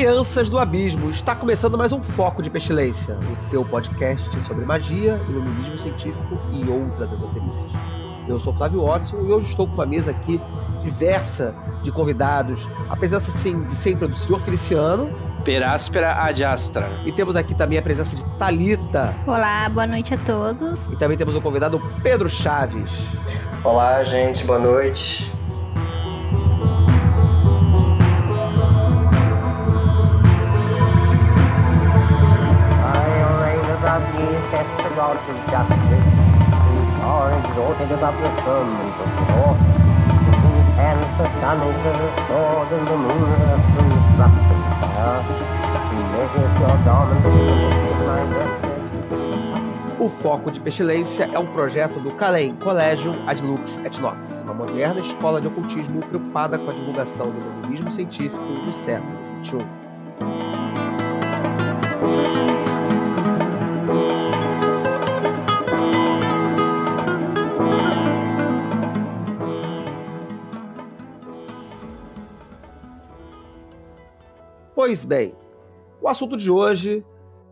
[0.00, 1.10] Crianças do abismo!
[1.10, 6.66] Está começando mais um Foco de Pestilência, o seu podcast sobre magia, iluminismo científico e
[6.70, 7.70] outras esoterícias.
[8.26, 10.40] Eu sou Flávio Watson e hoje estou com uma mesa aqui
[10.82, 15.10] diversa de convidados, a presença sim, de sempre do senhor Feliciano.
[15.44, 16.88] Peráspera ad astra.
[17.04, 19.14] E temos aqui também a presença de Talita.
[19.26, 20.80] Olá, boa noite a todos.
[20.90, 22.90] E também temos o convidado Pedro Chaves.
[23.62, 25.30] Olá, gente, boa noite.
[38.00, 39.08] Above the firmament of
[40.78, 41.76] hands the sun is
[42.28, 43.30] sword and the moon
[44.16, 45.20] fire.
[45.90, 48.70] He measures your garments in my destiny.
[49.98, 54.54] O Foco de Pestilência é um projeto do CALEM, Collegium Ad Lux et Nox, uma
[54.54, 59.12] moderna escola de ocultismo preocupada com a divulgação do iluminismo científico do século
[59.44, 59.80] XXI.
[74.90, 75.32] Pois bem,
[76.02, 77.04] o assunto de hoje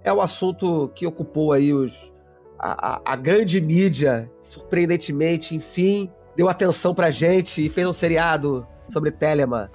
[0.02, 2.12] é o assunto que ocupou aí os,
[2.58, 8.66] a, a- a grande mídia, surpreendentemente, enfim, deu atenção pra gente e fez um seriado
[8.88, 9.70] sobre Telema,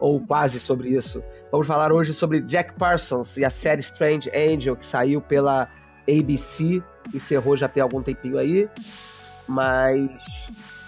[0.00, 1.22] ou quase sobre isso.
[1.52, 5.68] Vamos falar hoje sobre Jack Parsons e a série Strange Angel, que saiu pela
[6.08, 6.82] ABC,
[7.14, 8.68] encerrou já tem algum tempinho aí,
[9.46, 10.10] mas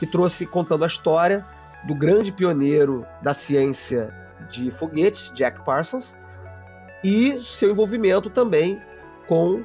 [0.00, 1.46] que trouxe contando a história
[1.86, 4.12] do grande pioneiro da ciência
[4.50, 6.16] de foguetes, Jack Parsons,
[7.02, 8.80] e seu envolvimento também
[9.26, 9.62] com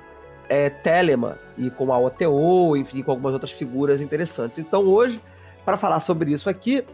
[0.47, 4.57] é, Telema e com a OTO, enfim, com algumas outras figuras interessantes.
[4.59, 5.19] Então hoje,
[5.66, 6.85] para falar sobre isso aqui,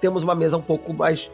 [0.00, 1.30] temos uma mesa um pouco mais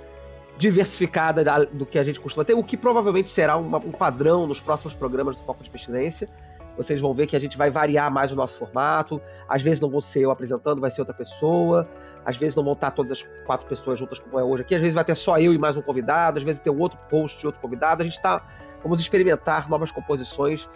[0.57, 4.47] diversificada da- do que a gente costuma ter, o que provavelmente será uma- um padrão
[4.47, 6.29] nos próximos programas do Foco de Pestilência.
[6.77, 9.21] Vocês vão ver que a gente vai variar mais o nosso formato.
[9.49, 11.89] Às vezes não vou ser eu apresentando, vai ser outra pessoa.
[12.25, 14.75] Às vezes não vão estar todas as quatro pessoas juntas como é hoje aqui.
[14.75, 16.39] Às vezes vai ter só eu e mais um convidado.
[16.39, 18.03] Às vezes tem outro host e outro convidado.
[18.03, 18.47] A gente tá.
[18.83, 20.69] Vamos experimentar novas composições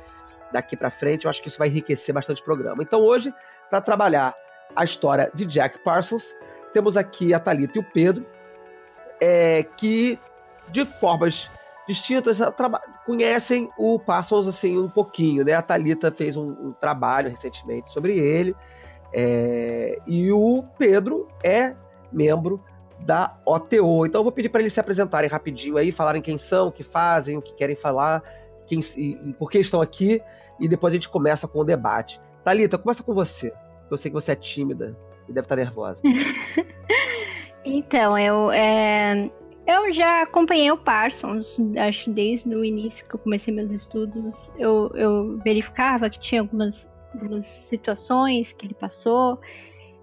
[0.53, 1.25] daqui pra frente.
[1.25, 2.83] Eu acho que isso vai enriquecer bastante o programa.
[2.83, 3.33] Então hoje,
[3.71, 4.35] para trabalhar
[4.77, 6.35] a história de Jack Parsons,
[6.73, 8.27] temos aqui a Thalita e o Pedro,
[9.21, 10.19] é, que
[10.69, 11.51] de formas
[11.87, 12.39] distintas
[13.05, 15.53] conhecem o Parsons assim um pouquinho, né?
[15.53, 18.55] A Thalita fez um, um trabalho recentemente sobre ele
[19.13, 21.77] é, e o Pedro é
[22.11, 22.63] membro
[23.01, 24.07] da OTO.
[24.07, 26.83] Então eu vou pedir para eles se apresentarem rapidinho aí, falarem quem são, o que
[26.83, 28.23] fazem, o que querem falar,
[28.67, 30.21] quem, e, por que estão aqui
[30.59, 32.21] e depois a gente começa com o debate.
[32.43, 33.53] Thalita, começa com você.
[33.91, 34.97] Eu sei que você é tímida
[35.29, 36.01] e deve estar nervosa.
[37.67, 39.31] Então, eu, é,
[39.67, 41.47] eu já acompanhei o Parsons,
[41.79, 46.87] acho desde o início que eu comecei meus estudos, eu, eu verificava que tinha algumas,
[47.15, 49.41] algumas situações que ele passou.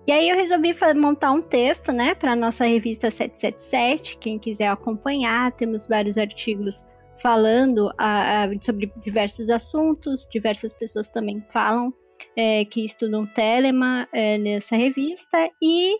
[0.07, 4.17] E aí eu resolvi montar um texto, né, para nossa revista 777.
[4.17, 6.83] Quem quiser acompanhar, temos vários artigos
[7.21, 11.93] falando a- a- sobre diversos assuntos, diversas pessoas também falam
[12.35, 15.97] é, que estudam Telema é, nessa revista e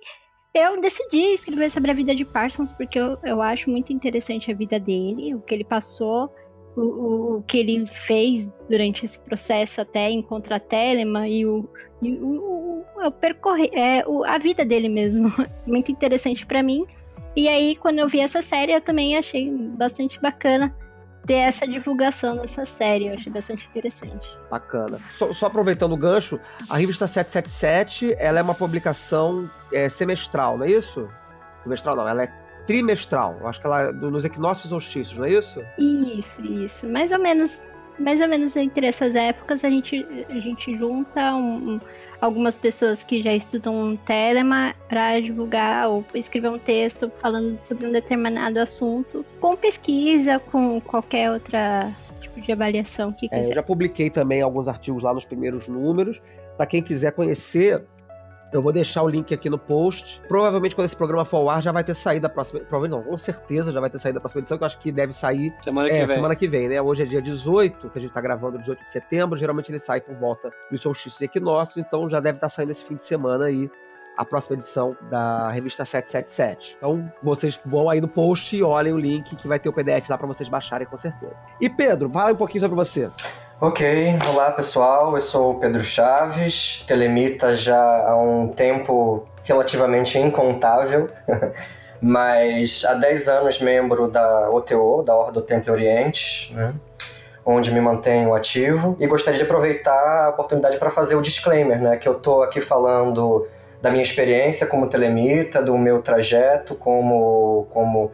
[0.54, 4.56] eu decidi escrever sobre a vida de Parsons porque eu, eu acho muito interessante a
[4.56, 6.30] vida dele, o que ele passou,
[6.76, 11.70] o, o, o que ele fez durante esse processo até encontrar Telema e o,
[12.02, 15.32] e o, o, percorrer, é, a vida dele mesmo.
[15.66, 16.86] muito interessante pra mim.
[17.36, 20.76] E aí, quando eu vi essa série, eu também achei bastante bacana
[21.26, 23.08] ter essa divulgação dessa série.
[23.08, 24.28] Eu achei bastante interessante.
[24.50, 25.00] Bacana.
[25.10, 30.66] Só, só aproveitando o gancho, a revista 777 ela é uma publicação é, semestral, não
[30.66, 31.08] é isso?
[31.64, 32.28] Semestral não, ela é
[32.66, 33.38] trimestral.
[33.42, 35.64] Eu acho que ela é do- nos equinócios solstícios, não é isso?
[35.78, 36.88] Isso, isso.
[36.88, 37.62] Mais ou menos,
[38.00, 41.82] mais ou menos entre essas épocas a gente, a gente junta um- um-
[42.22, 47.92] algumas pessoas que já estudam Telema para divulgar ou escrever um texto falando sobre um
[47.92, 51.92] determinado assunto, com pesquisa, com qualquer outra
[52.22, 53.50] tipo de avaliação que É, quiser.
[53.50, 56.22] eu já publiquei também alguns artigos lá nos primeiros números.
[56.56, 57.84] Para quem quiser conhecer
[58.52, 60.22] Eu vou deixar o link aqui no post.
[60.28, 62.60] Provavelmente quando esse programa for ao ar já vai ter saído a próxima.
[62.60, 64.92] Provavelmente não, com certeza já vai ter saído a próxima edição, que eu acho que
[64.92, 66.16] deve sair Semana que é, vem.
[66.16, 66.82] semana que vem, né?
[66.82, 69.38] Hoje é dia 18, que a gente tá gravando 18 de setembro.
[69.38, 72.84] Geralmente ele sai por volta dos solstícios e equinócios, então já deve estar saindo esse
[72.84, 73.70] fim de semana aí
[74.18, 76.76] a próxima edição da revista 777.
[76.78, 80.10] Então vocês vão aí no post e olhem o link que vai ter o PDF
[80.10, 81.36] lá pra vocês baixarem com certeza.
[81.60, 83.10] E Pedro, fala um pouquinho sobre você.
[83.62, 83.86] Ok,
[84.28, 91.08] olá pessoal, eu sou o Pedro Chaves, telemita já há um tempo relativamente incontável,
[92.02, 96.74] mas há 10 anos membro da OTO, da Ordem do Templo Oriente, né,
[97.46, 101.98] onde me mantenho ativo, e gostaria de aproveitar a oportunidade para fazer o disclaimer, né,
[101.98, 103.48] que eu estou aqui falando
[103.80, 108.12] da minha experiência como telemita, do meu trajeto como, como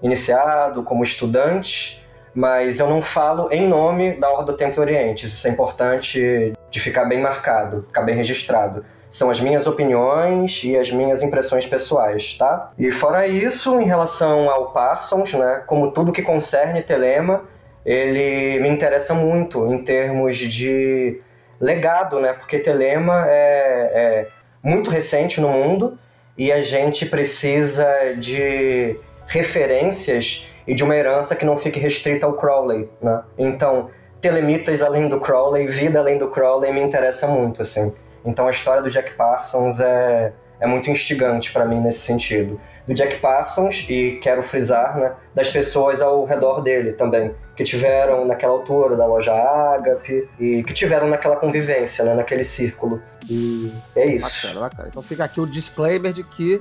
[0.00, 2.03] iniciado, como estudante,
[2.34, 5.26] mas eu não falo em nome da Ordem do Templo Oriente.
[5.26, 8.84] Isso é importante de ficar bem marcado, ficar bem registrado.
[9.10, 12.72] São as minhas opiniões e as minhas impressões pessoais, tá?
[12.76, 17.42] E fora isso, em relação ao Parsons, né, como tudo que concerne Telema,
[17.86, 21.20] ele me interessa muito em termos de
[21.60, 22.32] legado, né?
[22.32, 24.28] Porque Telema é, é
[24.60, 25.96] muito recente no mundo
[26.36, 28.98] e a gente precisa de
[29.28, 33.22] referências e de uma herança que não fique restrita ao Crowley, né?
[33.36, 33.90] Então,
[34.20, 37.92] telemitas além do Crowley, vida além do Crowley me interessa muito, assim.
[38.24, 42.58] Então, a história do Jack Parsons é, é muito instigante para mim nesse sentido.
[42.86, 48.26] Do Jack Parsons, e quero frisar, né, das pessoas ao redor dele também, que tiveram
[48.26, 53.02] naquela altura da loja Agape e que tiveram naquela convivência, né, naquele círculo.
[53.28, 54.46] E é isso.
[54.46, 54.88] Bacana, bacana.
[54.88, 56.60] Então fica aqui o disclaimer de que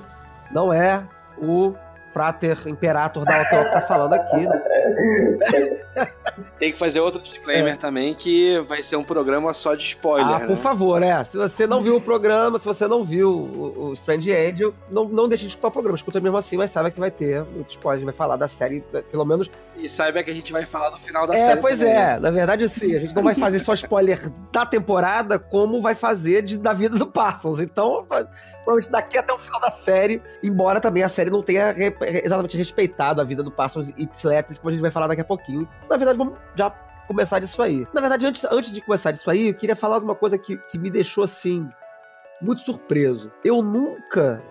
[0.51, 1.03] não é
[1.38, 1.73] o
[2.13, 4.48] Frater Imperator da OTO que tá falando aqui.
[4.48, 4.62] Né?
[6.60, 10.36] Tem que fazer outro disclaimer também, que vai ser um programa só de spoiler, É.
[10.36, 10.48] Ah, né?
[10.48, 11.24] por favor, é.
[11.24, 15.06] Se você não viu o programa, se você não viu o, o Strange Angel, não,
[15.06, 15.95] não deixe de escutar o programa.
[15.95, 17.98] Escuta mesmo assim, mas saiba que vai ter muito spoiler.
[17.98, 18.81] A gente vai falar da série,
[19.12, 19.50] pelo menos.
[19.83, 21.97] E saiba que a gente vai falar no final da é, série pois também, é.
[21.97, 22.19] né?
[22.19, 22.95] Na verdade, sim.
[22.95, 24.18] A gente não vai fazer só spoiler
[24.50, 27.59] da temporada, como vai fazer de, da vida do Parsons.
[27.59, 31.94] Então, provavelmente daqui até o final da série, embora também a série não tenha re-
[32.00, 35.25] exatamente respeitado a vida do Parsons e Ipsiletis, como a gente vai falar daqui a
[35.25, 35.68] pouquinho.
[35.89, 36.69] Na verdade, vamos já
[37.06, 37.86] começar disso aí.
[37.94, 40.56] Na verdade, antes, antes de começar disso aí, eu queria falar de uma coisa que,
[40.56, 41.69] que me deixou, assim,
[42.41, 43.29] muito surpreso.
[43.44, 44.41] Eu nunca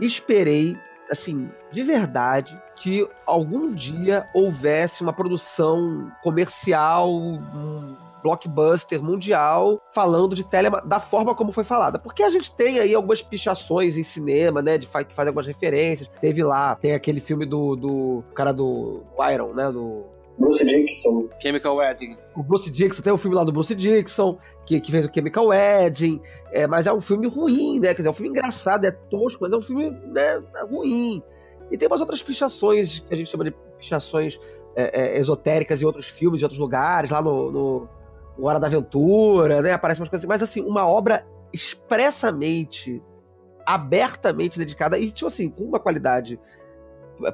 [0.00, 0.76] esperei,
[1.08, 10.44] assim, de verdade, que algum dia houvesse uma produção comercial, um blockbuster mundial falando de
[10.44, 11.98] Telema da forma como foi falada.
[11.98, 15.46] Porque a gente tem aí algumas pichações em cinema, né, de fa que faz algumas
[15.46, 16.08] referências.
[16.20, 20.04] Teve lá, tem aquele filme do, do cara do Iron, né, do
[20.38, 21.28] Bruce Dixon.
[21.38, 22.16] Chemical Wedding.
[22.34, 25.48] o Bruce Dixon, tem o filme lá do Bruce Dixon, que, que fez o Chemical
[25.48, 26.18] Wedding,
[26.50, 27.88] é, mas é um filme ruim, né?
[27.88, 31.22] Quer dizer, é um filme engraçado, é tosco, mas é um filme né, ruim.
[31.70, 34.38] E tem umas outras pichações, que a gente chama de pichações
[34.74, 37.88] é, é, esotéricas em outros filmes, de outros lugares, lá no, no,
[38.38, 39.72] no Hora da Aventura, né?
[39.72, 43.02] Aparecem umas coisas assim, mas assim, uma obra expressamente,
[43.66, 46.38] abertamente dedicada, e tipo assim, com uma qualidade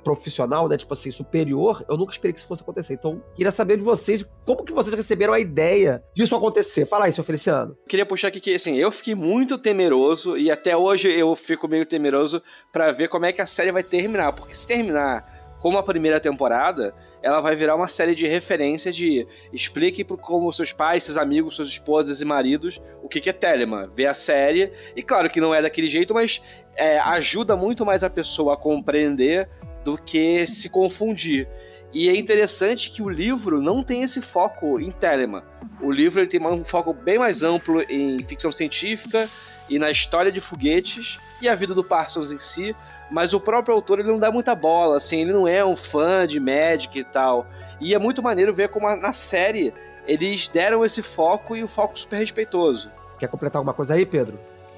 [0.03, 2.95] profissional, né, tipo assim, superior, eu nunca esperei que isso fosse acontecer.
[2.95, 6.87] Então, queria saber de vocês, como que vocês receberam a ideia disso acontecer?
[6.87, 7.77] Fala aí, seu Feliciano.
[7.89, 11.87] Queria puxar aqui que, assim, eu fiquei muito temeroso e até hoje eu fico meio
[11.87, 12.43] temeroso
[12.73, 14.33] pra ver como é que a série vai terminar.
[14.33, 19.27] Porque se terminar como a primeira temporada, ela vai virar uma série de referências de
[19.53, 23.33] explique pro, como seus pais, seus amigos, suas esposas e maridos o que, que é
[23.33, 23.87] Telema.
[23.89, 26.41] Ver a série, e claro que não é daquele jeito, mas
[26.77, 29.49] é, ajuda muito mais a pessoa a compreender
[29.87, 31.47] do que se confundir.
[31.93, 35.45] E é interessante que o livro não tem esse foco em Telema.
[35.81, 39.29] O livro ele tem um foco bem mais amplo em ficção científica
[39.69, 42.75] e na história de foguetes e a vida do Parsons em si,
[43.09, 46.27] mas o próprio autor ele não dá muita bola, assim, ele não é um fã
[46.27, 47.47] de Magic e tal.
[47.81, 49.73] E é muito maneiro ver como na série
[50.05, 52.91] eles deram esse foco e o foco super respeitoso.
[53.21, 54.37] Quer completar alguma coisa aí, Pedro?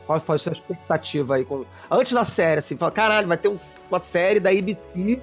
[0.08, 1.46] Qual foi a sua expectativa aí?
[1.90, 3.58] Antes da série, assim, fala, caralho, vai ter um-
[3.90, 5.20] uma série da ABC,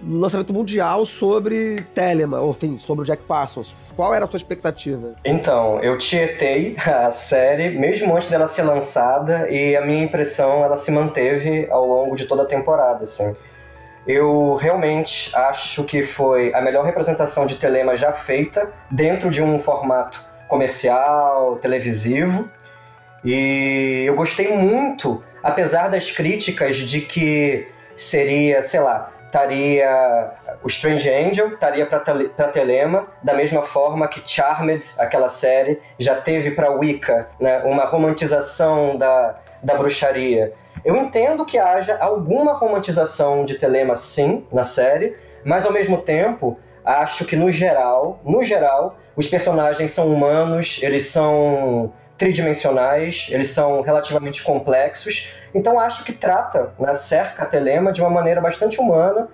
[0.00, 3.74] um lançamento mundial sobre Telema, ou enfim, sobre o Jack Parsons.
[3.96, 5.16] Qual era a sua expectativa?
[5.24, 10.76] Então, eu tietei a série mesmo antes dela ser lançada e a minha impressão ela
[10.76, 13.34] se manteve ao longo de toda a temporada, assim.
[14.06, 19.58] Eu realmente acho que foi a melhor representação de Telema já feita dentro de um
[19.58, 22.48] formato comercial, televisivo.
[23.24, 30.30] E eu gostei muito, apesar das críticas de que seria, sei lá, estaria
[30.62, 36.50] o Strange Angel, estaria para Telema, da mesma forma que Charmed, aquela série, já teve
[36.50, 40.52] para Wicca, né, uma romantização da, da bruxaria.
[40.84, 46.58] Eu entendo que haja alguma romantização de Telema, sim, na série, mas ao mesmo tempo,
[46.84, 53.80] acho que no geral, no geral, os personagens são humanos, eles são tridimensionais, eles são
[53.80, 55.32] relativamente complexos.
[55.54, 59.28] Então acho que trata, né, cerca a Telema de uma maneira bastante humana,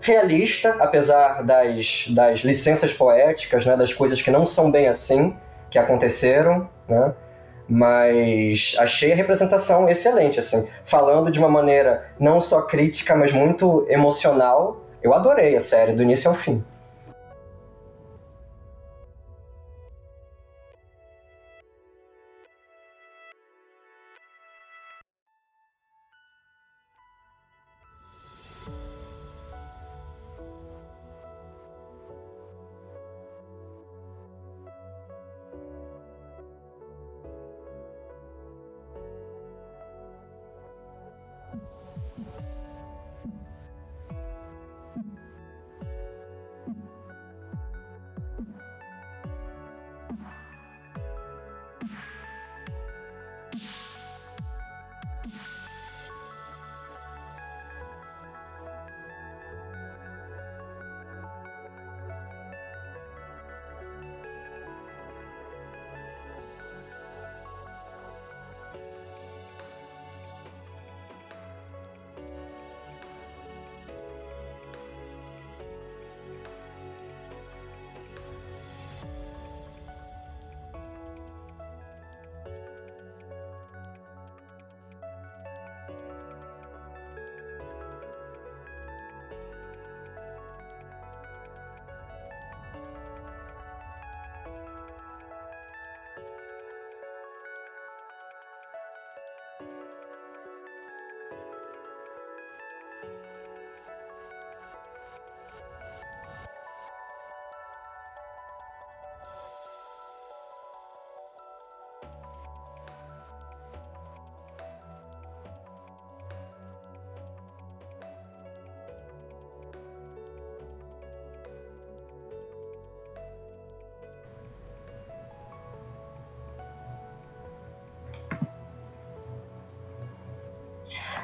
[0.00, 5.34] realista, apesar das, das licenças poéticas, né, das coisas que não são bem assim
[5.70, 7.14] que aconteceram, né?
[7.66, 13.86] Mas achei a representação excelente, assim, falando de uma maneira não só crítica, mas muito
[13.88, 14.84] emocional.
[15.02, 16.62] Eu adorei a série do início ao fim.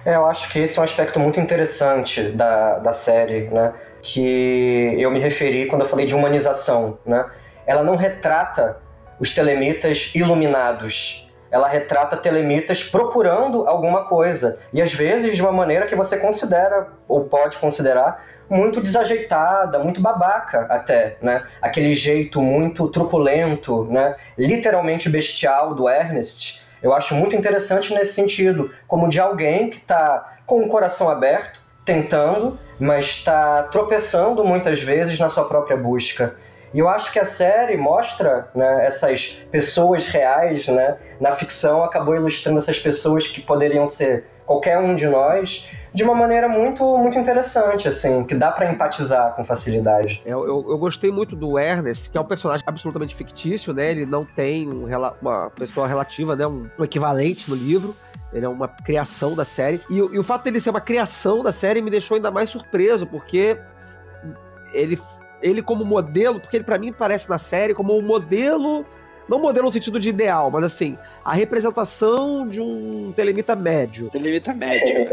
[0.05, 3.75] É, eu acho que esse é um aspecto muito interessante da, da série, né?
[4.03, 7.27] Que eu me referi quando eu falei de humanização, né?
[7.67, 8.79] Ela não retrata
[9.19, 11.29] os telemitas iluminados.
[11.51, 14.59] Ela retrata telemitas procurando alguma coisa.
[14.73, 20.01] E às vezes de uma maneira que você considera, ou pode considerar, muito desajeitada, muito
[20.01, 21.45] babaca até, né?
[21.61, 24.17] Aquele jeito muito truculento, né?
[24.39, 30.37] Literalmente bestial do Ernest eu acho muito interessante nesse sentido, como de alguém que está
[30.47, 36.35] com o coração aberto, tentando, mas está tropeçando muitas vezes na sua própria busca.
[36.73, 40.97] E eu acho que a série mostra né, essas pessoas reais, né?
[41.21, 45.65] Na ficção acabou ilustrando essas pessoas que poderiam ser qualquer um de nós
[45.95, 50.21] de uma maneira muito muito interessante, assim, que dá para empatizar com facilidade.
[50.27, 53.93] Eu, eu, eu, gostei muito do Ernest, que é um personagem absolutamente fictício, né?
[53.93, 54.87] Ele não tem um,
[55.23, 56.45] uma pessoa relativa, né?
[56.49, 57.95] Um, um, equivalente no livro.
[58.33, 59.81] Ele é uma criação da série.
[59.89, 63.07] E, e o fato dele ser uma criação da série me deixou ainda mais surpreso,
[63.07, 63.57] porque
[64.73, 64.99] ele
[65.43, 68.85] ele como modelo, porque ele para mim parece na série como um modelo,
[69.31, 74.11] não modelo no sentido de ideal, mas assim, a representação de um telemita médio.
[74.11, 75.07] Telemita médio.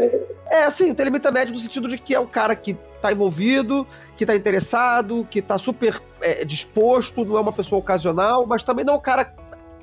[0.50, 4.26] É, assim, telemita médio no sentido de que é um cara que tá envolvido, que
[4.26, 8.94] tá interessado, que tá super é, disposto, não é uma pessoa ocasional, mas também não
[8.94, 9.32] é um cara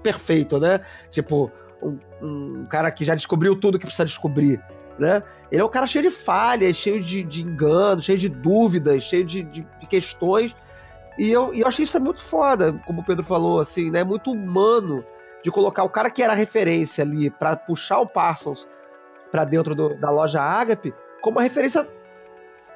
[0.03, 0.81] perfeito, né?
[1.09, 1.49] Tipo,
[1.81, 4.61] um, um cara que já descobriu tudo que precisa descobrir
[4.97, 5.21] né?
[5.51, 9.25] Ele é um cara cheio de falhas, cheio de, de enganos, cheio de dúvidas, cheio
[9.25, 10.55] de, de, de questões.
[11.17, 14.03] E eu, e eu achei isso muito foda, como o Pedro falou, assim, né?
[14.03, 15.03] Muito humano
[15.43, 18.67] de colocar o cara que era referência ali para puxar o Parsons
[19.31, 21.87] para dentro do, da loja Agape como uma referência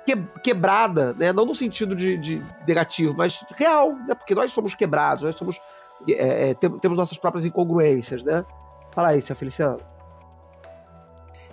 [0.06, 1.34] que, quebrada, né?
[1.34, 4.16] Não no sentido de, de, negativo, mas real, né?
[4.16, 5.60] Porque nós somos quebrados, nós somos
[6.08, 8.46] é, é, temos nossas próprias incongruências, né?
[8.92, 9.80] Fala aí, seu Feliciano.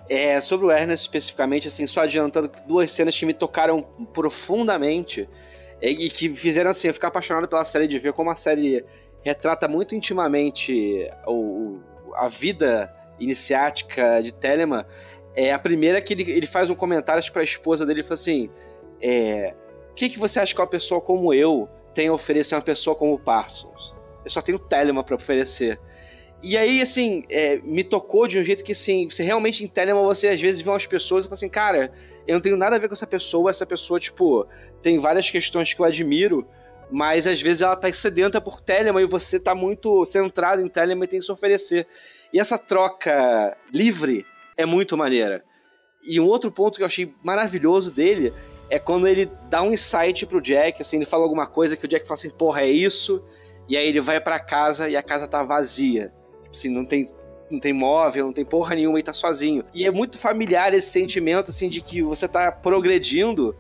[0.09, 5.29] É, sobre o Ernest especificamente, assim, só adiantando duas cenas que me tocaram profundamente
[5.81, 8.85] e que fizeram assim, eu ficar apaixonado pela série de ver como a série
[9.23, 11.81] retrata muito intimamente o,
[12.15, 14.87] a vida iniciática de Telema.
[15.35, 18.15] É a primeira que ele, ele faz um comentário para a esposa dele, ele fala
[18.15, 18.51] assim:
[19.01, 19.55] é,
[19.91, 22.65] o que, que você acha que uma pessoa como eu tem a oferecer a uma
[22.65, 23.95] pessoa como Parsons?
[24.25, 25.79] Eu só tenho Telema para oferecer.
[26.43, 30.05] E aí, assim, é, me tocou de um jeito que, assim, você realmente em Telemann,
[30.05, 31.93] você às vezes vê umas pessoas e fala assim, cara,
[32.27, 34.47] eu não tenho nada a ver com essa pessoa, essa pessoa, tipo,
[34.83, 36.47] tem várias questões que eu admiro,
[36.91, 41.05] mas às vezes ela tá sedenta por Telemann e você tá muito centrado em Telemann
[41.05, 41.87] e tem que se oferecer.
[42.33, 45.45] E essa troca livre é muito maneira.
[46.03, 48.33] E um outro ponto que eu achei maravilhoso dele
[48.69, 51.89] é quando ele dá um insight pro Jack, assim, ele fala alguma coisa que o
[51.89, 53.25] Jack fala assim, porra, é isso,
[53.69, 56.13] e aí ele vai para casa e a casa tá vazia.
[56.43, 57.09] Tipo assim, não tem
[57.51, 59.65] não tem móvel, não tem porra nenhuma e tá sozinho.
[59.75, 63.55] E é muito familiar esse sentimento, assim, de que você tá progredindo,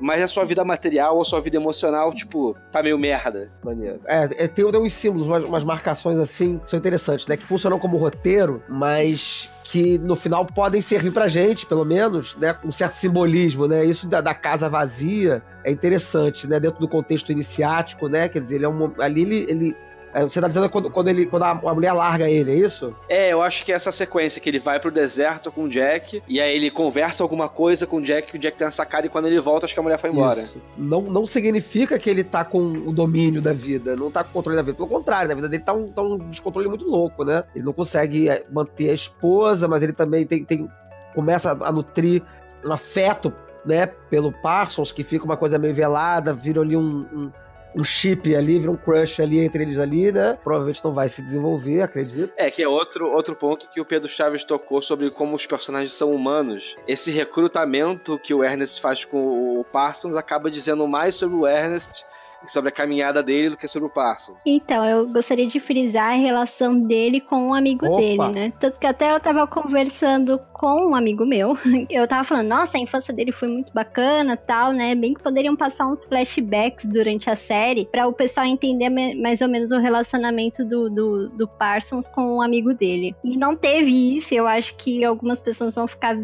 [0.00, 3.50] mas a sua vida material ou a sua vida emocional, tipo, tá meio merda.
[3.62, 4.00] Maneiro.
[4.06, 7.36] É, é tem, uns símbolos, umas, umas marcações assim, que são interessantes, né?
[7.36, 12.56] Que funcionam como roteiro, mas que no final podem servir pra gente, pelo menos, né?
[12.64, 13.84] Um certo simbolismo, né?
[13.84, 16.58] Isso da, da casa vazia é interessante, né?
[16.58, 18.28] Dentro do contexto iniciático, né?
[18.28, 19.76] Quer dizer, ele é um, ali ele, ele
[20.12, 22.94] você tá dizendo quando, quando, ele, quando a, a, mulher larga ele, é isso?
[23.08, 26.22] É, eu acho que é essa sequência que ele vai pro deserto com o Jack,
[26.28, 29.06] e aí ele conversa alguma coisa com o Jack, que o Jack tem uma sacada,
[29.06, 30.40] e quando ele volta, acho que a mulher foi embora.
[30.40, 30.60] Isso.
[30.76, 34.32] Não, não significa que ele tá com o domínio da vida, não tá com o
[34.32, 34.76] controle da vida.
[34.76, 37.44] Pelo contrário, na vida dele tá um, tá um descontrole muito louco, né?
[37.54, 40.68] Ele não consegue é, manter a esposa, mas ele também tem, tem
[41.14, 42.22] começa a nutrir
[42.64, 43.32] um afeto,
[43.64, 47.30] né, pelo Parsons, que fica uma coisa meio velada, vira ali um, um
[47.74, 50.38] um chip ali, vira um crush ali entre eles ali, né?
[50.42, 52.32] Provavelmente não vai se desenvolver, acredito.
[52.36, 55.92] É, que é outro, outro ponto que o Pedro Chaves tocou sobre como os personagens
[55.92, 56.76] são humanos.
[56.86, 62.04] Esse recrutamento que o Ernest faz com o Parsons acaba dizendo mais sobre o Ernest
[62.46, 64.36] sobre a caminhada dele do que sobre o Parsons.
[64.44, 67.96] Então, eu gostaria de frisar a relação dele com um amigo Opa.
[67.96, 68.52] dele, né?
[68.58, 71.56] Tanto que até eu tava conversando com um amigo meu,
[71.90, 74.94] eu tava falando, nossa, a infância dele foi muito bacana, tal, né?
[74.94, 79.48] Bem que poderiam passar uns flashbacks durante a série para o pessoal entender mais ou
[79.48, 83.14] menos o relacionamento do, do, do Parsons com um amigo dele.
[83.22, 86.16] E não teve isso, eu acho que algumas pessoas vão ficar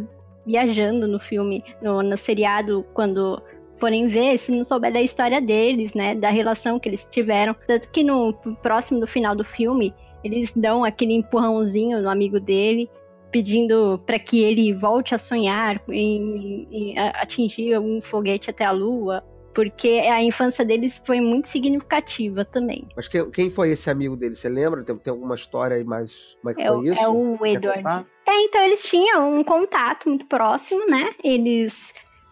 [0.47, 3.43] viajando no filme, no, no seriado, quando
[3.79, 7.55] forem ver, se não souber da história deles, né, da relação que eles tiveram.
[7.67, 12.91] Tanto que no próximo do final do filme, eles dão aquele empurrãozinho no amigo dele,
[13.31, 19.23] pedindo para que ele volte a sonhar em, em atingir um foguete até a lua,
[19.55, 22.87] porque a infância deles foi muito significativa também.
[22.95, 24.35] Mas que, quem foi esse amigo dele?
[24.35, 24.85] Você lembra?
[24.85, 26.37] Tem, tem alguma história aí mais.
[26.43, 27.01] Como é que é, foi isso?
[27.01, 28.07] É o Edward.
[28.29, 31.11] É, então eles tinham um contato muito próximo, né?
[31.25, 31.75] Eles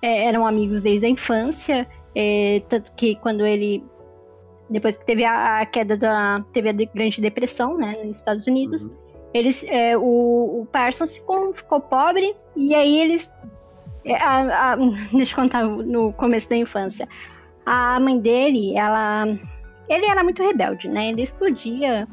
[0.05, 3.83] é, eram amigos desde a infância, é, tanto que quando ele
[4.69, 8.83] depois que teve a, a, queda da teve a grande depressão, né, nos Estados Unidos,
[8.83, 8.91] uhum.
[9.33, 13.31] eles é, o, o Parsons ficou, ficou pobre e aí eles
[14.05, 14.77] é, a, a,
[15.17, 17.09] deixa eu contar no começo da infância.
[17.65, 19.25] A mãe dele, ela
[19.89, 21.09] ele era muito rebelde, né?
[21.09, 22.07] Ele explodia,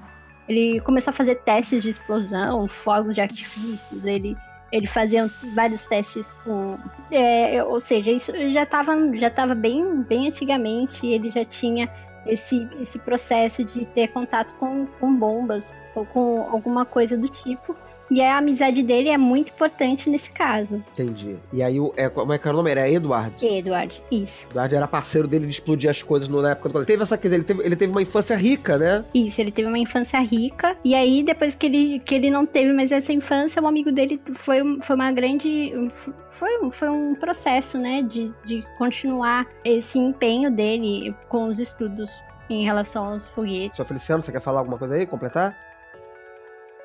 [0.47, 4.33] ele começou a fazer testes de explosão, fogos de artifícios, ele
[4.71, 6.77] ele fazia vários testes com.
[7.11, 11.89] É, ou seja, isso já estava já tava bem, bem antigamente, ele já tinha
[12.25, 17.75] esse, esse processo de ter contato com, com bombas ou com alguma coisa do tipo.
[18.11, 20.83] E a amizade dele é muito importante nesse caso.
[20.91, 21.37] Entendi.
[21.53, 22.69] E aí, o, é, como é que era o nome?
[22.69, 23.33] Era Edward?
[23.43, 24.45] Edward, isso.
[24.49, 27.37] Edward era parceiro dele de explodir as coisas na época do Ele teve essa coisa,
[27.37, 29.05] ele teve, ele teve uma infância rica, né?
[29.13, 30.75] Isso, ele teve uma infância rica.
[30.83, 34.19] E aí, depois que ele, que ele não teve mais essa infância, um amigo dele
[34.35, 35.89] foi, foi uma grande.
[36.27, 38.01] Foi, foi um processo, né?
[38.01, 42.09] De, de continuar esse empenho dele com os estudos
[42.49, 43.77] em relação aos foguetes.
[43.77, 43.85] Sr.
[43.85, 45.05] Feliciano, você quer falar alguma coisa aí?
[45.05, 45.70] Completar?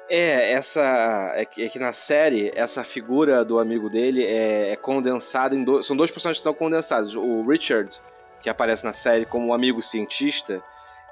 [0.09, 1.33] É, essa.
[1.35, 5.65] É que, é que, na série, essa figura do amigo dele é, é condensada em
[5.65, 5.87] dois.
[5.87, 7.15] São dois personagens que são condensados.
[7.15, 8.01] O Richard,
[8.43, 10.63] que aparece na série como um amigo cientista,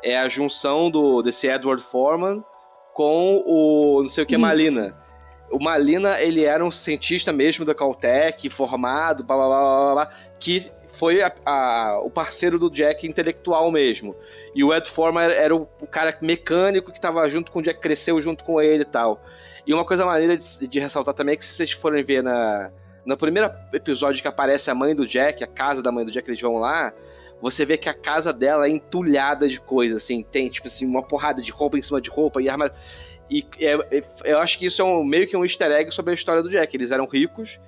[0.03, 2.45] é a junção do desse Edward Foreman
[2.93, 4.95] com o não sei o que, Malina.
[5.51, 10.11] O Malina, ele era um cientista mesmo da Caltech, formado, blá blá blá blá, blá
[10.39, 14.15] que foi a, a, o parceiro do Jack intelectual mesmo.
[14.55, 17.63] E o Ed Forman era, era o, o, cara mecânico que estava junto com o
[17.63, 19.23] Jack, cresceu junto com ele e tal.
[19.67, 22.71] E uma coisa maneira de, de ressaltar também é que se vocês forem ver na,
[23.05, 26.29] no primeiro episódio que aparece a mãe do Jack, a casa da mãe do Jack,
[26.29, 26.93] eles vão lá,
[27.41, 31.03] você vê que a casa dela é entulhada de coisas, assim, tem, tipo assim, uma
[31.03, 32.75] porrada de roupa em cima de roupa e armário.
[33.31, 36.13] E é, é, eu acho que isso é um, meio que um easter egg sobre
[36.13, 36.75] a história do Jack.
[36.77, 37.59] Eles eram ricos,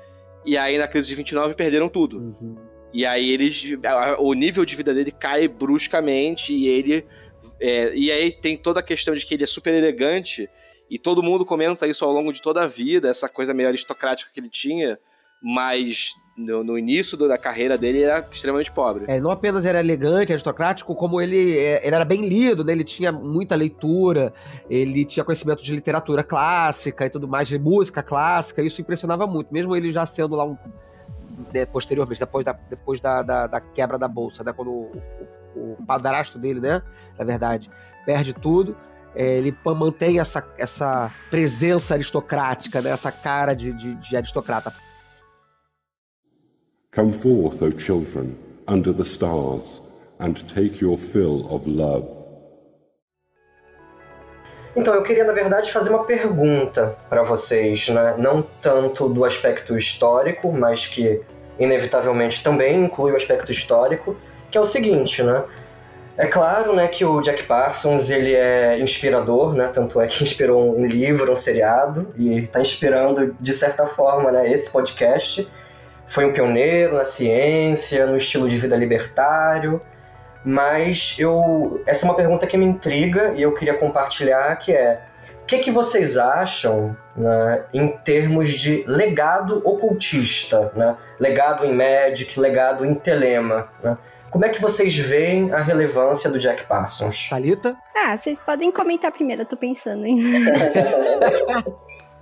[0.45, 2.19] e aí na crise de 29 perderam tudo.
[2.19, 2.57] Uhum.
[2.93, 3.65] E aí eles.
[4.19, 7.05] O nível de vida dele cai bruscamente e ele.
[7.61, 10.49] É, e aí tem toda a questão de que ele é super elegante.
[10.89, 14.31] E todo mundo comenta isso ao longo de toda a vida, essa coisa meio aristocrática
[14.33, 14.99] que ele tinha.
[15.43, 19.05] mas no, no início da carreira dele ele era extremamente pobre.
[19.09, 22.73] É, não apenas era elegante, aristocrático, como ele, é, ele era bem lido, né?
[22.73, 24.33] Ele tinha muita leitura,
[24.69, 29.53] ele tinha conhecimento de literatura clássica e tudo mais, de música clássica, isso impressionava muito,
[29.53, 30.57] mesmo ele já sendo lá um.
[31.53, 34.53] Né, posteriormente, depois, da, depois da, da, da quebra da bolsa, né?
[34.53, 35.03] Quando o,
[35.55, 36.83] o, o padrasto dele, né?
[37.19, 37.71] Na verdade,
[38.05, 38.77] perde tudo.
[39.17, 42.91] é, ele mantém essa, essa presença aristocrática, né?
[42.91, 44.73] essa cara de, de, de aristocrata.
[46.95, 48.37] Come forth, O children,
[48.69, 49.83] under the stars,
[50.19, 52.16] and take your fill of love.
[54.77, 58.15] Então, eu queria, na verdade, fazer uma pergunta para vocês, né?
[58.19, 61.23] Não tanto do aspecto histórico, mas que
[61.59, 64.15] inevitavelmente também inclui o aspecto histórico,
[64.51, 65.45] que é o seguinte, né?
[66.19, 69.71] É claro, né, que o Jack Parsons ele é inspirador, né?
[69.73, 74.51] Tanto é que inspirou um livro, um seriado e está inspirando de certa forma, né,
[74.51, 75.47] esse podcast.
[76.07, 79.81] Foi um pioneiro na ciência, no estilo de vida libertário.
[80.47, 85.03] Mas eu essa é uma pergunta que me intriga e eu queria compartilhar, que é
[85.43, 90.97] o que, que vocês acham né, em termos de legado ocultista, né?
[91.19, 93.69] legado em Magic, legado em Telema?
[93.83, 93.99] Né?
[94.31, 97.29] Como é que vocês veem a relevância do Jack Parsons?
[97.29, 97.77] Thalita?
[97.97, 100.21] Ah, vocês podem comentar primeiro, eu tô pensando, hein?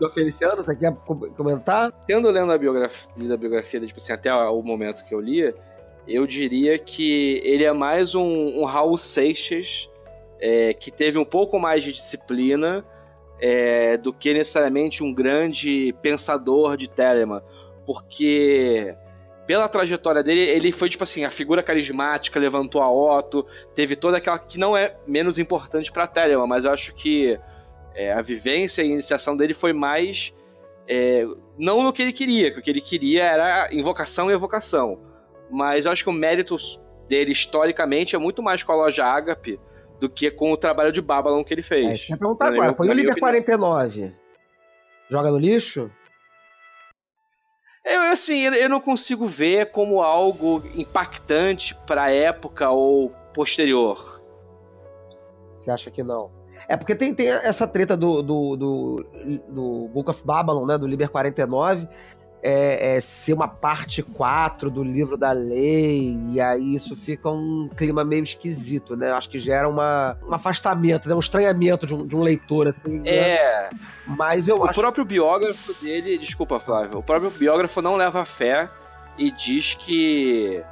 [0.01, 1.93] Do Feliciano, você quer com- comentar?
[2.07, 5.55] Tendo lendo a biografia, lido a biografia tipo assim, até o momento que eu lia,
[6.07, 9.91] eu diria que ele é mais um, um Raul Seixas
[10.41, 12.85] é, que teve um pouco mais de disciplina
[13.41, 17.43] é, do que necessariamente um grande pensador de Telemann,
[17.87, 18.95] porque
[19.47, 24.19] pela trajetória dele, ele foi tipo assim, a figura carismática, levantou a Otto, teve toda
[24.19, 27.39] aquela que não é menos importante para Telemann, mas eu acho que
[27.95, 30.35] é, a vivência e a iniciação dele foi mais
[30.87, 31.27] é,
[31.59, 35.14] não no que ele queria, que o que ele queria era invocação e evocação.
[35.51, 36.57] Mas eu acho que o mérito
[37.09, 39.61] dele historicamente é muito mais com a loja Agape
[40.01, 41.93] do que com o trabalho de Babylon que ele É, fez.
[41.93, 42.61] isso que eu ia perguntar agora.
[42.63, 44.15] minha- Põe o Liber 49.
[45.11, 45.91] Joga no lixo?
[47.85, 54.23] Eu, assim, eu- eu não consigo ver como algo impactante pra época ou posterior.
[55.59, 56.31] Você acha que não?
[56.69, 59.05] É porque tem, tem essa treta do, do, do,
[59.49, 60.79] do Book of Babylon, né?
[60.79, 61.87] Do Liber 49.
[62.47, 67.71] É, é ser uma parte 4 do livro da lei, e aí isso fica um
[67.75, 69.13] clima meio esquisito, né?
[69.13, 71.15] Acho que gera uma, um afastamento, né?
[71.15, 72.99] um estranhamento de um, de um leitor, assim.
[73.01, 73.11] né?
[73.11, 73.71] É,
[74.07, 78.69] Mas eu o acho próprio biógrafo dele, desculpa, Flávio, o próprio biógrafo não leva fé
[79.17, 80.63] e diz que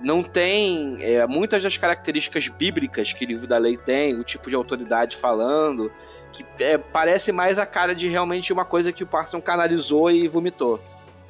[0.00, 4.50] não tem é, muitas das características bíblicas que o livro da lei tem, o tipo
[4.50, 5.90] de autoridade falando,
[6.32, 10.28] que é, parece mais a cara de realmente uma coisa que o Parson canalizou e
[10.28, 10.80] vomitou.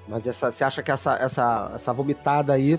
[0.08, 2.78] Mas essa, você acha que essa, essa, essa vomitada aí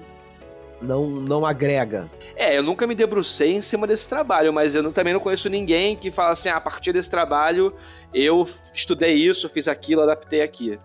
[0.82, 2.10] não, não agrega?
[2.36, 5.50] É, eu nunca me debrucei em cima desse trabalho, mas eu não- também não conheço
[5.50, 7.74] ninguém que fala assim, ah, a partir desse trabalho
[8.14, 10.80] eu estudei isso, fiz aquilo, adaptei aqui.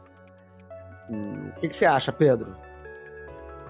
[1.11, 2.57] Hum, O que, que você acha, Pedro?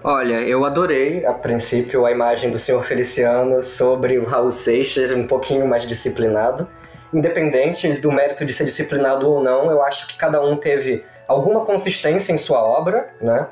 [0.03, 5.25] Olha, eu adorei, a princípio, a imagem do senhor Feliciano sobre o Raul Seixas um
[5.27, 6.67] pouquinho mais disciplinado.
[7.13, 11.65] Independente do mérito de ser disciplinado ou não, eu acho que cada um teve alguma
[11.65, 13.47] consistência em sua obra, né?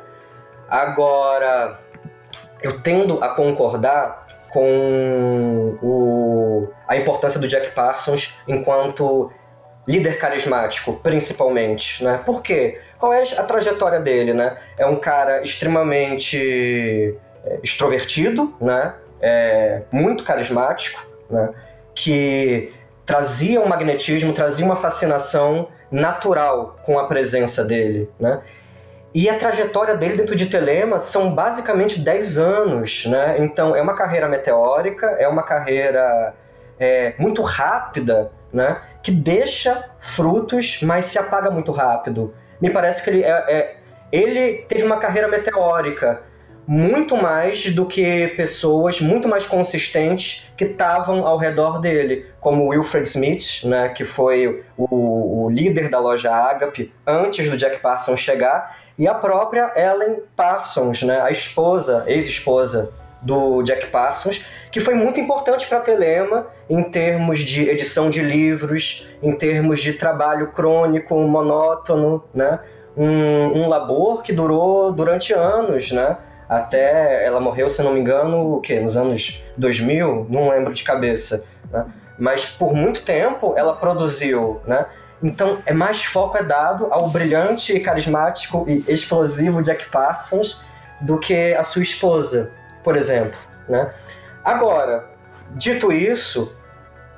[0.70, 1.80] Agora,
[2.62, 9.32] eu tendo a concordar com o, a importância do Jack Parsons enquanto
[9.88, 12.22] líder carismático, principalmente, né?
[12.26, 12.80] Por quê?
[13.00, 14.58] Qual é a trajetória dele, né?
[14.78, 18.94] É um cara extremamente é, extrovertido, né?
[19.22, 21.50] É, muito carismático, né?
[21.96, 22.74] Que
[23.06, 28.42] trazia um magnetismo, trazia uma fascinação natural com a presença dele, né?
[29.14, 33.36] E a trajetória dele dentro de Telema são basicamente 10 anos, né?
[33.40, 36.34] Então é uma carreira meteórica, é uma carreira
[36.80, 38.82] é, muito rápida, né?
[39.04, 42.34] Que deixa frutos, mas se apaga muito rápido.
[42.62, 43.76] Me parece que ele, é, é-
[44.12, 46.22] ele teve uma carreira meteórica
[46.72, 53.06] muito mais do que pessoas muito mais consistentes que estavam ao redor dele, como Wilfred
[53.10, 58.78] Smith, né, que foi o, o líder da loja Agape antes do Jack Parsons chegar,
[58.98, 62.90] e a própria Ellen Parsons, né, a esposa, ex-esposa
[63.22, 68.22] do Jack Parsons, que foi muito importante para a Telema em termos de edição de
[68.22, 72.62] livros, em termos de trabalho crônico, monótono, né?
[72.96, 76.18] Um, um labor que durou durante anos, né?
[76.52, 78.78] Até ela morreu, se não me engano, o quê?
[78.78, 80.28] Nos anos 2000?
[80.30, 81.86] Não lembro de cabeça, né?
[82.20, 84.86] Mas por muito tempo ela produziu, né?
[85.24, 90.62] Então, é mais foco é dado ao brilhante, carismático e explosivo Jack Parsons
[91.00, 92.52] do que a sua esposa,
[92.84, 93.94] por exemplo, né?
[94.44, 95.06] Agora,
[95.52, 96.54] dito isso,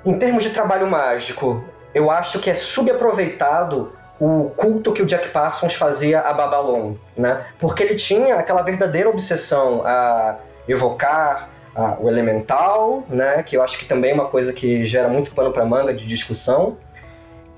[0.06, 5.30] em termos de trabalho mágico, eu acho que é subaproveitado o culto que o Jack
[5.30, 7.45] Parsons fazia a Babylon, né?
[7.60, 13.43] Porque ele tinha aquela verdadeira obsessão a evocar a, o elemental, né?
[13.43, 16.06] Que eu acho que também é uma coisa que gera muito pano para manga de
[16.06, 16.78] discussão.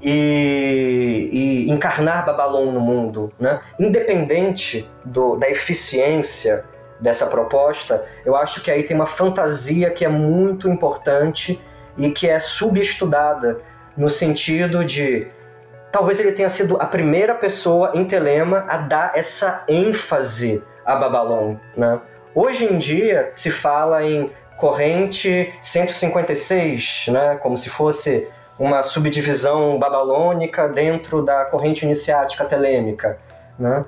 [0.01, 3.59] E, e, encarnar Babylon no mundo, né?
[3.79, 6.63] Independente do, da eficiência
[6.99, 11.59] dessa proposta, eu acho que aí tem uma fantasia que é muito importante
[11.97, 13.59] e que é subestudada
[13.97, 15.27] no sentido de
[15.95, 21.55] talvez ele tenha sido a primeira pessoa em Telema a dar essa ênfase a Babylon,
[21.77, 22.01] né?
[22.33, 28.27] Hoje em dia se fala em corrente 156, né, como se fosse
[28.59, 33.17] uma subdivisão babilônica dentro da corrente iniciática telêmica,
[33.57, 33.85] né?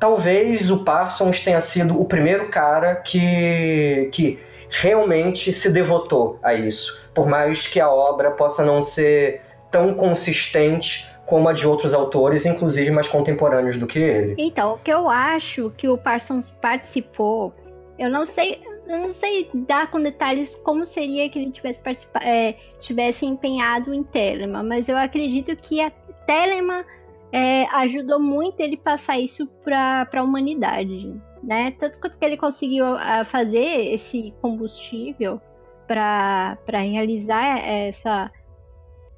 [0.00, 7.06] Talvez o Parsons tenha sido o primeiro cara que, que realmente se devotou a isso,
[7.14, 12.44] por mais que a obra possa não ser tão consistente como a de outros autores,
[12.44, 14.34] inclusive mais contemporâneos do que ele.
[14.38, 17.52] Então, o que eu acho que o Parsons participou,
[17.98, 21.80] eu não sei, eu não sei dar com detalhes como seria que ele tivesse,
[22.22, 25.90] é, tivesse empenhado em Telema, mas eu acredito que a
[26.26, 26.84] Telema
[27.32, 31.72] é, ajudou muito ele passar isso para a humanidade, né?
[31.78, 35.40] Tanto quanto que ele conseguiu uh, fazer esse combustível
[35.86, 38.30] para realizar essa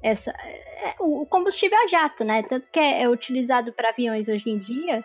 [0.01, 0.33] essa
[0.83, 2.43] é, o combustível a jato, né?
[2.43, 5.03] Tanto que é, é utilizado para aviões hoje em dia.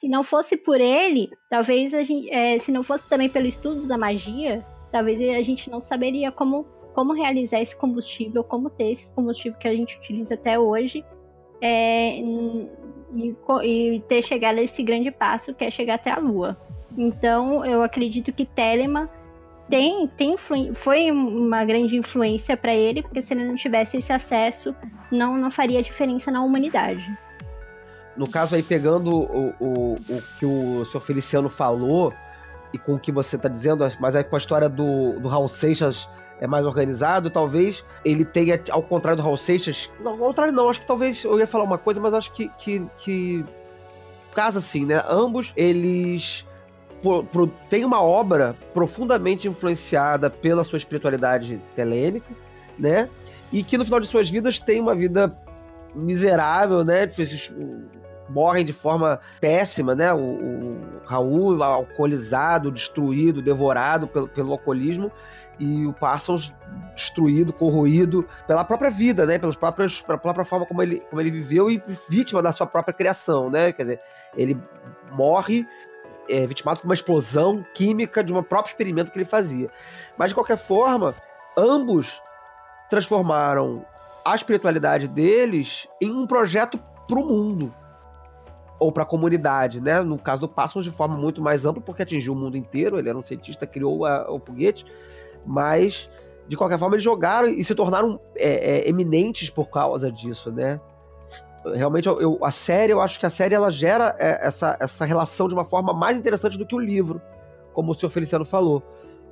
[0.00, 3.86] Se não fosse por ele, talvez a gente, é, se não fosse também pelo estudo
[3.86, 9.08] da magia, talvez a gente não saberia como como realizar esse combustível, como ter esse
[9.12, 11.04] combustível que a gente utiliza até hoje
[11.60, 16.56] é, e, e, ter chegado a esse grande passo que é chegar até a Lua.
[16.96, 19.08] Então, eu acredito que Telema
[19.68, 20.36] tem, tem
[20.74, 24.74] foi uma grande influência para ele, porque se ele não tivesse esse acesso,
[25.10, 27.04] não, não faria diferença na humanidade.
[28.16, 32.12] No caso aí, pegando o, o, o que o senhor Feliciano falou,
[32.72, 35.48] e com o que você está dizendo, mas aí com a história do, do Raul
[35.48, 36.08] Seixas
[36.40, 39.90] é mais organizado, talvez ele tenha, ao contrário do Raul Seixas.
[40.00, 40.68] Não, ao contrário, não.
[40.68, 42.48] Acho que talvez eu ia falar uma coisa, mas acho que.
[42.58, 43.44] que, que
[44.34, 45.02] casa assim, né?
[45.08, 46.46] Ambos eles
[47.68, 52.34] tem uma obra profundamente influenciada pela sua espiritualidade telêmica,
[52.78, 53.08] né?
[53.52, 55.34] E que no final de suas vidas tem uma vida
[55.94, 57.06] miserável, né?
[58.28, 60.12] morrem de forma péssima, né?
[60.12, 65.10] O, o Raul alcoolizado, destruído, devorado pelo, pelo alcoolismo
[65.58, 66.54] e o Parsons
[66.94, 69.38] destruído, corroído pela própria vida, né?
[69.38, 72.94] Pelas próprias, pela própria forma como ele, como ele viveu e vítima da sua própria
[72.94, 73.72] criação, né?
[73.72, 74.00] Quer dizer,
[74.36, 74.60] ele
[75.12, 75.66] morre
[76.28, 79.70] é, vitimado por uma explosão química de um próprio experimento que ele fazia.
[80.16, 81.14] Mas de qualquer forma,
[81.56, 82.22] ambos
[82.88, 83.84] transformaram
[84.24, 87.74] a espiritualidade deles em um projeto para o mundo
[88.78, 90.00] ou para a comunidade, né?
[90.02, 92.98] No caso do Parsons de forma muito mais ampla, porque atingiu o mundo inteiro.
[92.98, 94.86] Ele era um cientista, criou a, o foguete,
[95.44, 96.08] mas
[96.46, 100.80] de qualquer forma eles jogaram e se tornaram é, é, eminentes por causa disso, né?
[101.74, 105.04] Realmente, eu, eu, a série, eu acho que a série ela gera é, essa, essa
[105.04, 107.20] relação de uma forma mais interessante do que o livro,
[107.72, 108.82] como o senhor Feliciano falou.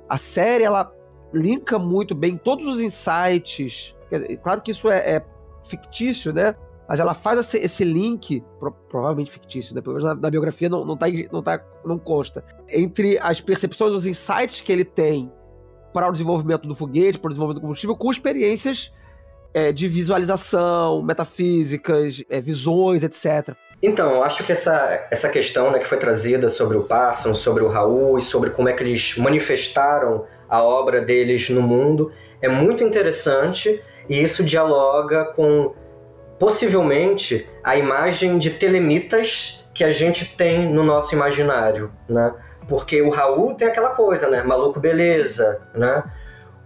[0.09, 0.91] A série, ela
[1.33, 3.95] linka muito bem todos os insights.
[4.41, 5.25] Claro que isso é, é
[5.63, 6.55] fictício, né?
[6.87, 9.81] Mas ela faz esse, esse link, pro, provavelmente fictício, né?
[9.81, 13.91] Pelo menos na, na, biografia não, não, tá, não, tá, não consta, entre as percepções,
[13.91, 15.31] os insights que ele tem
[15.93, 18.93] para o desenvolvimento do foguete, para o desenvolvimento do combustível, com experiências
[19.57, 23.55] é, de visualização, metafísicas, é, visões, etc.
[23.81, 27.63] Então, eu acho que essa, essa questão né, que foi trazida sobre o Parsons, sobre
[27.63, 32.47] o Raul e sobre como é que eles manifestaram a obra deles no mundo é
[32.47, 35.73] muito interessante e isso dialoga com
[36.37, 42.31] possivelmente a imagem de telemitas que a gente tem no nosso imaginário, né?
[42.69, 44.43] Porque o Raul tem aquela coisa, né?
[44.43, 46.03] Maluco beleza, né?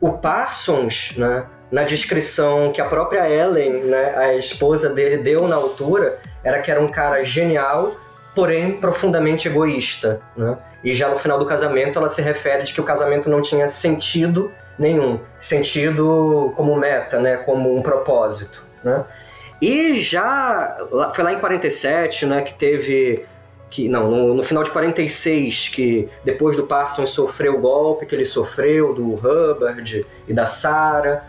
[0.01, 1.45] O Parsons, né?
[1.71, 6.69] Na descrição que a própria Ellen, né, a esposa dele, deu na altura, era que
[6.69, 7.95] era um cara genial,
[8.35, 10.21] porém profundamente egoísta.
[10.35, 10.57] Né?
[10.83, 13.67] E já no final do casamento ela se refere de que o casamento não tinha
[13.67, 18.63] sentido nenhum, sentido como meta, né, como um propósito.
[18.83, 19.03] Né?
[19.61, 20.77] E já
[21.15, 23.25] foi lá em 47, né, que teve
[23.69, 28.13] que não, no, no, final de 46, que depois do Parsons sofreu o golpe que
[28.13, 31.23] ele sofreu do Hubbard e da Sarah,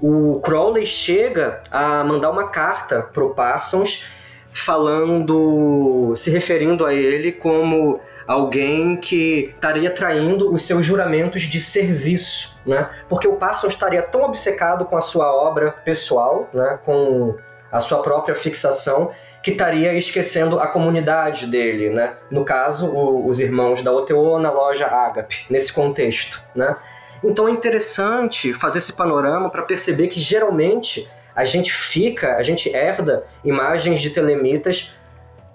[0.00, 4.04] o Crowley chega a mandar uma carta pro Parsons
[4.52, 12.54] falando, se referindo a ele como alguém que estaria traindo os seus juramentos de serviço,
[12.66, 12.88] né?
[13.08, 16.78] Porque o Parsons estaria tão obcecado com a sua obra pessoal, né?
[16.84, 17.36] Com
[17.72, 19.10] a sua própria fixação,
[19.42, 22.16] que estaria esquecendo a comunidade dele, né?
[22.30, 26.76] No caso, o, os irmãos da OTO na loja Agape, nesse contexto, né?
[27.22, 32.68] Então é interessante fazer esse panorama para perceber que geralmente a gente fica, a gente
[32.74, 34.92] herda imagens de telemitas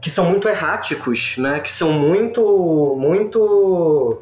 [0.02, 1.62] que são muito erráticos, né?
[1.62, 4.22] Que são muito, muito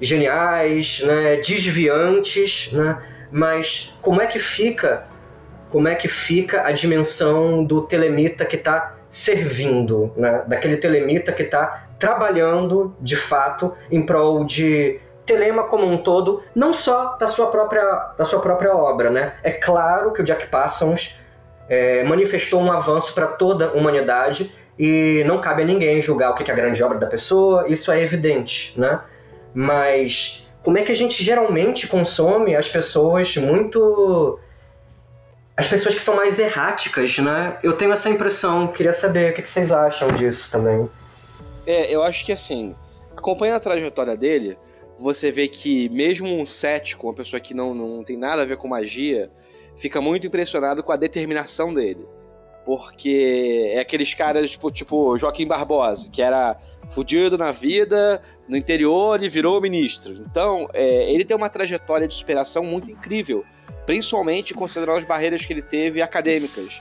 [0.00, 1.36] geniais, né?
[1.36, 3.02] Desviantes, né?
[3.32, 5.06] Mas como é que fica,
[5.70, 10.44] como é que fica a dimensão do telemita que está servindo, né?
[10.46, 16.72] Daquele telemita que está trabalhando de fato em prol de Telema como um todo, não
[16.72, 17.82] só da sua própria,
[18.16, 19.10] da sua própria obra.
[19.10, 19.34] Né?
[19.42, 21.18] É claro que o Jack Parsons
[21.68, 26.34] é, manifestou um avanço para toda a humanidade e não cabe a ninguém julgar o
[26.34, 29.00] que é a grande obra da pessoa, isso é evidente, né?
[29.54, 34.38] Mas como é que a gente geralmente consome as pessoas muito
[35.56, 37.58] as pessoas que são mais erráticas, né?
[37.62, 40.88] Eu tenho essa impressão, queria saber o que vocês acham disso também.
[41.64, 42.74] É, eu acho que assim,
[43.16, 44.58] acompanhando a trajetória dele,
[44.98, 48.56] você vê que mesmo um cético, uma pessoa que não, não tem nada a ver
[48.56, 49.30] com magia,
[49.76, 52.06] fica muito impressionado com a determinação dele.
[52.64, 56.56] Porque é aqueles caras tipo, tipo Joaquim Barbosa, que era
[56.90, 60.12] fudido na vida, no interior e virou ministro.
[60.12, 63.44] Então, é, ele tem uma trajetória de superação muito incrível,
[63.84, 66.80] principalmente considerando as barreiras que ele teve acadêmicas,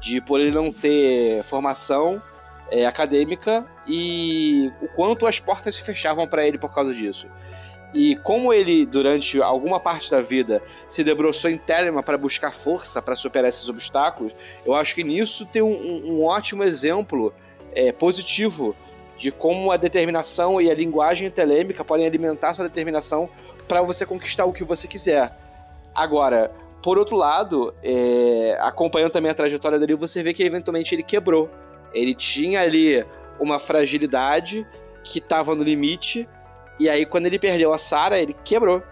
[0.00, 2.22] de por ele não ter formação
[2.70, 7.26] é, acadêmica e o quanto as portas se fechavam para ele por causa disso.
[7.94, 13.00] E como ele, durante alguma parte da vida, se debruçou em Telema para buscar força
[13.00, 14.34] para superar esses obstáculos,
[14.66, 17.32] eu acho que nisso tem um, um ótimo exemplo
[17.72, 18.74] é, positivo
[19.16, 23.28] de como a determinação e a linguagem telêmica podem alimentar sua determinação
[23.68, 25.32] para você conquistar o que você quiser.
[25.94, 26.50] Agora,
[26.82, 31.48] por outro lado, é, acompanhando também a trajetória dele, você vê que eventualmente ele quebrou.
[31.92, 33.06] Ele tinha ali
[33.38, 34.66] uma fragilidade
[35.04, 36.28] que estava no limite
[36.78, 38.82] e aí, quando ele perdeu a Sarah, ele quebrou.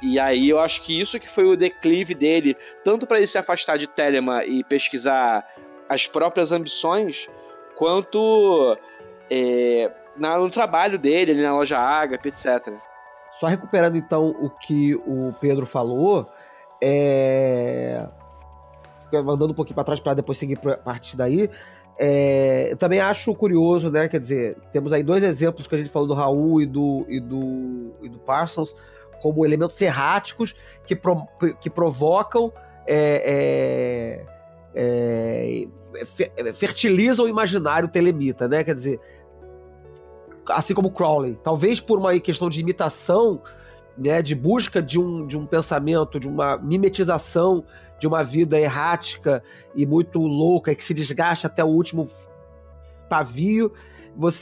[0.00, 3.36] E aí eu acho que isso que foi o declive dele, tanto para ele se
[3.36, 5.44] afastar de Telema e pesquisar
[5.88, 7.28] as próprias ambições,
[7.76, 8.76] quanto
[9.30, 12.72] é, no trabalho dele, ali na loja Agape, etc.
[13.32, 16.30] Só recuperando então o que o Pedro falou,
[16.80, 18.06] é...
[19.12, 21.50] andando um pouquinho para trás para depois seguir a partir daí,
[21.98, 24.06] é, eu também acho curioso, né?
[24.06, 27.18] Quer dizer, temos aí dois exemplos que a gente falou do Raul e do, e
[27.18, 28.72] do, e do Parsons
[29.20, 30.54] como elementos erráticos
[30.86, 31.26] que, pro,
[31.60, 32.52] que provocam.
[32.86, 34.24] É,
[34.74, 35.68] é,
[36.36, 38.62] é fertilizam o imaginário telemita, né?
[38.62, 39.00] Quer dizer,
[40.48, 43.42] assim como Crowley, talvez por uma questão de imitação,
[43.96, 47.64] né, de busca de um, de um pensamento, de uma mimetização
[47.98, 49.42] de uma vida errática
[49.74, 52.08] e muito louca, que se desgasta até o último
[53.08, 53.72] pavio,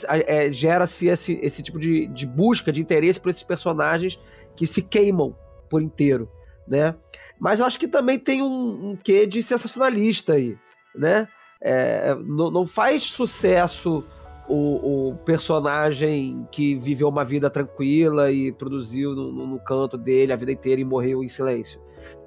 [0.07, 4.19] é, gera-se esse, esse tipo de, de busca, de interesse por esses personagens
[4.55, 5.35] que se queimam
[5.69, 6.29] por inteiro,
[6.67, 6.95] né?
[7.39, 10.57] Mas eu acho que também tem um, um quê de sensacionalista aí,
[10.95, 11.27] né?
[11.61, 14.03] É, não, não faz sucesso
[14.47, 20.31] o, o, personagem que viveu uma vida tranquila e produziu no, no, no, canto dele
[20.31, 21.81] a vida inteira e morreu em silêncio,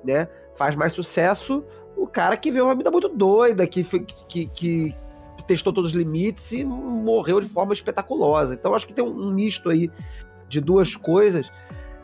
[0.05, 0.29] né?
[0.55, 1.65] Faz mais sucesso
[1.97, 3.85] o cara que viveu uma vida muito doida, que,
[4.29, 4.95] que, que
[5.47, 8.55] testou todos os limites e morreu de forma espetaculosa.
[8.55, 9.91] Então acho que tem um, misto aí
[10.49, 11.51] de duas coisas.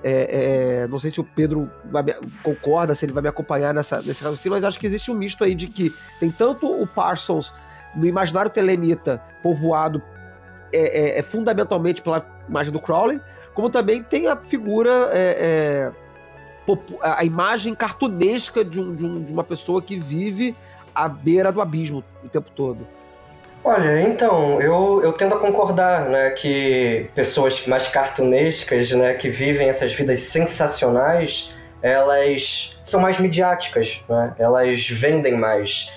[0.04, 4.02] É, é, não sei se o Pedro me, concorda, se ele vai me acompanhar nessa,
[4.02, 7.52] nesse raciocínio, mas acho que existe um misto aí de que tem tanto o Parsons
[7.94, 10.02] no imaginário telemita povoado
[10.72, 13.20] é, é, é fundamentalmente pela imagem do Crowley,
[13.54, 16.05] como também tem a figura, é, é
[17.00, 20.56] a imagem cartunesca de, um, de, um, de, uma pessoa que vive
[20.94, 22.86] à beira do abismo o tempo todo.
[23.62, 29.68] Olha, então, eu, eu tendo a concordar, né, que pessoas mais cartunescas, né, que vivem
[29.68, 31.52] essas vidas sensacionais,
[31.82, 35.90] elas são mais midiáticas, né, elas vendem mais.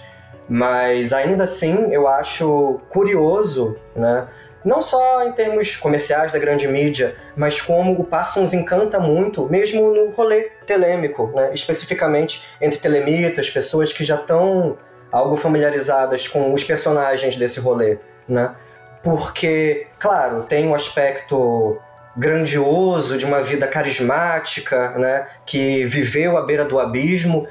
[0.49, 4.27] Mas ainda assim, eu acho curioso, né?
[4.63, 9.89] Não só em termos comerciais da grande mídia, mas como o Parsons encanta muito, mesmo
[9.93, 11.51] no rolê telêmico, né?
[11.53, 14.77] especificamente entre telemitas, pessoas que já estão
[15.11, 17.97] algo familiarizadas com os personagens desse rolê,
[18.27, 18.53] né?
[19.01, 21.79] Porque, claro, tem um aspecto
[22.15, 25.27] grandioso de uma vida carismática, né?
[25.45, 27.47] Que viveu à beira do abismo,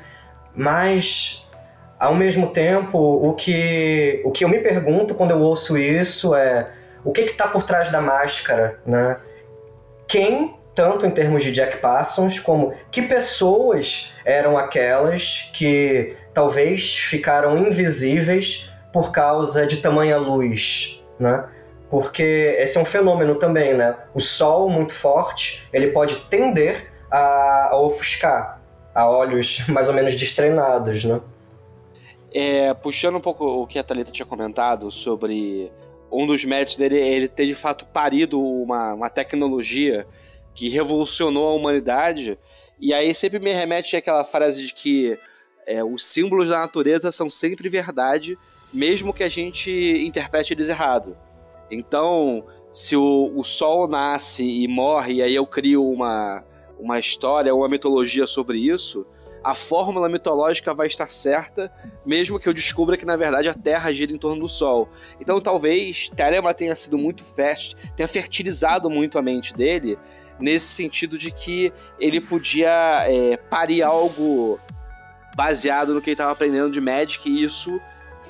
[0.54, 1.44] mas
[1.98, 6.68] ao mesmo tempo, o que, o que eu me pergunto quando eu ouço isso é
[7.09, 9.16] o que está por trás da máscara, né?
[10.06, 17.56] Quem, tanto em termos de Jack Parsons, como que pessoas eram aquelas que talvez ficaram
[17.56, 21.48] invisíveis por causa de tamanha luz, né?
[21.88, 23.96] Porque esse é um fenômeno também, né?
[24.14, 28.61] O sol muito forte, ele pode tender a, a ofuscar
[28.94, 31.22] a olhos mais ou menos destreinados, né?
[32.34, 35.72] É, puxando um pouco o que a Thalita tinha comentado sobre
[36.11, 40.06] um dos méritos dele, ele ter de fato parido uma, uma tecnologia
[40.54, 42.38] que revolucionou a humanidade.
[42.80, 45.18] E aí sempre me remete àquela frase de que
[45.66, 48.38] é, os símbolos da natureza são sempre verdade,
[48.72, 51.16] mesmo que a gente interprete eles errado.
[51.70, 56.42] Então, se o, o sol nasce e morre, e aí eu crio uma,
[56.78, 59.06] uma história, uma mitologia sobre isso,
[59.43, 61.70] a fórmula mitológica vai estar certa,
[62.05, 64.89] mesmo que eu descubra que na verdade a Terra gira em torno do Sol.
[65.20, 69.99] Então talvez Telema tenha sido muito fértil, tenha fertilizado muito a mente dele,
[70.39, 74.59] nesse sentido de que ele podia é, parir algo
[75.36, 77.80] baseado no que ele estava aprendendo de Magic, e isso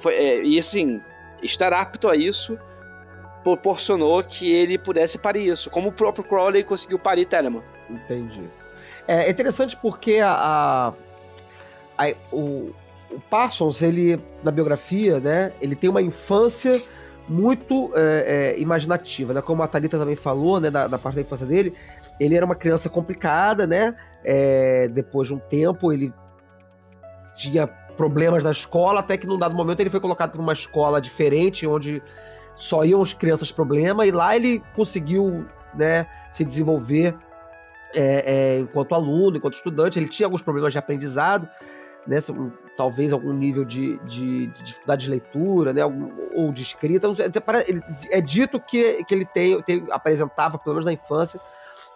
[0.01, 0.15] foi.
[0.15, 1.01] É, e assim,
[1.43, 2.59] estar apto a isso
[3.43, 7.63] proporcionou que ele pudesse parir isso, como o próprio Crowley conseguiu parir Telemann.
[7.89, 8.43] Entendi.
[9.09, 10.93] É interessante porque a,
[11.97, 12.75] a, a o,
[13.11, 16.83] o, Parsons, ele, na biografia, né, ele tem uma infância
[17.27, 19.41] muito é, é, imaginativa, né?
[19.41, 21.75] Como a Thalita também falou, né, da, da, parte da infância dele,
[22.21, 23.97] ele era uma criança complicada, né?
[24.23, 26.13] É, depois de um tempo, ele
[27.35, 31.01] tinha problemas na escola, até que num dado momento ele foi colocado para uma escola
[31.01, 32.03] diferente, onde
[32.57, 37.15] só iam as crianças problema, e lá ele conseguiu, né, se desenvolver
[37.95, 41.49] é, é, enquanto aluno, enquanto estudante, ele tinha alguns problemas de aprendizado,
[42.07, 42.19] né,
[42.77, 47.09] talvez algum nível de, de, de dificuldade de leitura, né, ou de escrita.
[48.11, 51.41] É dito que, que ele tem, tem, apresentava, pelo menos na infância,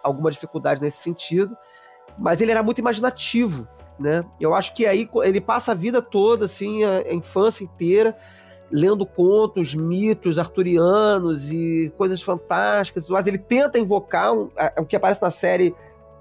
[0.03, 1.57] alguma dificuldade nesse sentido,
[2.17, 3.67] mas ele era muito imaginativo.
[3.99, 4.23] Né?
[4.39, 8.17] Eu acho que aí ele passa a vida toda, assim, a, a infância inteira,
[8.73, 14.95] lendo contos, mitos arturianos e coisas fantásticas, mas ele tenta invocar um, a, o que
[14.95, 15.75] aparece na série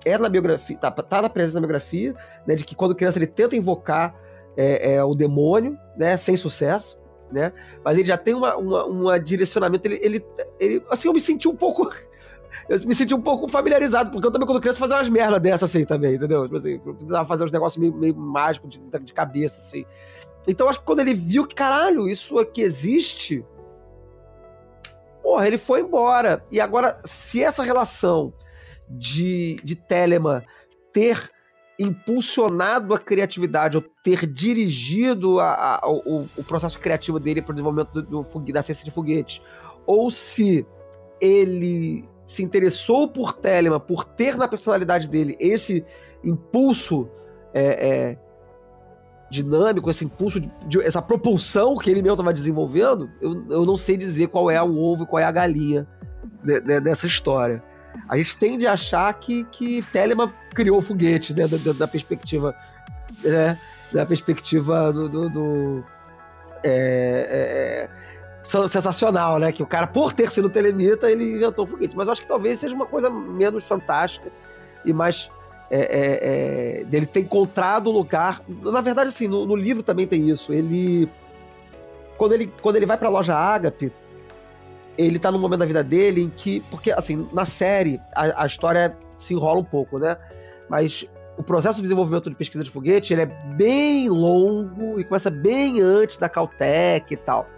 [0.04, 2.14] é na biografia, tá, tá na presença na biografia,
[2.46, 4.14] né, de que quando criança ele tenta invocar
[4.54, 6.98] é, é, o demônio, né, sem sucesso,
[7.30, 10.26] né, mas ele já tem uma, uma, uma direcionamento, ele, ele,
[10.60, 11.88] ele, assim, eu me senti um pouco,
[12.68, 15.70] eu me senti um pouco familiarizado, porque eu também quando criança fazia umas merdas dessas
[15.70, 16.42] assim também, entendeu?
[16.42, 19.86] Tipo assim, precisava fazer uns negócios meio, meio mágicos de, de cabeça, assim,
[20.46, 23.44] então acho que quando ele viu que, caralho, isso aqui existe,
[25.22, 26.44] porra, ele foi embora.
[26.50, 28.32] E agora, se essa relação
[28.88, 30.44] de, de Telema
[30.92, 31.30] ter
[31.78, 37.54] impulsionado a criatividade ou ter dirigido a, a, o, o, processo criativo dele para o
[37.54, 39.40] desenvolvimento do, do, da ciência de foguetes,
[39.86, 40.66] ou se
[41.20, 45.84] ele se interessou por Telema, por ter na personalidade dele esse
[46.22, 47.08] impulso
[47.52, 48.18] é, é,
[49.32, 53.78] dinâmico, esse impulso, de, de, essa propulsão que ele mesmo estava desenvolvendo, eu, eu não
[53.78, 55.88] sei dizer qual é o ovo e qual é a galinha
[56.44, 57.62] de, de, dessa história.
[58.08, 62.54] A gente tende a achar que, que Telemann criou o foguete, né, da, da perspectiva,
[63.24, 63.58] né,
[63.90, 65.84] da perspectiva do, do, do
[66.62, 71.96] é, é, sensacional, né, que o cara, por ter sido telemita, ele inventou o foguete.
[71.96, 74.30] Mas eu acho que talvez seja uma coisa menos fantástica
[74.84, 75.30] e mais
[75.74, 78.42] é, é, é, dele ter encontrado o lugar.
[78.46, 80.52] Na verdade, assim, no, no, livro também tem isso.
[80.52, 81.08] Ele.
[82.18, 83.90] Quando ele, quando ele vai pra loja Agape,
[84.98, 86.60] ele tá num momento da vida dele em que.
[86.70, 90.18] Porque, assim, na série, a, a história se enrola um pouco, né?
[90.68, 91.08] Mas
[91.38, 95.80] o processo de desenvolvimento de pesquisa de foguete ele é bem longo e começa bem
[95.80, 97.48] antes da Caltech e tal.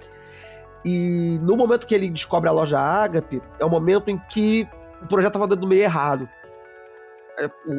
[0.85, 4.69] E no momento que ele descobre a loja Agape, é o momento em que
[5.03, 6.29] o projeto estava dando meio errado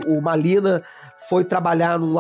[0.08, 0.84] o, Malina
[1.30, 2.16] foi trabalhar num,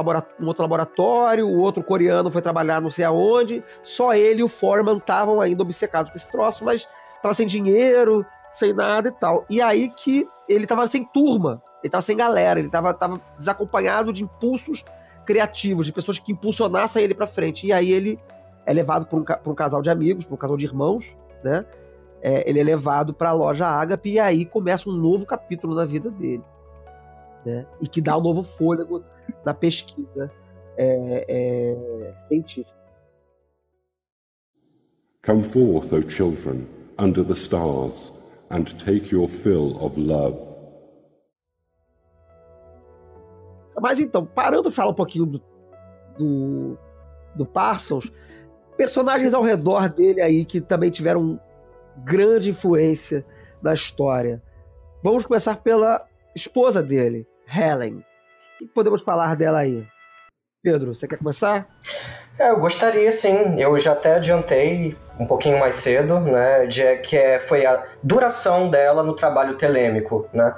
[0.47, 4.97] outro laboratório, o outro coreano foi trabalhar não sei aonde, só ele e o Foreman
[4.97, 6.87] estavam ainda obcecados com esse troço, mas
[7.21, 9.45] tava sem dinheiro, sem nada e tal.
[9.49, 14.13] E aí que ele tava sem turma, ele tava sem galera, ele tava, tava desacompanhado
[14.13, 14.83] de impulsos
[15.25, 17.67] criativos, de pessoas que impulsionassem ele para frente.
[17.67, 18.19] E aí ele
[18.65, 21.65] é levado por um, por um casal de amigos, por um casal de irmãos, né?
[22.21, 25.85] É, ele é levado para a loja Agape e aí começa um novo capítulo na
[25.85, 26.43] vida dele
[27.45, 27.65] né?
[27.81, 29.03] E que dá um novo fôlego
[29.45, 30.31] na pesquisa
[30.77, 32.75] é, é, científica.
[35.25, 36.67] Come forth, O children,
[36.99, 38.11] under the stars,
[38.51, 40.37] and take your fill of love.
[43.81, 45.41] Mas então, parando de falar um pouquinho do,
[46.17, 46.77] do,
[47.35, 48.11] do Parsons,
[48.77, 51.39] personagens ao redor dele aí que também tiveram
[51.97, 53.25] grande influência
[53.61, 54.41] na história.
[55.03, 58.03] Vamos começar pela esposa dele, Helen.
[58.55, 59.85] O que podemos falar dela aí?
[60.63, 61.67] Pedro, você quer começar?
[62.39, 63.59] É, eu gostaria sim.
[63.59, 68.69] Eu já até adiantei um pouquinho mais cedo, né, de que é, foi a duração
[68.69, 70.53] dela no trabalho telêmico, né?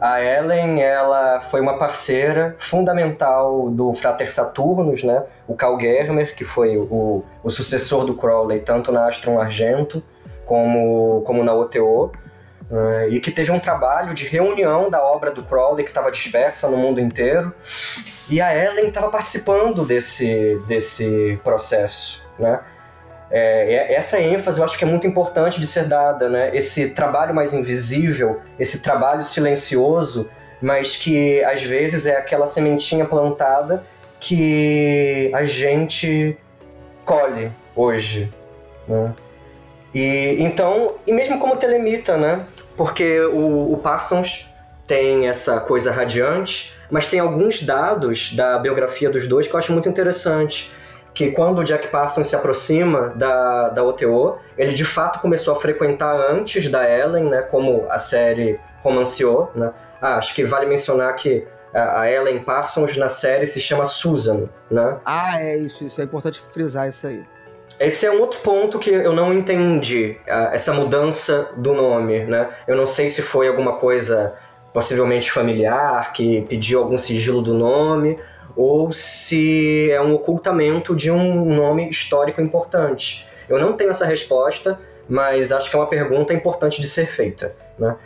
[0.00, 5.22] A Ellen, ela foi uma parceira fundamental do Frater Saturnus, né?
[5.46, 10.02] O Carl Germer, que foi o, o sucessor do Crowley, tanto na Astron Argento
[10.44, 12.10] como, como na OTO.
[12.72, 16.66] Uh, e que teve um trabalho de reunião da obra do Crowley que estava dispersa
[16.68, 17.54] no mundo inteiro.
[18.30, 22.60] E a Ellen estava participando desse, desse processo, né?
[23.30, 26.56] É, essa ênfase eu acho que é muito importante de ser dada, né?
[26.56, 33.82] Esse trabalho mais invisível, esse trabalho silencioso, mas que às vezes é aquela sementinha plantada
[34.18, 36.38] que a gente
[37.04, 38.32] colhe hoje,
[38.88, 39.12] né?
[39.94, 42.46] E então, e mesmo como telemita, né?
[42.82, 44.44] Porque o, o Parsons
[44.88, 49.72] tem essa coisa radiante, mas tem alguns dados da biografia dos dois que eu acho
[49.72, 50.68] muito interessante.
[51.14, 55.60] Que quando o Jack Parsons se aproxima da, da OTO, ele de fato começou a
[55.60, 57.42] frequentar antes da Ellen, né?
[57.42, 59.72] Como a série romanceou, né?
[60.00, 64.98] Ah, acho que vale mencionar que a Ellen Parsons na série se chama Susan, né?
[65.04, 67.22] Ah, é isso, isso é importante frisar isso aí.
[67.80, 72.50] Esse é um outro ponto que eu não entendi, essa mudança do nome, né?
[72.66, 74.34] Eu não sei se foi alguma coisa
[74.72, 78.18] possivelmente familiar, que pediu algum sigilo do nome,
[78.56, 83.26] ou se é um ocultamento de um nome histórico importante.
[83.48, 87.54] Eu não tenho essa resposta, mas acho que é uma pergunta importante de ser feita,
[87.78, 87.96] né?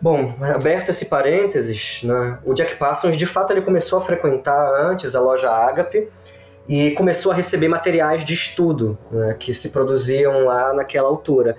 [0.00, 5.14] Bom, aberto esse parênteses, né, o Jack Parsons, de fato, ele começou a frequentar antes
[5.16, 6.08] a loja Agape,
[6.68, 11.56] e começou a receber materiais de estudo né, que se produziam lá naquela altura.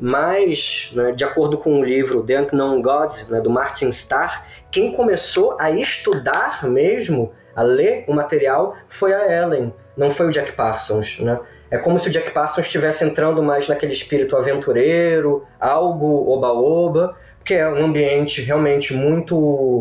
[0.00, 4.92] Mas, né, de acordo com o livro The Unknown God, né, do Martin Starr, quem
[4.92, 10.52] começou a estudar mesmo, a ler o material, foi a Ellen, não foi o Jack
[10.52, 11.18] Parsons.
[11.18, 11.38] Né?
[11.70, 17.54] É como se o Jack Parsons estivesse entrando mais naquele espírito aventureiro, algo oba-oba, que
[17.54, 19.36] é um ambiente realmente muito,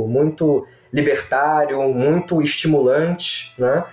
[0.10, 3.84] muito libertário, muito estimulante, né?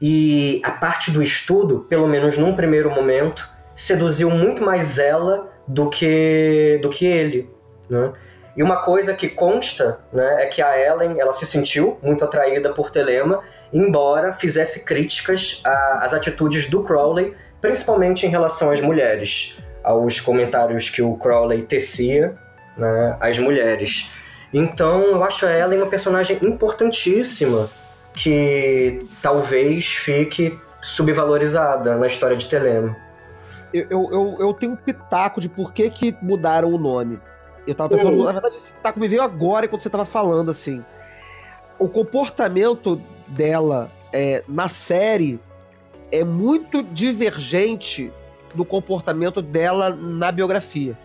[0.00, 5.88] E a parte do estudo, pelo menos num primeiro momento, seduziu muito mais ela do
[5.88, 7.50] que, do que ele.
[7.88, 8.12] Né?
[8.56, 12.72] E uma coisa que consta né, é que a Ellen ela se sentiu muito atraída
[12.72, 13.40] por Telema,
[13.72, 21.02] embora fizesse críticas às atitudes do Crowley, principalmente em relação às mulheres, aos comentários que
[21.02, 22.36] o Crowley tecia
[22.76, 24.08] né, às mulheres.
[24.52, 27.68] Então eu acho a Ellen uma personagem importantíssima
[28.14, 32.96] que talvez fique subvalorizada na história de Telema.
[33.72, 37.18] Eu, eu, eu, tenho um pitaco de por que, que mudaram o nome.
[37.66, 38.24] Eu tava pensando, uhum.
[38.24, 40.84] na verdade, esse pitaco me veio agora quando você tava falando, assim.
[41.76, 45.40] O comportamento dela é, na série
[46.12, 48.12] é muito divergente
[48.54, 50.96] do comportamento dela na biografia.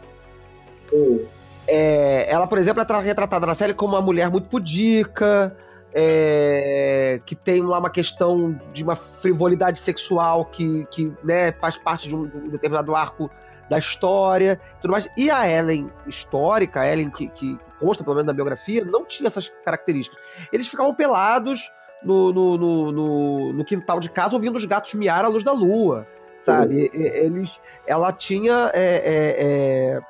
[0.91, 1.26] Uhum.
[1.68, 5.55] É, ela, por exemplo, é retratada na série como uma mulher muito pudica,
[5.94, 12.08] é, que tem lá uma questão de uma frivolidade sexual que, que né, faz parte
[12.08, 13.30] de um, de um, determinado arco
[13.70, 15.08] da história tudo mais.
[15.16, 19.28] E a Ellen histórica, a Ellen que, que, consta pelo menos na biografia, não tinha
[19.28, 20.20] essas características.
[20.52, 21.72] Eles ficavam pelados
[22.04, 25.52] no, no, no, no, no quintal de casa ouvindo os gatos miar à luz da
[25.52, 26.90] lua, sabe?
[26.94, 27.02] Uhum.
[27.02, 30.02] Eles, ela tinha é, é, é,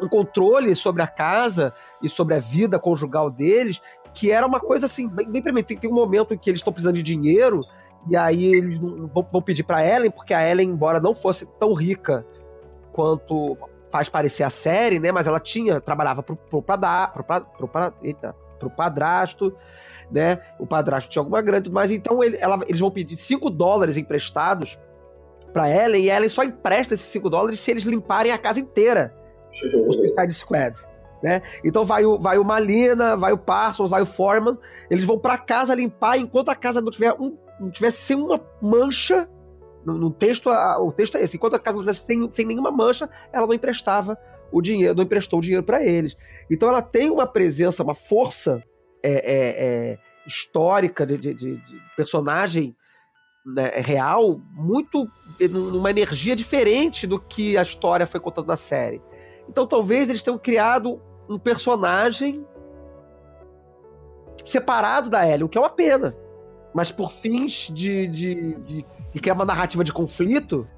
[0.00, 3.80] um controle sobre a casa e sobre a vida conjugal deles
[4.14, 6.72] que era uma coisa assim, bem, bem Tem, tem um momento em que eles estão
[6.72, 7.64] precisando de dinheiro,
[8.08, 11.72] e aí eles vão, vão pedir para Ellen, porque a Ellen, embora não fosse tão
[11.72, 12.24] rica
[12.92, 13.56] quanto
[13.90, 15.12] faz parecer a série, né?
[15.12, 19.54] Mas ela tinha, trabalhava pro, pro, padra, pro, pro, pro, eita, pro padrasto,
[20.10, 20.38] né?
[20.58, 24.78] O padrasto tinha alguma grande, mas então ele, ela, eles vão pedir 5 dólares emprestados
[25.52, 29.14] para Ellen, e Ellen só empresta esses 5 dólares se eles limparem a casa inteira.
[29.86, 30.89] O Suicide Squad.
[31.22, 31.42] Né?
[31.64, 34.56] Então vai o, vai o Malina, vai o Parsons, vai o Foreman,
[34.90, 38.40] eles vão para casa limpar enquanto a casa não tiver um, não tiver sem uma
[38.62, 39.28] mancha.
[39.84, 42.46] No, no texto, a, o texto é esse: enquanto a casa não tivesse sem, sem
[42.46, 44.18] nenhuma mancha, ela não emprestava
[44.50, 46.16] o dinheiro, não emprestou o dinheiro para eles.
[46.50, 48.62] Então ela tem uma presença, uma força
[49.02, 52.74] é, é, é, histórica de, de, de personagem
[53.44, 55.08] né, real, muito
[55.50, 59.00] numa energia diferente do que a história foi contando na série.
[59.48, 61.00] Então talvez eles tenham criado
[61.30, 62.44] um personagem
[64.44, 66.14] separado da Ellie, o que é uma pena.
[66.74, 70.68] mas por fins de, de, de, de criar uma narrativa de conflito,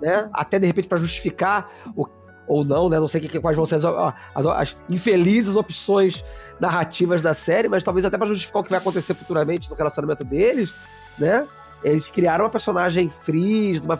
[0.00, 0.28] né?
[0.32, 2.06] Até de repente para justificar o,
[2.46, 2.98] ou não, né?
[3.00, 6.24] Não sei quais vão ser as, as, as, infelizes opções
[6.60, 10.24] narrativas da série, mas talvez até para justificar o que vai acontecer futuramente no relacionamento
[10.24, 10.72] deles,
[11.18, 11.46] né?
[11.82, 13.96] Eles criaram uma personagem frizz, uma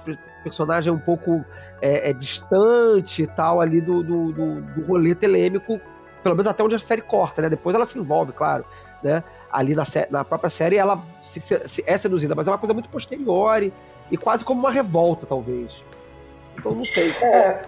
[0.47, 1.44] personagem um pouco
[1.82, 5.80] é, é, distante e tal ali do, do, do, do rolê telêmico,
[6.22, 7.49] pelo menos até onde a série corta, né?
[7.49, 8.64] Depois ela se envolve, claro,
[9.03, 9.24] né?
[9.51, 12.88] Ali na, na própria série ela se, se, é seduzida, mas é uma coisa muito
[12.88, 13.72] posterior e,
[14.09, 15.84] e quase como uma revolta, talvez.
[16.57, 17.11] Então não sei.
[17.11, 17.62] É,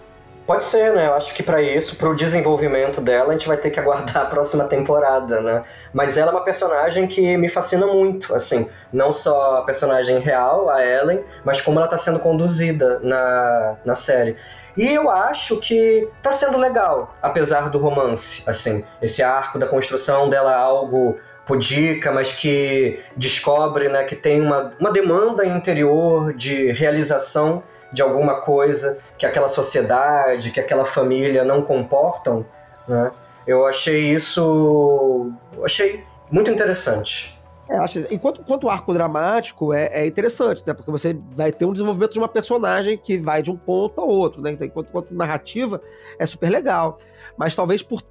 [0.48, 1.08] Pode ser, né?
[1.08, 4.16] Eu acho que para isso, para o desenvolvimento dela, a gente vai ter que aguardar
[4.24, 5.62] a próxima temporada, né?
[5.92, 10.70] Mas ela é uma personagem que me fascina muito, assim, não só a personagem real,
[10.70, 14.36] a Ellen, mas como ela está sendo conduzida na, na série.
[14.74, 20.30] E eu acho que tá sendo legal, apesar do romance, assim, esse arco da construção
[20.30, 27.62] dela algo pudica, mas que descobre, né, que tem uma, uma demanda interior de realização
[27.92, 32.44] de alguma coisa que aquela sociedade, que aquela família não comportam,
[32.86, 33.10] né?
[33.46, 35.32] Eu achei isso,
[35.64, 37.34] achei muito interessante.
[37.68, 40.72] É, acho, enquanto, enquanto arco dramático é, é, interessante, né?
[40.72, 44.04] Porque você vai ter um desenvolvimento de uma personagem que vai de um ponto a
[44.04, 44.52] outro, né?
[44.52, 45.80] Então, enquanto, enquanto narrativa
[46.18, 46.96] é super legal.
[47.36, 48.02] Mas talvez por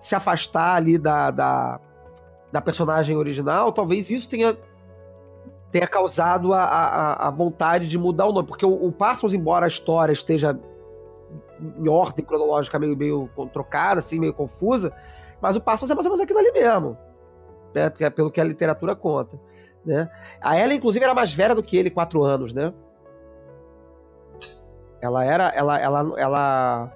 [0.00, 1.80] se afastar ali da, da,
[2.52, 4.56] da personagem original, talvez isso tenha
[5.70, 8.46] tenha causado a, a, a, vontade de mudar o nome.
[8.46, 10.58] Porque o, o, Parsons, embora a história esteja
[11.60, 14.92] em ordem cronológica meio, meio trocada, assim, meio confusa,
[15.40, 16.96] mas o Parsons é mais ou menos aquilo ali mesmo.
[17.74, 17.90] Né?
[17.90, 19.38] Porque, é pelo que a literatura conta.
[19.84, 20.08] Né?
[20.40, 22.72] A Ela, inclusive, era mais velha do que ele, quatro anos, né?
[25.00, 25.48] Ela era.
[25.50, 26.92] Ela, ela, ela,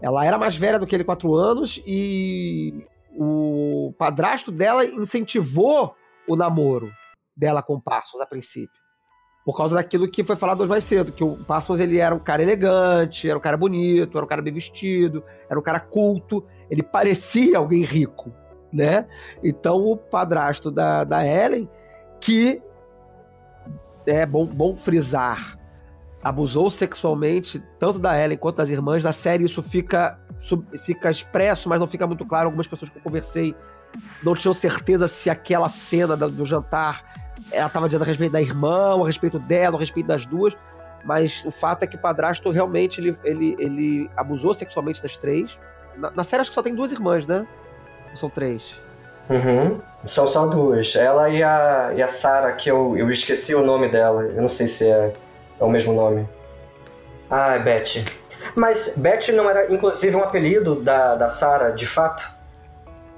[0.00, 5.94] ela era mais velha do que ele, quatro anos, e o padrasto dela incentivou
[6.28, 6.92] o namoro
[7.40, 8.78] dela com o Parsons a princípio.
[9.42, 12.42] Por causa daquilo que foi falado mais cedo, que o Parsons ele era um cara
[12.42, 16.82] elegante, era um cara bonito, era um cara bem vestido, era um cara culto, ele
[16.82, 18.30] parecia alguém rico,
[18.70, 19.08] né?
[19.42, 21.68] Então o padrasto da, da Ellen,
[22.20, 22.62] que
[24.06, 25.58] é bom, bom frisar,
[26.22, 29.02] abusou sexualmente tanto da Ellen quanto das irmãs.
[29.02, 30.20] Na série isso fica,
[30.84, 32.48] fica expresso, mas não fica muito claro.
[32.48, 33.56] Algumas pessoas que eu conversei
[34.22, 39.00] não tinham certeza se aquela cena do jantar ela estava dizendo a respeito da irmã,
[39.00, 40.56] a respeito dela, a respeito das duas.
[41.04, 45.58] Mas o fato é que o padrasto realmente ele, ele, ele abusou sexualmente das três.
[45.96, 47.46] Na, na série acho que só tem duas irmãs, né?
[48.14, 48.80] São três.
[49.28, 49.80] Uhum.
[50.04, 50.94] São só duas.
[50.96, 54.24] Ela e a, e a Sarah, que eu, eu esqueci o nome dela.
[54.24, 55.12] Eu não sei se é,
[55.58, 56.28] é o mesmo nome.
[57.30, 58.04] Ah, é Betty.
[58.56, 62.39] Mas Betty não era, inclusive, um apelido da, da Sarah, de fato?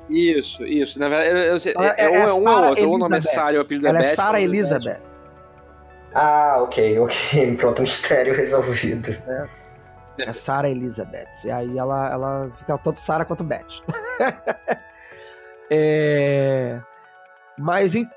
[0.09, 0.98] Isso, isso.
[0.98, 2.88] Na verdade, eu, eu, é, é, é um ou outro.
[2.88, 4.07] Ou o nome é Sarah, o apelido Ela é Beth.
[4.07, 5.00] Ela é Sarah Elizabeth.
[6.14, 7.57] Ah, ok, ok.
[7.57, 9.11] Pronto, mistério resolvido.
[9.11, 9.48] É,
[10.24, 11.30] é Sarah Elizabeth.
[11.44, 13.82] E aí ela, ela fica tanto Sarah quanto Beth.
[15.70, 16.80] é...
[17.59, 18.11] Mas, enfim.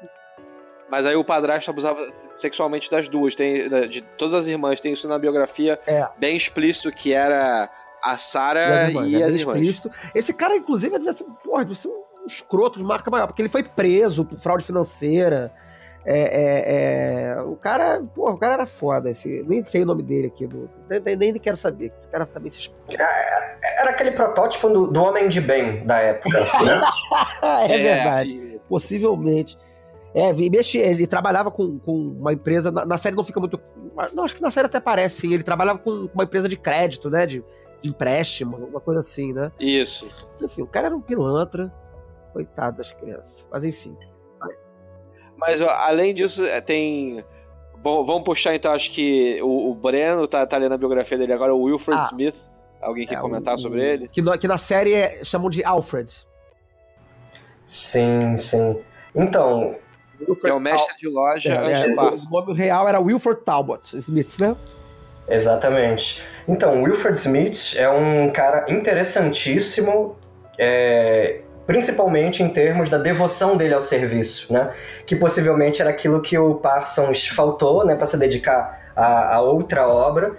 [0.90, 2.00] Mas aí o padrasto abusava
[2.36, 3.36] sexualmente das duas.
[3.36, 4.82] Tem, de todas as irmãs.
[4.82, 6.08] Tem isso na biografia é.
[6.18, 7.70] bem explícito que era
[8.06, 9.12] a Sarah e as irmãs.
[9.12, 9.56] E é as irmãs.
[9.56, 9.90] Explícito.
[10.14, 13.50] Esse cara, inclusive, deve ser, porra, deve ser um escroto de marca maior, porque ele
[13.50, 15.52] foi preso por fraude financeira.
[16.08, 19.10] É, é, é, o cara, porra, o cara era foda.
[19.10, 21.92] Esse, nem sei o nome dele aqui, do, nem, nem quero saber.
[21.98, 26.40] Esse cara também se é, Era aquele protótipo do, do, homem de bem da época.
[26.40, 26.82] Né?
[27.68, 28.62] é, verdade.
[28.70, 29.58] Possivelmente.
[30.14, 32.72] É, ele trabalhava com, com uma empresa.
[32.72, 33.60] Na, na, série não fica muito.
[34.14, 35.34] Não, acho que na série até parece, sim.
[35.34, 37.26] Ele trabalhava com uma empresa de crédito, né?
[37.26, 37.44] De,
[37.82, 39.52] de empréstimo, uma coisa assim, né?
[39.60, 40.30] Isso.
[40.44, 41.72] Enfim, o cara era um pilantra.
[42.34, 43.48] Coitado das crianças.
[43.50, 43.96] Mas enfim.
[45.38, 47.24] Mas ó, além disso, é, tem.
[47.78, 51.34] Bom, vamos puxar então, acho que o, o Breno tá, tá lendo a biografia dele
[51.34, 52.36] agora, o Wilfred ah, Smith.
[52.82, 54.08] Alguém quer é, comentar o, sobre ele?
[54.08, 56.12] Que, no, que na série é, chamam de Alfred.
[57.66, 58.82] Sim, sim.
[59.14, 59.76] Então.
[60.46, 64.40] é o mestre Tal de loja é, é, O nome real era Wilford Talbot Smith,
[64.40, 64.56] né?
[65.28, 66.22] Exatamente.
[66.48, 70.16] Então, Wilfred Smith é um cara interessantíssimo,
[70.60, 74.72] é, principalmente em termos da devoção dele ao serviço, né?
[75.08, 79.88] Que possivelmente era aquilo que o Parsons faltou, né, para se dedicar a, a, outra
[79.88, 80.34] obra.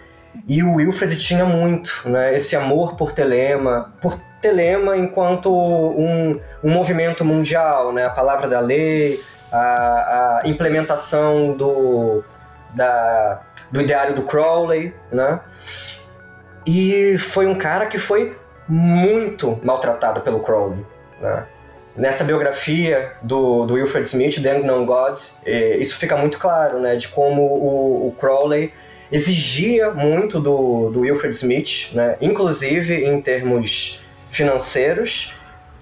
[0.46, 2.36] E o Wilfred tinha muito, né?
[2.36, 8.04] Esse amor por Telema, por Telema enquanto um, um movimento mundial, né?
[8.04, 12.22] A palavra da lei, a, a implementação do,
[12.74, 13.40] da,
[13.72, 15.40] do ideário do Crowley, né?
[16.66, 18.36] E foi um cara que foi
[18.68, 20.84] muito maltratado pelo Crowley,
[21.20, 21.46] né?
[21.96, 26.96] nessa biografia do, do Wilfred Smith, The Unknown God, é, isso fica muito claro, né,
[26.96, 28.72] de como o, o Crowley
[29.10, 33.98] exigia muito do, do Wilfred Smith, né, inclusive em termos
[34.30, 35.32] financeiros,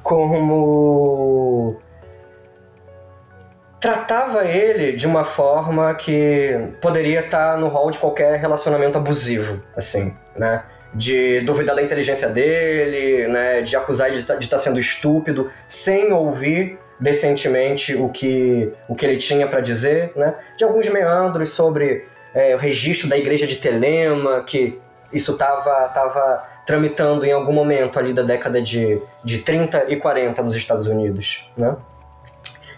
[0.02, 1.80] como
[3.80, 10.14] tratava ele de uma forma que poderia estar no rol de qualquer relacionamento abusivo, assim,
[10.36, 10.64] né?
[10.94, 13.62] De duvidar da inteligência dele, né?
[13.62, 19.04] De acusar ele de estar tá sendo estúpido, sem ouvir decentemente o que, o que
[19.04, 20.34] ele tinha para dizer, né?
[20.56, 24.78] De alguns meandros sobre é, o registro da igreja de Telema, que
[25.12, 30.42] isso estava tava tramitando em algum momento ali da década de, de 30 e 40
[30.42, 31.76] nos Estados Unidos, né?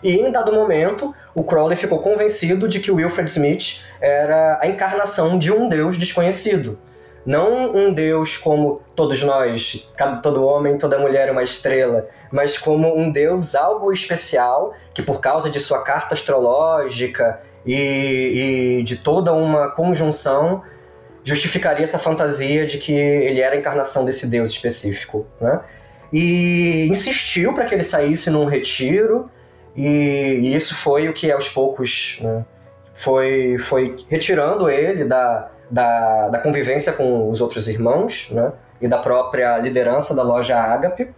[0.03, 4.67] E em dado momento, o Crowley ficou convencido de que o Wilfred Smith era a
[4.67, 6.79] encarnação de um deus desconhecido.
[7.27, 9.91] Não um deus como todos nós,
[10.23, 15.21] todo homem, toda mulher é uma estrela, mas como um deus algo especial que, por
[15.21, 20.63] causa de sua carta astrológica e, e de toda uma conjunção,
[21.25, 25.27] justificaria essa fantasia de que ele era a encarnação desse deus específico.
[25.41, 25.61] Né?
[26.13, 29.29] E insistiu para que ele saísse num retiro
[29.77, 32.45] e, isso foi o que aos poucos né,
[32.95, 38.99] foi, foi retirando ele da, da, da, convivência com os outros irmãos né, e da
[38.99, 41.11] própria liderança da loja Agape,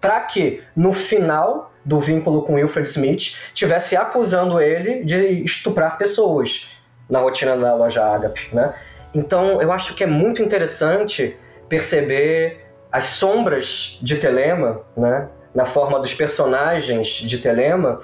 [0.00, 6.68] para que no final do vínculo com Wilfred Smith tivesse acusando ele de estuprar pessoas
[7.08, 8.48] na rotina da loja Agape.
[8.52, 8.74] Né?
[9.14, 11.36] Então eu acho que é muito interessante
[11.68, 15.28] perceber as sombras de Telema, né?
[15.54, 18.00] na forma dos personagens de Telema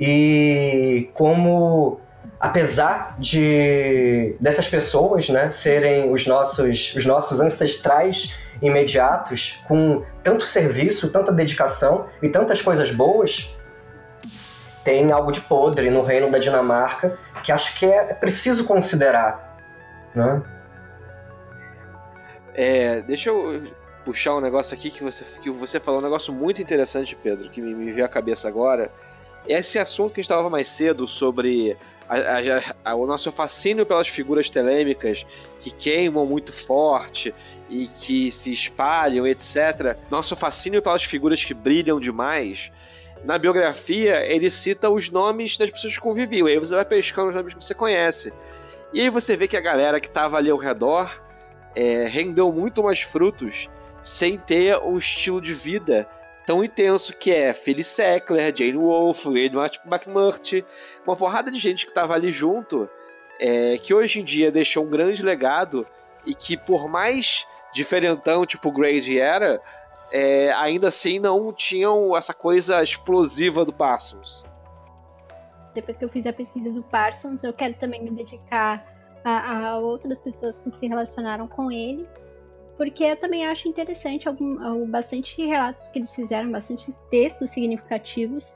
[0.00, 2.00] e como
[2.40, 8.32] apesar de dessas pessoas né, serem os nossos, os nossos ancestrais
[8.62, 13.48] imediatos, com tanto serviço, tanta dedicação e tantas coisas boas,
[14.84, 19.58] tem algo de podre no reino da Dinamarca que acho que é preciso considerar.
[20.14, 20.42] Né?
[22.54, 23.62] É, deixa eu
[24.04, 27.60] puxar um negócio aqui que você, que você falou, um negócio muito interessante, Pedro, que
[27.60, 28.90] me, me veio à cabeça agora.
[29.46, 31.76] Esse assunto que a gente estava mais cedo sobre
[32.08, 35.26] a, a, o nosso fascínio pelas figuras telêmicas
[35.60, 37.34] que queimam muito forte
[37.68, 39.96] e que se espalham, etc.
[40.10, 42.70] Nosso fascínio pelas figuras que brilham demais.
[43.24, 46.48] Na biografia, ele cita os nomes das pessoas que conviviam.
[46.48, 48.32] E aí você vai pescando os nomes que você conhece.
[48.92, 51.20] E aí você vê que a galera que estava ali ao redor
[51.74, 53.68] é, rendeu muito mais frutos
[54.02, 56.08] sem ter um estilo de vida
[56.48, 60.64] tão intenso que é Phyllis Sackler, Jane Wolfe, Edward McMurtry,
[61.06, 62.88] uma porrada de gente que estava ali junto,
[63.38, 65.86] é, que hoje em dia deixou um grande legado
[66.24, 69.60] e que por mais diferentão tipo Grady era,
[70.10, 74.42] é, ainda assim não tinham essa coisa explosiva do Parsons.
[75.74, 78.86] Depois que eu fiz a pesquisa do Parsons, eu quero também me dedicar
[79.22, 82.08] a, a outras pessoas que se relacionaram com ele
[82.78, 88.46] porque eu também acho interessante algum, bastante relatos que eles fizeram, bastante textos significativos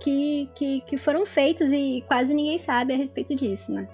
[0.00, 3.88] que, que, que foram feitos e quase ninguém sabe a respeito disso, né?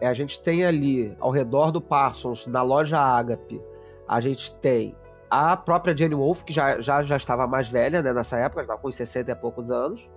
[0.00, 3.62] É, a gente tem ali, ao redor do Parsons, na loja Agape,
[4.08, 4.94] a gente tem
[5.30, 8.80] a própria Jane Wolfe, que já, já, já estava mais velha né, nessa época, estava
[8.80, 10.08] com uns 60 e poucos anos,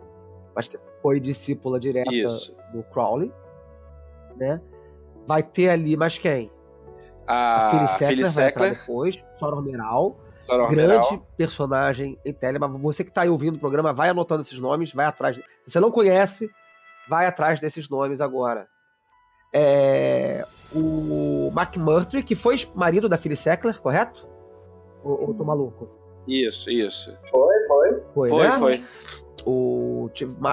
[0.55, 2.55] mas que foi discípula direta Isso.
[2.73, 3.31] do Crowley.
[4.35, 4.59] Né?
[5.27, 6.51] Vai ter ali, mais quem?
[7.27, 10.17] A, a Phyllis Sackler vai entrar depois, Sora Meral.
[10.69, 12.67] Grande personagem em Telema.
[12.67, 15.37] Você que está aí ouvindo o programa, vai anotando esses nomes, vai atrás.
[15.37, 16.49] Se você não conhece,
[17.07, 18.67] vai atrás desses nomes agora.
[19.53, 24.27] É, o Mark Murtry, que foi marido da Phyllis Sackler, correto?
[25.03, 25.89] Ou, ou tô maluco?
[26.27, 27.15] Isso, isso.
[27.29, 28.01] Foi, foi.
[28.13, 28.59] Foi, foi né?
[28.59, 28.83] Foi.
[29.45, 30.09] O,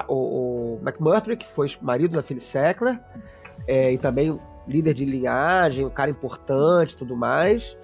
[0.07, 2.99] o, o McMurtry, que foi marido da Phyllis Sackler,
[3.67, 4.39] é, e também
[4.69, 7.75] líder de linhagem, um cara importante tudo mais.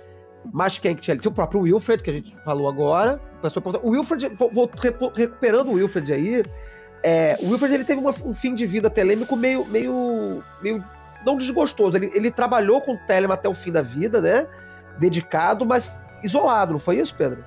[0.53, 1.17] Mas quem que tinha?
[1.17, 3.19] Tinha o próprio Wilfred, que a gente falou agora.
[3.81, 4.69] O Wilfred, vou, vou
[5.15, 6.43] recuperando o Wilfred aí.
[7.03, 10.83] É, o Wilfred ele teve uma, um fim de vida telêmico meio, meio, meio
[11.25, 11.97] não desgostoso.
[11.97, 14.47] Ele, ele trabalhou com o Telema até o fim da vida, né?
[14.99, 17.43] Dedicado, mas isolado, não foi isso, Pedro?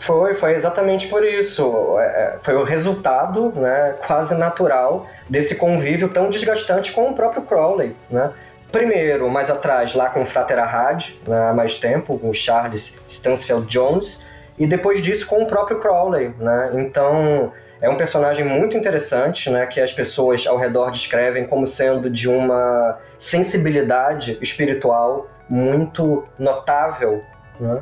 [0.00, 1.98] Foi, foi exatamente por isso.
[1.98, 7.42] É, é, foi o resultado, né, quase natural desse convívio tão desgastante com o próprio
[7.42, 8.30] Crowley, né?
[8.70, 12.94] Primeiro, mais atrás, lá com o Frater Ahad, né, há mais tempo, com o Charles
[13.08, 14.22] Stansfield Jones,
[14.58, 16.72] e depois disso com o próprio Crowley, né?
[16.74, 22.10] Então, é um personagem muito interessante, né, que as pessoas ao redor descrevem como sendo
[22.10, 27.22] de uma sensibilidade espiritual muito notável,
[27.58, 27.80] né?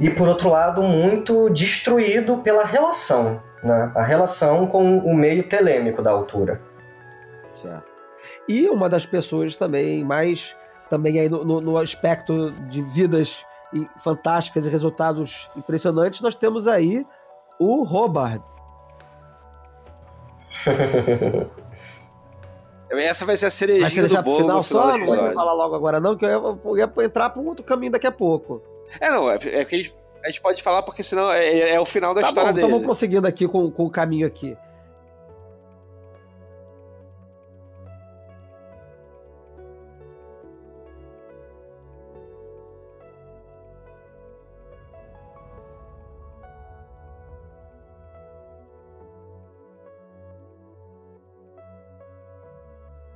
[0.00, 3.92] E por outro lado muito destruído pela relação, né?
[3.94, 6.60] A relação com o meio telêmico da altura.
[7.52, 7.84] Certo.
[8.48, 10.56] E uma das pessoas também mais
[10.88, 16.66] também aí no, no, no aspecto de vidas e fantásticas e resultados impressionantes, nós temos
[16.66, 17.06] aí
[17.60, 18.40] o Robert.
[22.90, 24.98] Essa vai ser a cerejinha Mas você deixar do pro bolo final só?
[24.98, 25.34] Não vai episódio.
[25.34, 28.12] falar logo agora não, que eu ia, ia entrar para um outro caminho daqui a
[28.12, 28.60] pouco.
[28.98, 31.74] É, não, é, é que a gente, a gente pode falar porque senão é, é-
[31.74, 32.72] é o final da Tá bom, história então dele.
[32.72, 34.56] vamos prosseguindo aqui com, com o caminho aqui.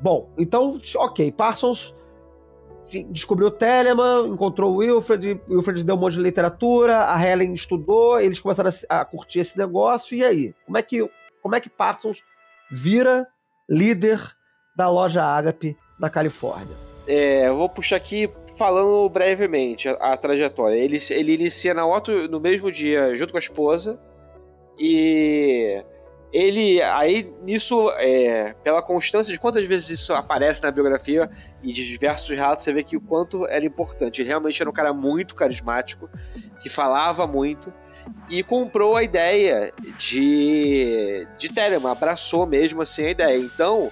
[0.00, 1.94] Bom, então, ok, Parsons
[3.10, 7.54] descobriu o Telemann, encontrou o Wilfred, o Wilfred deu um monte de literatura, a Helen
[7.54, 10.54] estudou, eles começaram a, a curtir esse negócio, e aí?
[10.66, 11.08] Como é que,
[11.42, 12.22] como é que Parsons
[12.70, 13.26] vira
[13.68, 14.20] líder
[14.76, 16.76] da loja Agape na Califórnia?
[17.06, 20.76] É, eu vou puxar aqui falando brevemente a, a trajetória.
[20.76, 23.98] Ele, ele inicia na Otto no mesmo dia, junto com a esposa.
[24.78, 25.82] E
[26.34, 31.30] ele, aí nisso, é, pela constância de quantas vezes isso aparece na biografia
[31.62, 34.20] e de diversos relatos, você vê que o quanto era importante.
[34.20, 36.10] Ele realmente era um cara muito carismático,
[36.60, 37.72] que falava muito.
[38.28, 43.38] E comprou a ideia de, de Telemann, abraçou mesmo assim a ideia.
[43.38, 43.88] Então,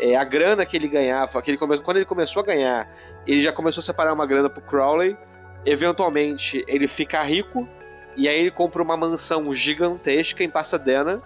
[0.00, 1.78] é, a grana que ele ganhava, que ele come...
[1.78, 2.92] quando ele começou a ganhar,
[3.24, 5.16] ele já começou a separar uma grana pro Crowley.
[5.64, 7.68] Eventualmente, ele fica rico
[8.16, 11.22] e aí ele compra uma mansão gigantesca em Pasadena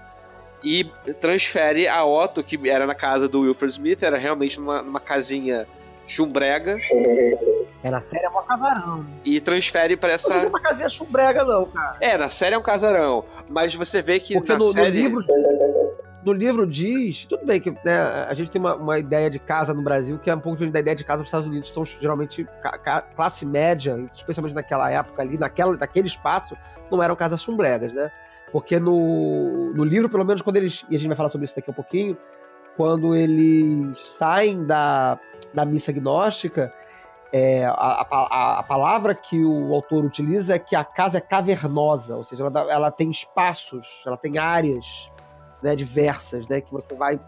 [0.62, 0.84] e
[1.20, 5.66] transfere a Otto, que era na casa do Wilfred Smith, era realmente numa, numa casinha
[6.06, 6.76] chumbrega,
[7.82, 9.06] É, na série é uma casarão.
[9.24, 10.48] e transfere pra Não sei se é essa.
[10.48, 11.96] uma casinha chumbrega, não, cara.
[12.00, 14.90] É, na série é um casarão, mas você vê que Porque no, no série.
[14.90, 15.24] livro.
[16.24, 17.24] No livro diz.
[17.26, 20.28] Tudo bem que né, a gente tem uma, uma ideia de casa no Brasil que
[20.28, 22.44] é um pouco diferente da ideia de casa nos Estados Unidos, são geralmente
[23.14, 26.56] classe média, especialmente naquela época ali, naquela, naquele espaço,
[26.90, 28.10] não eram casas chumbregas, né?
[28.50, 30.84] Porque no, no livro, pelo menos quando eles.
[30.90, 32.16] E a gente vai falar sobre isso daqui a pouquinho.
[32.76, 35.18] Quando eles saem da,
[35.52, 36.72] da missa gnóstica,
[37.32, 42.16] é, a, a, a palavra que o autor utiliza é que a casa é cavernosa,
[42.16, 45.10] ou seja, ela, ela tem espaços, ela tem áreas
[45.62, 47.20] né, diversas, né, que você vai,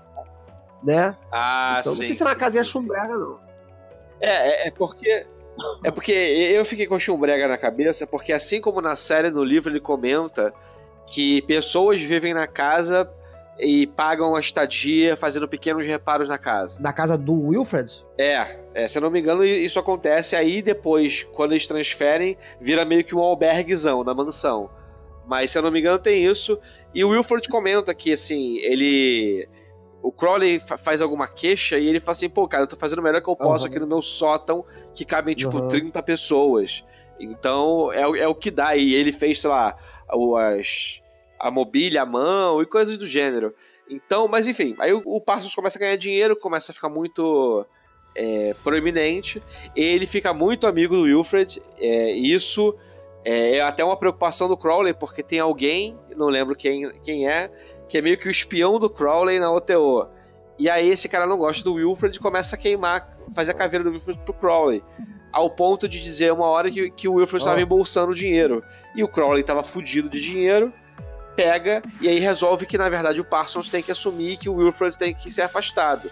[0.83, 1.15] né?
[1.33, 2.01] Ah, então, sim.
[2.01, 3.41] não sei se na casa é chumbrega, não.
[4.21, 5.27] É, é, é porque.
[5.85, 9.69] É porque eu fiquei com chumbrega na cabeça, porque assim como na série, no livro,
[9.71, 10.55] ele comenta
[11.11, 13.11] que pessoas vivem na casa
[13.59, 16.81] e pagam a estadia fazendo pequenos reparos na casa.
[16.81, 17.91] Na casa do Wilfred?
[18.17, 22.85] É, é, se eu não me engano, isso acontece aí depois, quando eles transferem, vira
[22.87, 24.71] meio que um alberguezão na mansão.
[25.27, 26.59] Mas se eu não me engano, tem isso.
[26.95, 29.47] E o Wilford comenta que, assim, ele.
[30.03, 33.01] O Crowley fa- faz alguma queixa e ele fala assim: pô, cara, eu tô fazendo
[33.01, 33.71] o melhor que eu posso Aham.
[33.71, 35.69] aqui no meu sótão, que cabem, tipo, Aham.
[35.69, 36.83] 30 pessoas.
[37.21, 38.75] Então, é, o- é o que dá.
[38.75, 39.77] E ele fez, sei lá,
[40.59, 41.00] as,
[41.41, 43.55] a mobília à mão e coisas do gênero.
[43.89, 47.67] Então, mas enfim, aí o, o Parsons começa a ganhar dinheiro, começa a ficar muito
[48.15, 49.43] é, proeminente.
[49.75, 51.61] Ele fica muito amigo do Wilfred.
[51.79, 52.77] É, isso
[53.25, 57.51] é, é até uma preocupação do Crowley, porque tem alguém, não lembro quem, quem é,
[57.89, 60.07] que é meio que o espião do Crowley na OTO.
[60.59, 63.83] E aí esse cara não gosta do Wilfred e começa a queimar, fazer a caveira
[63.85, 64.83] do Wilfred pro Crowley.
[65.33, 67.63] Ao ponto de dizer uma hora que, que o Wilfred estava Ah.
[67.63, 68.63] embolsando dinheiro.
[68.95, 70.73] E o Crowley estava fudido de dinheiro,
[71.41, 74.99] pega e aí resolve que na verdade o Parsons tem que assumir que o Wilfred
[74.99, 76.11] tem que ser afastado.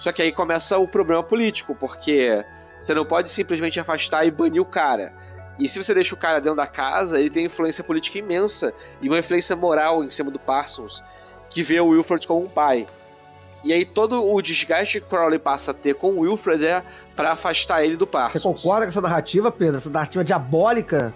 [0.00, 2.44] Só que aí começa o problema político, porque
[2.80, 5.12] você não pode simplesmente afastar e banir o cara.
[5.56, 9.08] E se você deixa o cara dentro da casa, ele tem influência política imensa e
[9.08, 11.00] uma influência moral em cima do Parsons,
[11.48, 12.88] que vê o Wilfred como um pai.
[13.62, 16.82] E aí todo o desgaste que Crowley passa a ter com o Wilfred é
[17.14, 18.42] pra afastar ele do Você Parsons.
[18.42, 19.76] concorda com essa narrativa, Pedro?
[19.76, 21.14] Essa narrativa diabólica?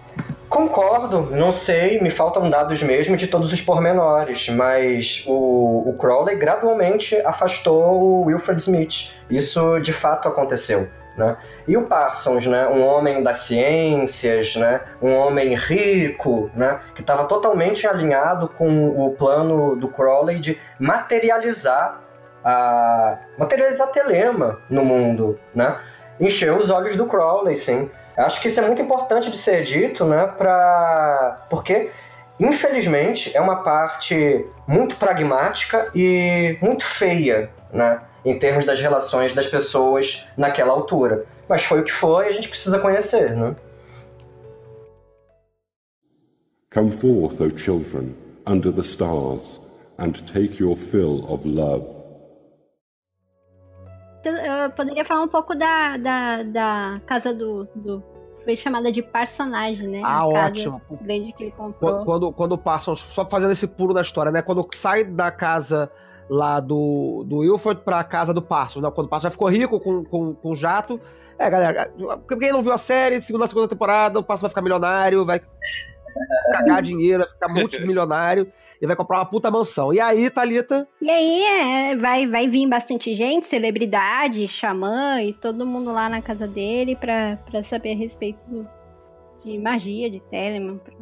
[0.50, 6.34] Concordo, não sei, me faltam dados mesmo de todos os pormenores, mas o, o Crowley
[6.34, 9.12] gradualmente afastou o Wilfred Smith.
[9.30, 10.88] Isso de fato aconteceu.
[11.16, 11.36] Né?
[11.68, 17.26] E o Parsons, né, um homem das ciências, né, um homem rico, né, que estava
[17.26, 22.00] totalmente alinhado com o plano do Crowley de materializar
[22.44, 25.76] a materializar telema no mundo, né?
[26.18, 27.90] Encheu os olhos do Crowley, sim.
[28.16, 30.26] Acho que isso é muito importante de ser dito, né?
[30.26, 31.46] Pra...
[31.48, 31.90] Porque,
[32.38, 38.00] infelizmente, é uma parte muito pragmática e muito feia, né?
[38.24, 41.24] Em termos das relações das pessoas naquela altura.
[41.48, 43.56] Mas foi o que foi, a gente precisa conhecer, né?
[46.72, 48.14] Come forth, O children,
[48.46, 49.60] under the stars,
[49.98, 51.99] and take your fill of love.
[54.20, 58.02] Então, Eu poderia falar um pouco da, da, da casa do, do.
[58.44, 60.00] Foi chamada de personagem, né?
[60.04, 60.80] Ah, ótimo.
[61.02, 62.04] Grande que ele comprou.
[62.04, 64.42] Quando, quando, Parsons, só fazendo esse pulo na história, né?
[64.42, 65.90] Quando sai da casa
[66.28, 68.90] lá do, do Wilford pra casa do Parsons, né?
[68.90, 71.00] Quando o Parsons já ficou rico com, com, com o jato.
[71.38, 71.92] É, galera,
[72.38, 75.40] quem não viu a série, segunda segunda temporada, o Parsons vai ficar milionário, vai
[76.52, 78.50] cagar dinheiro, vai ficar multimilionário
[78.80, 79.92] e vai comprar uma puta mansão.
[79.92, 85.64] E aí, Thalita, E aí é, vai, vai vir bastante gente, celebridade, xamã e todo
[85.66, 88.38] mundo lá na casa dele pra, pra saber a respeito
[89.44, 90.94] de magia, de Telemann, pra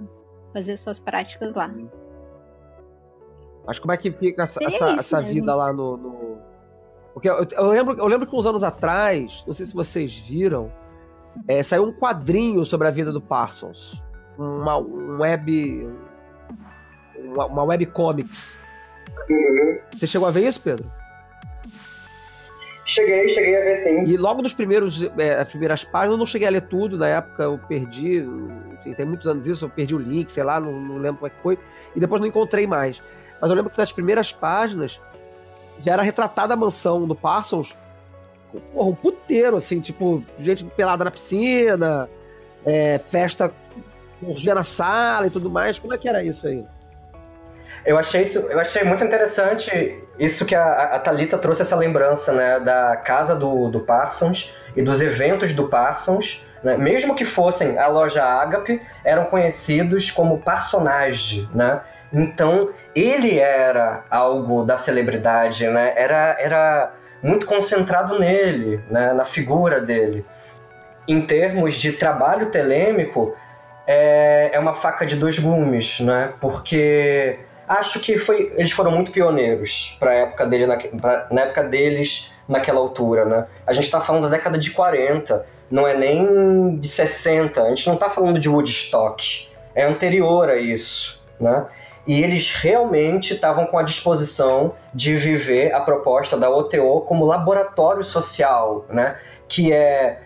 [0.53, 1.71] fazer suas práticas lá.
[3.67, 5.97] Mas como é que fica essa, essa, essa vida lá no.
[5.97, 6.39] no-
[7.13, 10.73] Porque eu, eu lembro, eu lembro que uns anos atrás, não sei se vocês viram,
[11.47, 14.03] é, saiu um quadrinho sobre a vida do Parsons.
[14.39, 15.89] Uma um web.
[17.16, 18.59] Uma, uma webcomics.
[19.93, 20.91] Você chegou a ver isso, Pedro?
[22.86, 24.12] Cheguei, cheguei a ver sim.
[24.12, 27.09] E logo nos primeiros, é, as primeiras páginas, eu não cheguei a ler tudo, na
[27.09, 28.24] época eu perdi,
[28.72, 31.26] enfim, tem muitos anos isso, eu perdi o link, sei lá, não, não lembro como
[31.26, 31.59] é que foi,
[31.95, 33.03] e depois não encontrei mais.
[33.41, 35.01] Mas eu lembro que nas primeiras páginas
[35.80, 37.76] já era retratada a mansão do Parsons,
[38.51, 42.09] com, porra, um puteiro, assim, tipo, gente pelada na piscina,
[42.64, 43.53] é, festa,
[44.23, 45.79] orgia na sala e tudo mais.
[45.79, 46.64] Como é que era isso aí?
[47.87, 52.33] Eu achei isso, eu achei muito interessante isso que a, a Thalita trouxe essa lembrança,
[52.33, 57.79] né, da casa do, do Parsons e dos eventos do Parsons, né, mesmo que fossem
[57.79, 61.81] a loja Agape, eram conhecidos como personagem, né?
[62.12, 65.93] Então, ele era algo da celebridade, né?
[65.95, 66.93] Era, era
[67.23, 70.25] muito concentrado nele, né, na figura dele.
[71.07, 73.37] Em termos de trabalho telêmico,
[73.89, 76.34] é, é uma faca de dois gumes, né?
[76.43, 81.62] Porque acho que foi, eles foram muito pioneiros para época dele na, pra- na época
[81.64, 83.47] deles naquela altura, né?
[83.66, 87.62] A gente está falando da década de 40, não é nem de 60.
[87.62, 89.49] A gente não está falando de Woodstock.
[89.74, 91.64] É anterior a isso, né?
[92.07, 98.03] E eles realmente estavam com a disposição de viver a proposta da OTO como laboratório
[98.05, 99.16] social, né?
[99.47, 100.18] Que é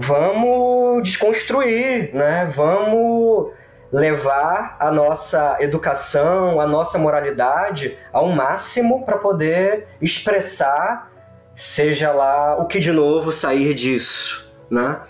[0.00, 2.50] vamos desconstruir, né?
[2.56, 3.52] Vamos
[3.92, 11.10] levar a nossa educação, a nossa moralidade ao máximo para poder expressar,
[11.54, 15.00] seja lá o que de novo sair disso, né?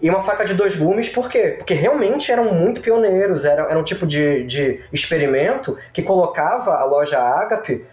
[0.00, 1.56] E uma faca de dois gumes, por quê?
[1.58, 6.84] Porque realmente eram muito pioneiros, era, era um tipo de, de experimento que colocava a
[6.84, 7.84] loja Agape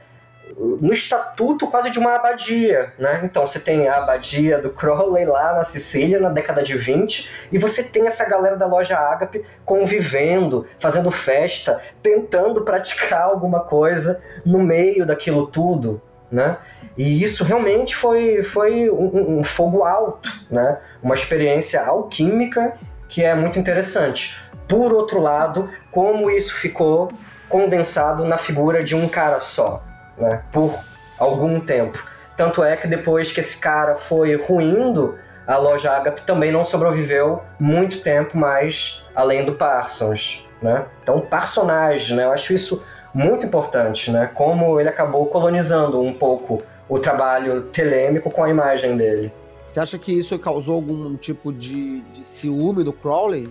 [0.58, 3.22] no estatuto quase de uma abadia, né?
[3.24, 7.58] Então você tem a abadia do Crowley lá na Sicília na década de 20 e
[7.58, 14.60] você tem essa galera da loja Agape convivendo, fazendo festa, tentando praticar alguma coisa no
[14.60, 16.58] meio daquilo tudo, né?
[16.98, 20.78] E isso realmente foi, foi um- um fogo alto, né?
[21.02, 22.74] Uma experiência alquímica
[23.08, 24.38] que é muito interessante.
[24.68, 27.10] Por outro lado, como isso ficou
[27.48, 29.82] condensado na figura de um cara só,
[30.18, 30.42] né?
[30.52, 30.74] Por
[31.20, 31.98] algum tempo.
[32.36, 35.16] Tanto é que depois que esse cara foi ruindo,
[35.48, 40.86] a loja Agape também não sobreviveu muito tempo mais além do Parsons, né?
[41.02, 42.26] Então, personagem, né?
[42.26, 44.30] Eu acho isso muito importante, né?
[44.36, 49.32] Como ele acabou colonizando um pouco o trabalho telêmico com a imagem dele.
[49.68, 53.50] Você acha que isso causou algum tipo de, de ciúme do Crowley?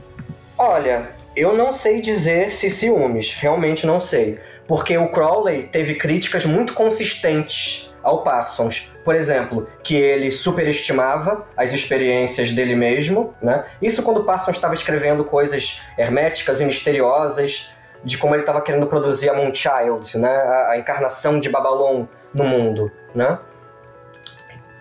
[0.56, 4.38] Olha, eu não sei dizer se ciúmes, realmente não sei.
[4.66, 8.90] Porque o Crowley teve críticas muito consistentes ao Parsons.
[9.04, 13.64] Por exemplo, que ele superestimava as experiências dele mesmo, né?
[13.80, 17.70] Isso quando o Parsons estava escrevendo coisas herméticas e misteriosas,
[18.04, 20.30] de como ele estava querendo produzir a Moonchild, né?
[20.30, 23.38] A, a encarnação de Babylon no mundo, né?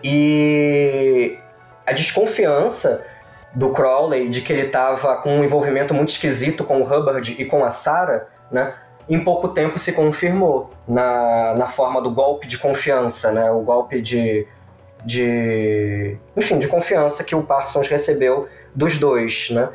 [0.02, 1.38] E
[1.84, 3.04] a desconfiança
[3.54, 7.44] do Crowley de que ele estava com um envolvimento muito esquisito com o Hubbard e
[7.44, 8.74] com a Sarah, né?
[9.08, 13.50] Em pouco tempo se confirmou na, na forma do golpe de confiança, né?
[13.52, 14.46] O golpe de,
[15.04, 19.68] de, enfim, de confiança que o Parsons recebeu dos dois, né?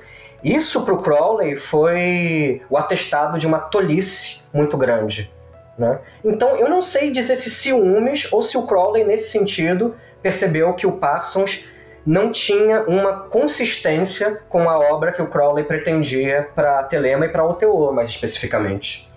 [0.44, 5.32] Isso para o Crowley foi o atestado de uma tolice muito grande,
[5.78, 6.00] né?
[6.26, 10.86] Então eu não sei dizer se ciúmes ou se o Crowley nesse sentido percebeu que
[10.86, 11.64] o Parsons
[12.06, 17.46] não tinha uma consistência com a obra que o Crowley pretendia para Telema e para
[17.46, 19.11] OTO, mais especificamente.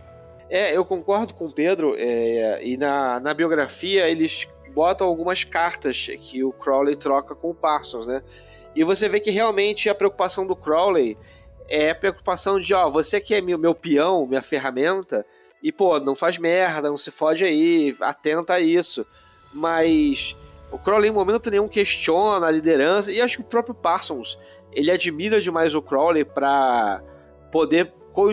[0.49, 6.09] É, eu concordo com o Pedro, é, e na, na biografia eles botam algumas cartas
[6.21, 8.23] que o Crowley troca com o Parsons, né?
[8.75, 11.17] E você vê que realmente a preocupação do Crowley
[11.69, 15.25] é a preocupação de, ó, você que é meu, meu peão, minha ferramenta,
[15.63, 19.07] e, pô, não faz merda, não se fode aí, atenta a isso.
[19.55, 20.37] Mas
[20.71, 24.39] o Crowley em momento nenhum questiona a liderança, e acho que o próprio Parsons,
[24.73, 27.01] ele admira demais o Crowley para
[27.51, 27.93] poder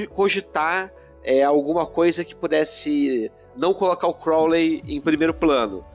[0.10, 0.92] cogitar
[1.24, 5.86] é, alguma coisa que pudesse não colocar o Crowley em primeiro plano.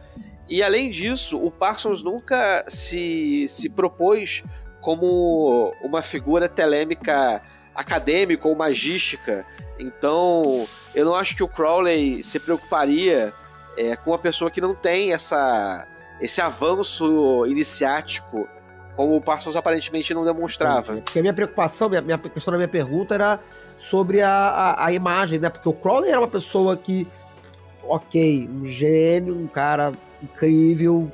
[0.49, 4.45] E além disso, o Parsons nunca se, se propôs
[4.81, 7.43] como uma figura telêmica
[7.75, 9.45] acadêmica ou magística.
[9.79, 13.33] Então, eu não acho que o Crowley se preocuparia
[13.77, 15.87] é, com uma pessoa que não tem essa,
[16.21, 18.49] esse avanço iniciático
[18.97, 20.95] como o Parsons aparentemente não demonstrava.
[20.95, 23.39] Porque a minha preocupação, minha, minha questão da minha pergunta era
[23.77, 25.49] sobre a, a, a, imagem, né?
[25.49, 27.07] Porque o Crowley era uma pessoa que,
[27.83, 31.11] ok, um gênio, um cara incrível,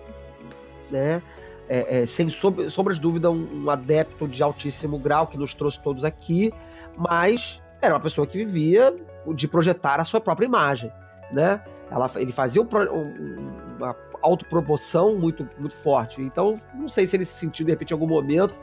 [0.91, 1.23] né?
[1.69, 5.55] É, é, sem sob, sombras de dúvida, um, um, adepto de altíssimo grau que nos
[5.55, 6.53] trouxe todos aqui,
[6.97, 8.93] mas era uma pessoa que vivia
[9.35, 10.91] de projetar a sua própria imagem,
[11.33, 11.63] né?
[11.91, 16.23] Ela, ele fazia um, um, uma autopromoção muito, muito forte.
[16.23, 18.59] Então, não sei se ele se sentiu, de repente, em algum momento,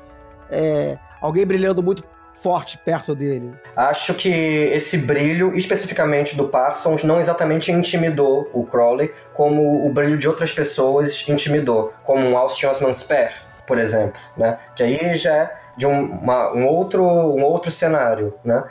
[0.49, 2.03] é, alguém brilhando muito
[2.41, 3.53] forte perto dele.
[3.75, 10.17] Acho que esse brilho, especificamente do Parsons, não exatamente intimidou o Crowley, como o brilho
[10.17, 13.33] de outras pessoas intimidou, como um Austin Osman Spare,
[13.67, 14.57] por exemplo, né?
[14.75, 18.63] Que aí já é de um, uma, um, outro, um outro cenário, né?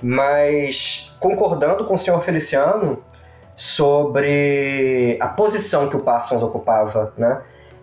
[0.00, 3.04] Mas concordando com o senhor Feliciano
[3.54, 7.40] sobre a posição que o Parsons ocupava, né?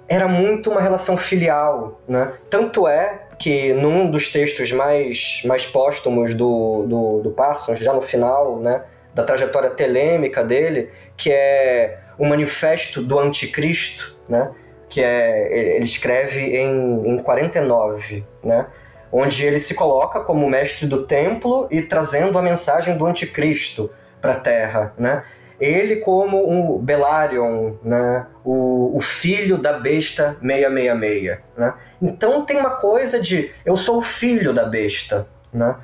[0.07, 2.33] Era muito uma relação filial, né?
[2.49, 8.01] Tanto é que num dos textos mais, mais póstumos do, do, do Parsons, já no
[8.01, 8.83] final né,
[9.15, 14.51] da trajetória telêmica dele, que é o Manifesto do Anticristo, né,
[14.89, 18.67] que é, ele escreve em, em 49, né,
[19.11, 23.89] onde ele se coloca como mestre do templo e trazendo a mensagem do Anticristo
[24.21, 24.93] para a Terra.
[24.97, 25.23] Né?
[25.60, 28.26] Ele como um Belarion, né?
[28.43, 31.38] o, o filho da besta 666.
[31.57, 31.74] Né?
[32.01, 35.28] Então tem uma coisa de eu sou o filho da besta.
[35.53, 35.76] Né?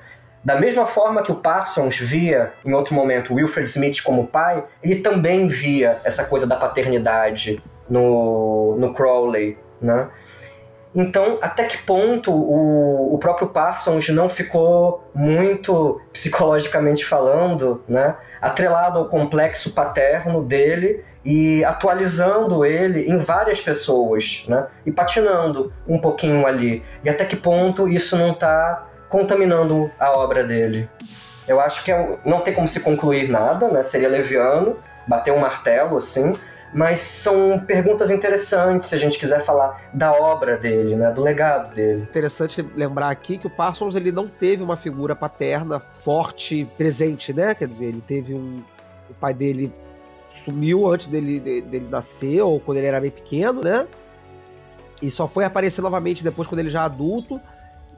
[0.44, 5.02] Da mesma forma que o Parsons via, em outro momento, Wilfred Smith como pai, ele
[5.02, 9.58] também via essa coisa da paternidade no, no Crowley.
[9.82, 10.08] Né?
[10.96, 19.00] Então, até que ponto o, o próprio Parsons não ficou muito, psicologicamente falando, né, atrelado
[19.00, 26.48] ao complexo paterno dele e atualizando ele em várias pessoas, né, e patinando um pouquinho
[26.48, 26.82] ali.
[27.04, 30.90] E até que ponto isso não está contaminando a obra dele.
[31.46, 35.40] Eu acho que é, não tem como se concluir nada, né, seria leviano bater um
[35.40, 36.36] martelo assim,
[36.74, 41.74] mas são perguntas interessantes se a gente quiser falar da obra dele, né, do legado
[41.74, 42.04] dele.
[42.04, 47.56] Interessante lembrar aqui que o Parsons ele não teve uma figura paterna forte presente, né?
[47.56, 48.62] Quer dizer, ele teve um
[49.10, 49.72] o pai dele
[50.44, 53.88] sumiu antes dele, dele nascer ou quando ele era bem pequeno, né?
[55.02, 57.40] E só foi aparecer novamente depois quando ele já adulto,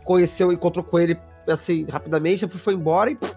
[0.03, 3.35] conheceu, encontrou com ele assim rapidamente, foi embora e pff,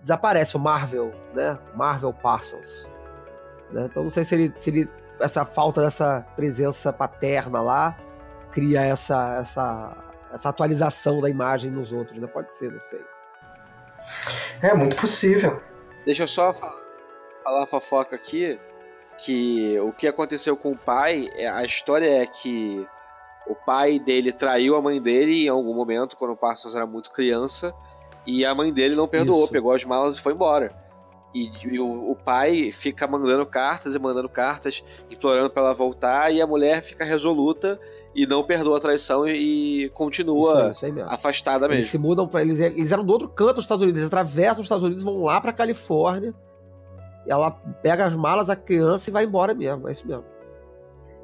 [0.00, 1.58] desaparece o Marvel, né?
[1.74, 2.88] Marvel Parsons.
[3.72, 3.86] Né?
[3.90, 4.88] Então não sei se ele, se ele.
[5.20, 7.96] Essa falta dessa presença paterna lá
[8.50, 9.96] cria essa, essa,
[10.32, 12.26] essa atualização da imagem nos outros, né?
[12.26, 13.00] Pode ser, não sei.
[14.60, 15.62] É muito possível.
[16.04, 18.58] Deixa eu só falar a fofoca aqui.
[19.24, 22.84] Que o que aconteceu com o pai, é, a história é que
[23.46, 27.12] o pai dele traiu a mãe dele em algum momento, quando o Parsons era muito
[27.12, 27.72] criança,
[28.26, 29.52] e a mãe dele não perdoou, Isso.
[29.52, 30.74] pegou as malas e foi embora.
[31.34, 36.30] E, e o, o, pai fica mandando cartas e mandando cartas, implorando para ela voltar,
[36.32, 37.80] e a mulher fica resoluta
[38.14, 41.80] e não perdoa a traição e, continua isso isso aí afastada mesmo.
[41.80, 44.60] Eles se mudam para eles, eles eram do outro canto dos Estados Unidos, eles atravessam
[44.60, 46.34] os Estados Unidos, vão lá para Califórnia.
[47.26, 50.24] Ela pega as malas, a criança e vai embora mesmo, é isso mesmo.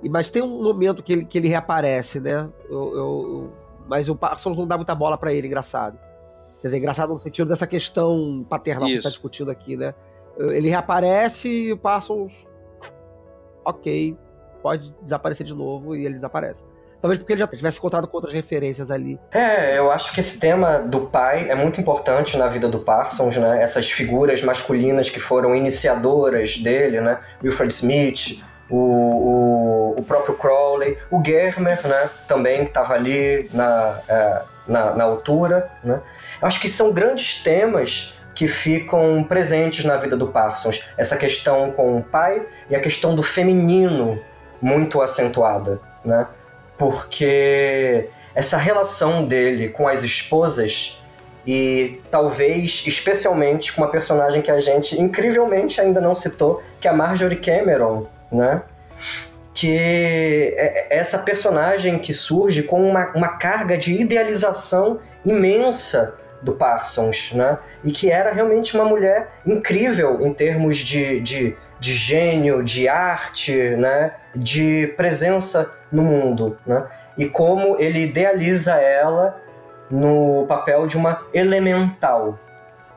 [0.03, 2.49] E, mas tem um momento que ele, que ele reaparece, né?
[2.71, 3.53] Eu, eu,
[3.89, 5.99] mas o Parsons não dá muita bola para ele, engraçado.
[6.61, 8.95] Quer dizer, engraçado no sentido dessa questão paternal Isso.
[8.95, 9.95] que está discutindo aqui, né?
[10.39, 12.49] Ele reaparece e o Parsons.
[13.65, 14.17] Ok,
[14.63, 16.65] pode desaparecer de novo e ele desaparece.
[17.01, 19.21] Talvez porque ele já tivesse encontrado com outras referências ali.
[19.31, 23.37] É, eu acho que esse tema do pai é muito importante na vida do Parsons,
[23.37, 23.63] né?
[23.63, 27.21] Essas figuras masculinas que foram iniciadoras dele, né?
[27.43, 32.11] Wilfred Smith, o, o, o próprio Crowley, o Germer, né?
[32.27, 36.01] Também estava ali na, é, na, na altura, né?
[36.41, 40.81] Acho que são grandes temas que ficam presentes na vida do Parsons.
[40.97, 42.41] Essa questão com o pai
[42.71, 44.21] e a questão do feminino
[44.63, 46.27] muito acentuada, né?
[46.79, 50.97] Porque essa relação dele com as esposas
[51.47, 56.91] E talvez, especialmente com uma personagem que a gente incrivelmente ainda não citou, que é
[56.91, 58.63] a Marjorie Cameron, né?
[59.55, 59.75] Que
[60.57, 67.59] é essa personagem que surge com uma, uma carga de idealização imensa do Parsons, né?
[67.83, 73.55] E que era realmente uma mulher incrível em termos de, de, de gênio, de arte,
[73.77, 74.13] né?
[74.35, 76.87] De presença no mundo, né?
[77.17, 79.35] E como ele idealiza ela
[79.91, 82.39] no papel de uma elemental,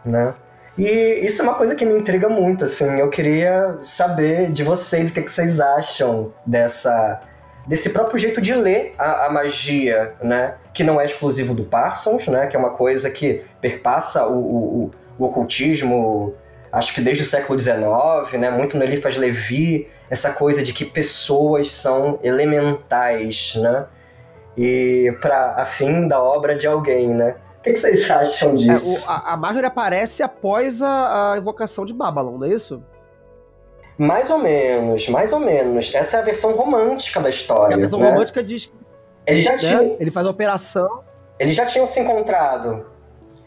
[0.06, 0.34] né?
[0.78, 3.00] E isso é uma coisa que me intriga muito, assim.
[3.00, 7.22] Eu queria saber de vocês o que, é que vocês acham dessa
[7.68, 10.56] desse próprio jeito de ler a, a, magia, né?
[10.74, 12.48] Que não é exclusivo do Parsons, né?
[12.48, 16.34] Que é uma coisa que perpassa o, o, o ocultismo,
[16.72, 18.50] acho que desde o século XIX, né?
[18.50, 23.86] Muito no Eliphas Levi, essa coisa de que pessoas são elementais, né?
[24.58, 27.36] E para a fim da obra de alguém, né?
[27.60, 28.98] O que, que vocês acham disso?
[28.98, 32.84] É, o, a, a Marjorie aparece após a, a invocação de Babylon, não é isso?
[33.98, 35.94] Mais ou menos, mais ou menos.
[35.94, 37.76] Essa é a versão romântica da história.
[37.76, 38.10] a versão né?
[38.10, 38.74] romântica diz que
[39.26, 39.58] ele já né?
[39.58, 41.04] tinha, ele faz a operação.
[41.40, 42.86] Eles já tinham se encontrado.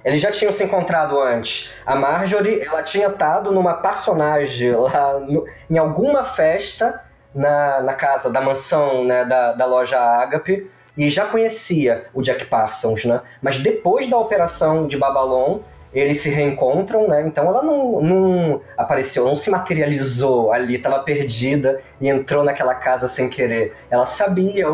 [0.05, 1.71] Eles já tinham se encontrado antes.
[1.87, 7.03] A Marjorie, ela tinha estado numa personagem lá no, em alguma festa
[7.35, 12.45] na, na casa da mansão né, da, da loja Agape e já conhecia o Jack
[12.45, 13.21] Parsons, né?
[13.43, 15.59] Mas depois da operação de Babylon,
[15.95, 17.23] eles se reencontram, né?
[17.27, 23.07] Então ela não, não apareceu, não se materializou ali, estava perdida e entrou naquela casa
[23.07, 23.75] sem querer.
[23.91, 24.67] Ela sabia.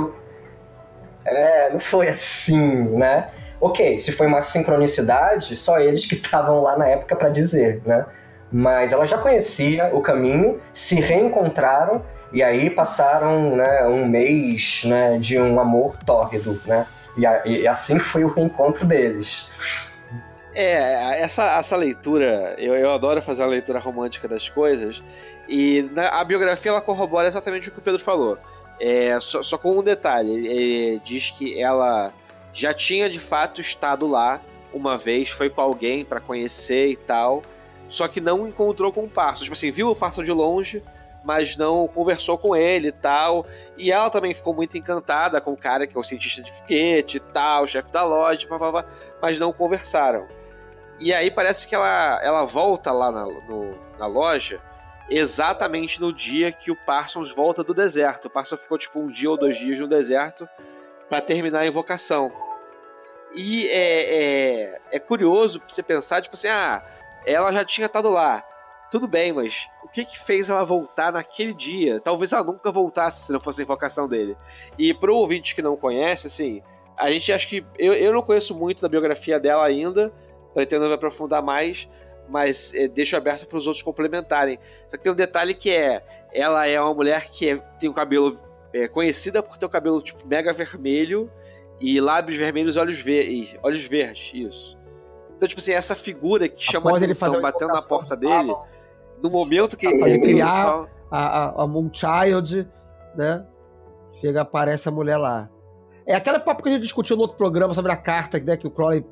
[1.24, 3.28] É, não foi assim, né?
[3.60, 8.06] Ok, se foi uma sincronicidade, só eles que estavam lá na época para dizer, né?
[8.50, 12.02] Mas ela já conhecia o caminho, se reencontraram
[12.32, 16.86] e aí passaram né, um mês né, de um amor tórrido, né?
[17.18, 19.48] E, a, e assim foi o reencontro deles.
[20.54, 25.02] É, essa, essa leitura, eu, eu adoro fazer a leitura romântica das coisas,
[25.48, 28.38] e na, a biografia ela corrobora exatamente o que o Pedro falou.
[28.80, 32.12] É, só, só com um detalhe, é, diz que ela
[32.52, 34.40] já tinha de fato estado lá
[34.72, 37.42] uma vez, foi com alguém para conhecer e tal,
[37.88, 39.44] só que não encontrou com o Parsons.
[39.44, 40.82] Tipo assim, viu o Parsons de longe,
[41.24, 43.46] mas não conversou com ele e tal.
[43.76, 47.16] E ela também ficou muito encantada com o cara que é o cientista de foguete
[47.16, 48.84] e tal, chefe da loja, blá, blá, blá,
[49.20, 50.26] mas não conversaram.
[51.00, 54.60] E aí parece que ela, ela volta lá na, no, na loja
[55.08, 58.26] exatamente no dia que o Parsons volta do deserto.
[58.26, 60.46] O Parsons ficou tipo um dia ou dois dias no deserto
[61.08, 62.30] para terminar a invocação.
[63.34, 66.82] E é, é, é curioso você pensar, tipo assim, ah,
[67.26, 68.44] ela já tinha estado lá.
[68.90, 72.00] Tudo bem, mas o que que fez ela voltar naquele dia?
[72.00, 74.36] Talvez ela nunca voltasse se não fosse a invocação dele.
[74.76, 76.62] E pro ouvinte que não conhece, assim,
[76.96, 77.64] a gente acha que.
[77.78, 80.12] Eu, eu não conheço muito da biografia dela ainda,
[80.54, 81.88] pretendo aprofundar mais,
[82.28, 84.58] mas é, deixo aberto para os outros complementarem.
[84.88, 86.02] Só que tem um detalhe que é,
[86.32, 88.38] ela é uma mulher que é, tem o um cabelo
[88.72, 91.30] é, conhecida por ter o cabelo tipo mega vermelho
[91.80, 94.78] e lábios vermelhos, olhos, ver olhos verdes, isso.
[95.36, 98.54] Então tipo assim essa figura que chama Após a atenção, batendo na porta dele,
[99.22, 102.68] no momento que pode criar a, a, a Moonchild,
[103.16, 103.44] né?
[104.20, 105.48] Chega, aparece a mulher lá.
[106.06, 108.66] É aquele papo que a gente discutiu no outro programa sobre a carta, né, que
[108.66, 109.04] o Crowley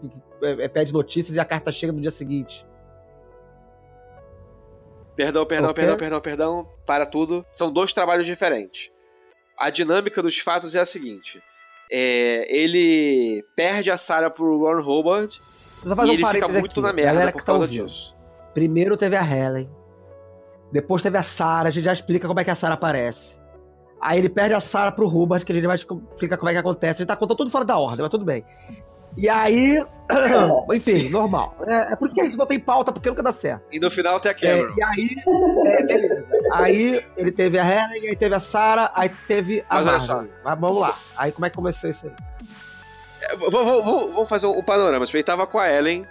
[0.42, 2.66] é, é, pede notícias e a carta chega no dia seguinte.
[5.16, 5.82] Perdão, perdão, okay.
[5.82, 6.68] perdão, perdão, perdão.
[6.86, 7.44] Para tudo.
[7.52, 8.90] São dois trabalhos diferentes.
[9.56, 11.42] A dinâmica dos fatos é a seguinte.
[11.90, 15.36] É, ele perde a Sarah pro Ron Hobart
[15.84, 17.86] e um ele fica muito aqui, na merda por tá causa ouvindo.
[17.86, 18.16] disso.
[18.54, 19.68] Primeiro teve a Helen.
[20.70, 21.68] Depois teve a Sarah.
[21.68, 23.38] A gente já explica como é que a Sarah aparece.
[24.00, 26.58] Aí ele perde a Sarah pro Hubert, que a gente vai explicar como é que
[26.58, 26.98] acontece.
[26.98, 28.44] A gente tá contando tudo fora da ordem, mas tudo bem.
[29.18, 29.84] E aí,
[30.72, 31.56] enfim, normal.
[31.66, 33.64] É, é, por isso que a gente não tem pauta, porque nunca dá certo.
[33.72, 34.72] E no final tem a Cameron.
[34.72, 35.16] É, e aí,
[35.66, 36.30] é, beleza.
[36.52, 40.30] Aí ele teve a Helen, aí teve a Sarah, aí teve a Marjorie.
[40.44, 40.96] Mas vamos lá.
[41.16, 42.12] Aí como é que começou isso aí?
[43.22, 45.04] É, vou, vou, vou, vou, fazer o um panorama.
[45.12, 46.06] Ele tava com a Ellen,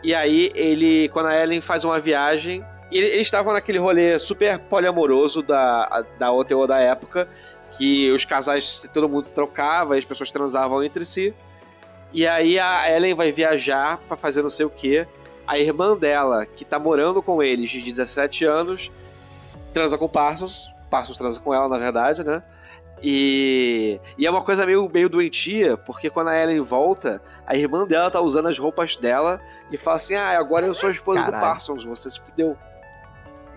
[0.00, 5.42] e aí ele, quando a Ellen faz uma viagem, eles estavam naquele rolê super poliamoroso
[5.42, 7.26] da, da OTO da época,
[7.76, 11.34] que os casais, todo mundo trocava, as pessoas transavam entre si.
[12.14, 15.04] E aí a Ellen vai viajar para fazer não sei o que.
[15.44, 18.90] A irmã dela, que tá morando com eles de 17 anos,
[19.74, 20.72] transa com o Parsons.
[20.88, 22.40] Parsons transa com ela, na verdade, né?
[23.02, 27.84] E, e é uma coisa meio, meio doentia, porque quando a Ellen volta, a irmã
[27.84, 31.20] dela tá usando as roupas dela e fala assim: Ah, agora eu sou a esposa
[31.20, 31.42] Caralho.
[31.42, 32.56] do Parsons, você se fudeu.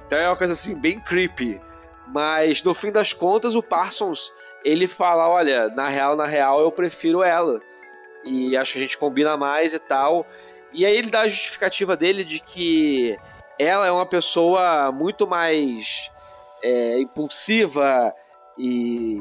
[0.08, 1.62] Então é uma coisa assim, bem creepy.
[2.08, 4.34] Mas no fim das contas, o Parsons
[4.66, 7.62] ele fala: Olha, na real, na real, eu prefiro ela.
[8.28, 10.26] E acho que a gente combina mais e tal.
[10.74, 13.18] E aí ele dá a justificativa dele de que
[13.58, 16.12] ela é uma pessoa muito mais
[16.64, 18.14] é, impulsiva
[18.58, 19.18] e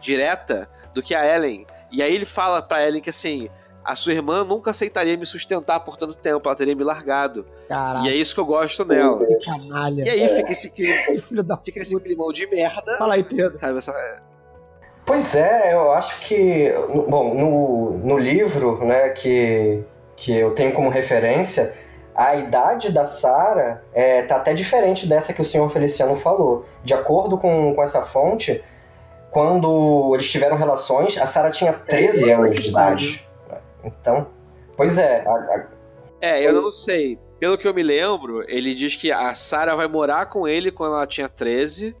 [0.00, 1.66] direta do que a Ellen.
[1.90, 3.48] E aí ele fala pra Ellen que assim,
[3.84, 7.46] a sua irmã nunca aceitaria me sustentar por tanto tempo, ela teria me largado.
[7.68, 8.06] Caralho.
[8.06, 9.24] E é isso que eu gosto nela.
[9.24, 10.04] Que canalha.
[10.04, 12.96] E aí fica esse clima, filho da fica esse climão de merda.
[12.98, 13.56] Fala aí, Pedro.
[13.56, 13.92] Sabe, essa,
[15.04, 16.72] Pois é, eu acho que,
[17.08, 19.82] bom, no, no livro, né, que,
[20.16, 21.72] que eu tenho como referência,
[22.14, 26.64] a idade da Sarah é, tá até diferente dessa que o senhor Feliciano falou.
[26.84, 28.62] De acordo com, com essa fonte,
[29.30, 33.26] quando eles tiveram relações, a Sarah tinha 13 anos de idade.
[33.84, 34.26] Então,
[34.76, 35.66] pois é, a- a-
[36.20, 37.18] É, eu não sei.
[37.40, 40.94] Pelo que eu me lembro, ele diz que a Sarah vai morar com ele quando
[40.94, 41.96] ela tinha 13,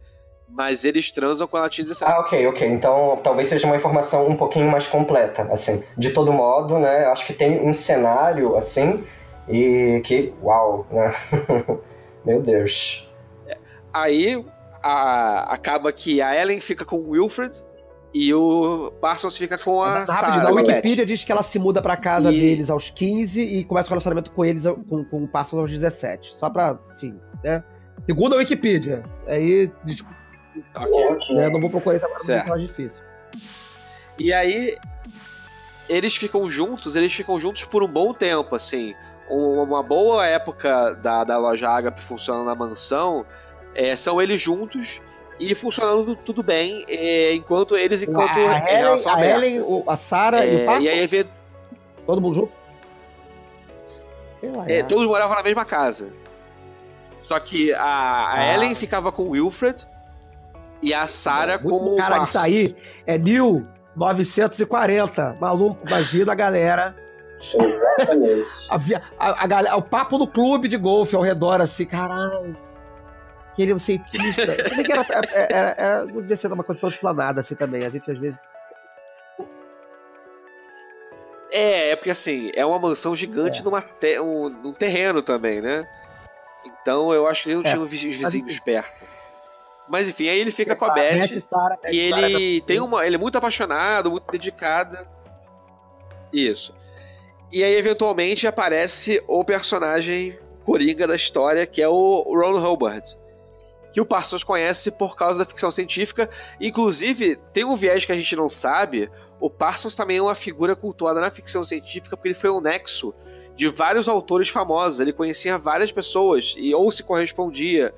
[0.52, 2.10] mas eles transam quando ela tinha 17.
[2.10, 2.68] Ah, ok, ok.
[2.68, 5.82] Então talvez seja uma informação um pouquinho mais completa, assim.
[5.96, 9.02] De todo modo, né, acho que tem um cenário, assim,
[9.48, 11.14] e que, uau, né?
[12.24, 13.08] Meu Deus.
[13.92, 14.44] Aí
[14.82, 17.62] a- acaba que a Ellen fica com o Wilfred
[18.14, 20.36] e o Parsons fica com a Rapidinho, Sarah.
[20.36, 23.58] na com a Wikipedia diz que ela se muda pra casa E- deles aos 15
[23.58, 26.34] e começa o relacionamento com eles com, com o Parsons aos 17.
[26.38, 27.64] Só pra, enfim, né?
[28.06, 29.02] Segundo a Wikipedia.
[29.26, 30.14] Aí, desculpa,
[30.54, 30.64] Beth.
[30.74, 31.36] Ok.
[31.36, 31.48] né?
[31.50, 32.48] Não vou procurar isso agora, é Certo.
[32.48, 33.04] mais difícil.
[34.18, 34.78] E aí
[35.88, 38.94] eles ficam juntos, eles ficam juntos por um bom tempo, assim.
[39.30, 43.24] Um- Uma boa época da, da loja Agape funcionando na mansão
[43.74, 45.00] é, são eles juntos
[45.40, 49.36] e funcionando tudo bem, é, enquanto eles enquanto a, Ellen, relação a, aberta.
[49.46, 50.84] Ellen, o- a Sarah e É, o Parsons?
[50.84, 51.26] e aí vê-
[52.06, 52.52] Todo mundo junto?
[54.40, 54.82] Sei lá, é, é.
[54.82, 56.12] todos moravam na mesma casa.
[57.20, 58.54] Só que a, a Ah.
[58.54, 59.86] Ellen ficava com o Wilfred
[60.82, 62.28] e a Sarah Muito com o Cara, Parsons.
[62.28, 62.76] isso aí
[63.06, 65.36] é 1940.
[65.40, 66.94] Maluco, imagina a galera.
[67.54, 68.46] Exatamente.
[69.18, 72.56] A, a, a galera o papo no clube de golfe ao redor, assim, caralho.
[73.54, 74.46] Queria um cientista.
[74.68, 77.54] Se bem que era, é- é- é- não devia ser uma coisa tão explanada assim
[77.54, 77.84] também.
[77.84, 78.40] A gente às vezes.
[81.50, 83.62] É, é porque assim, é uma mansão gigante É.
[83.62, 85.86] numa te- um, num terreno também, né?
[86.64, 88.58] Então eu acho que ele não É, tinha os vizinhos enfim.
[88.64, 89.04] perto.
[89.88, 92.66] Mas enfim, aí ele fica com a Beth Beth, e ele Beth.
[92.66, 93.06] tem uma.
[93.06, 94.98] Ele é muito apaixonado, muito dedicado.
[96.32, 96.74] Isso.
[97.50, 103.14] E aí, eventualmente, aparece o personagem coringa da história, que é o Ron Hobart.
[103.92, 106.30] Que o Parsons conhece por causa da ficção científica.
[106.58, 109.10] Inclusive, tem um viés que a gente não sabe.
[109.38, 113.12] O Parsons também é uma figura cultuada na ficção científica, porque ele foi um nexo
[113.54, 115.00] de vários autores famosos.
[115.00, 117.92] Ele conhecia várias pessoas e ou se correspondia,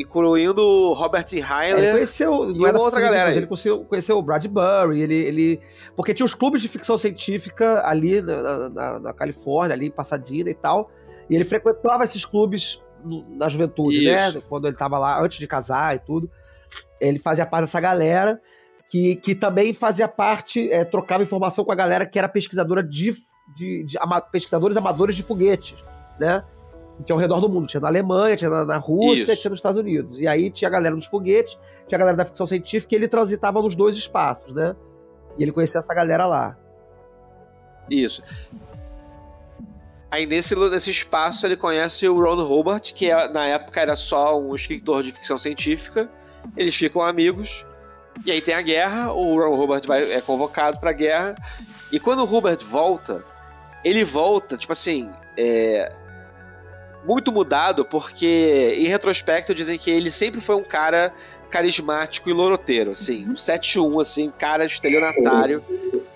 [0.00, 1.40] incluindo Robert E.
[1.40, 4.22] É, ele conheceu, e não é da uma outra galera mas ele conheceu, conheceu o
[4.22, 5.60] Bradbury, ele, ele.
[5.94, 10.50] Porque tinha os clubes de ficção científica ali na, na- na Califórnia, ali em Pasadena
[10.50, 10.90] e tal.
[11.28, 12.82] E ele frequentava esses clubes
[13.36, 14.36] na juventude, Isso.
[14.38, 14.42] né?
[14.48, 16.30] Quando ele tava lá, antes de casar e tudo.
[17.00, 18.40] Ele fazia parte dessa galera.
[18.88, 23.12] Que, que também fazia parte, é, trocava informação com a galera que era pesquisadora de,
[23.56, 25.74] de, de ama- pesquisadores amadores de foguetes,
[26.20, 26.44] né?
[27.04, 27.66] Tinha ao redor do mundo.
[27.66, 29.40] Tinha na Alemanha, tinha na, na Rússia, Isso.
[29.42, 30.20] tinha nos Estados Unidos.
[30.20, 31.56] E aí tinha a galera dos foguetes,
[31.86, 34.74] tinha a galera da ficção científica e ele transitava nos dois espaços, né?
[35.38, 36.56] E ele conhecia essa galera lá.
[37.90, 38.22] Isso.
[40.10, 44.38] Aí nesse, nesse espaço ele conhece o Ron Hobart, que é- na época era só
[44.40, 46.08] um escritor de ficção científica.
[46.56, 47.64] Eles ficam amigos.
[48.24, 51.34] E aí tem a guerra, o Ron Hobart vai, é convocado pra guerra.
[51.92, 53.22] E quando o Hobart volta,
[53.84, 55.92] ele volta, tipo assim, é,
[57.06, 61.12] muito mudado, porque em retrospecto dizem que ele sempre foi um cara
[61.50, 65.62] carismático e loroteiro, assim, um 7-1, assim, um cara estelionatário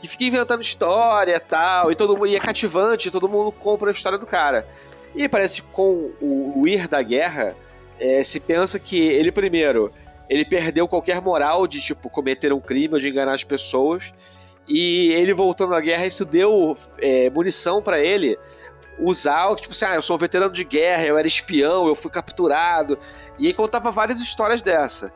[0.00, 3.90] que fica inventando história e tal, e todo mundo e é cativante, todo mundo compra
[3.90, 4.66] a história do cara.
[5.14, 7.54] E parece que com o, o ir da guerra,
[7.98, 9.92] é, se pensa que ele primeiro,
[10.28, 14.12] ele perdeu qualquer moral de tipo cometer um crime ou de enganar as pessoas,
[14.68, 18.36] e ele voltando da guerra, isso deu é, munição pra ele
[19.02, 22.10] usar, tipo assim, ah, eu sou um veterano de guerra, eu era espião, eu fui
[22.10, 22.98] capturado,
[23.38, 25.12] e aí contava várias histórias dessa.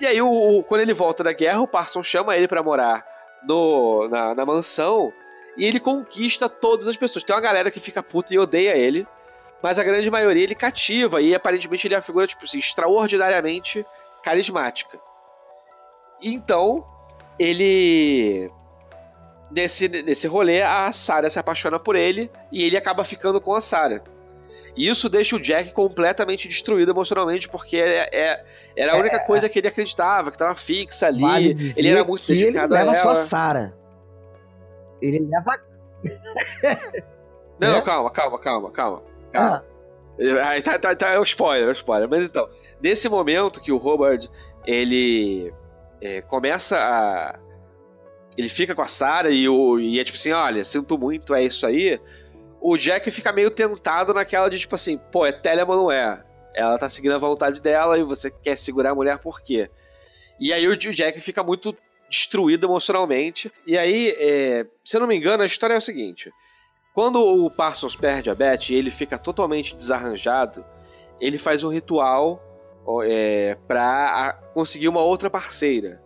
[0.00, 3.04] E aí, o, o- quando ele volta da guerra, o Parson chama ele pra morar
[3.46, 5.12] no, na, na mansão
[5.56, 7.22] e ele conquista todas as pessoas.
[7.22, 9.06] Tem uma galera que fica puta e odeia ele,
[9.62, 13.86] mas a grande maioria ele cativa e aparentemente ele é uma figura tipo assim, extraordinariamente
[14.24, 14.98] carismática.
[16.20, 16.84] Então,
[17.38, 18.50] ele
[19.54, 23.60] nesse, nesse rolê, a Sarah se apaixona por ele e ele acaba ficando com a
[23.60, 24.02] Sarah.
[24.76, 28.44] E isso deixa o Jack completamente destruído emocionalmente, porque é, é-
[28.76, 31.20] era a única coisa que ele acreditava, que estava fixa ali.
[31.20, 33.14] Vale ele era muito que ele leva a só a ela.
[33.14, 33.74] Sarah.
[35.00, 35.62] Ele leva.
[37.60, 39.02] Não, não, calma, calma, calma, calma.
[39.32, 39.64] calma.
[40.18, 42.08] Ah, Aí tá, tá, tá, é o spoiler, é o spoiler.
[42.08, 42.48] Mas então,
[42.80, 44.28] nesse momento que o Robert,
[44.66, 45.52] ele
[46.00, 47.38] é, começa a...
[48.36, 51.44] Ele fica com a Sarah e, o, e é tipo assim, olha, sinto muito, é
[51.44, 52.00] isso aí.
[52.60, 56.24] O Jack fica meio tentado naquela de tipo assim, pô, é Telemann não é?
[56.54, 59.70] Ela tá seguindo a vontade dela e você quer segurar a mulher por quê?
[60.40, 61.76] E aí o Jack fica muito
[62.08, 63.52] destruído emocionalmente.
[63.66, 66.32] E aí, é, se eu não me engano, a história é o seguinte:
[66.94, 70.64] quando o Parsons perde a Beth e ele fica totalmente desarranjado,
[71.20, 72.42] ele faz um ritual
[73.04, 76.02] é, para conseguir uma outra parceira.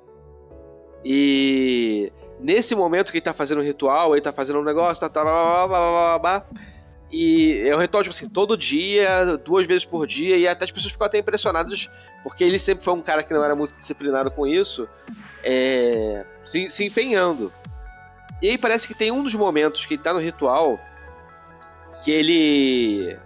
[1.05, 5.09] E nesse momento que ele tá fazendo o ritual, ele tá fazendo um negócio, tá,
[5.09, 6.44] tá, blá, blá, blá, blá,
[7.10, 10.70] e é um ritual, tipo assim, todo dia, duas vezes por dia, e até as
[10.70, 11.89] pessoas ficam até impressionadas,
[12.23, 14.86] porque ele sempre foi um cara que não era muito disciplinado com isso,
[15.43, 17.52] é, se, se empenhando.
[18.43, 20.78] E aí parece que tem um dos momentos que ele tá no ritual
[22.05, 23.16] que ele.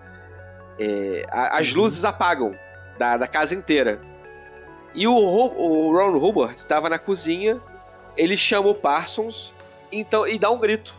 [0.78, 2.54] é, a- as luzes apagam
[2.98, 4.00] da, da casa inteira.
[4.94, 7.60] E o, o Ron Hubbard estava na cozinha,
[8.16, 9.54] ele chama o Parsons
[9.90, 10.94] então, e dá um grito.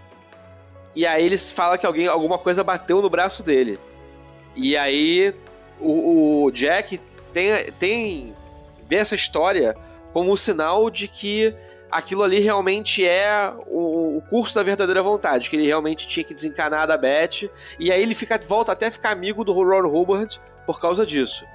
[0.95, 3.79] E aí eles falam que alguém, alguma coisa bateu no braço dele.
[4.55, 5.33] E aí
[5.79, 6.99] o, o Jack
[7.33, 8.33] tem, tem
[8.87, 9.75] vê essa história
[10.13, 11.55] como um sinal de que
[11.89, 16.33] aquilo ali realmente é o, o curso da verdadeira vontade, que ele realmente tinha que
[16.33, 17.49] desencanar da Beth.
[17.79, 21.45] E aí ele fica, volta até ficar amigo do Ron Hubbard por causa disso.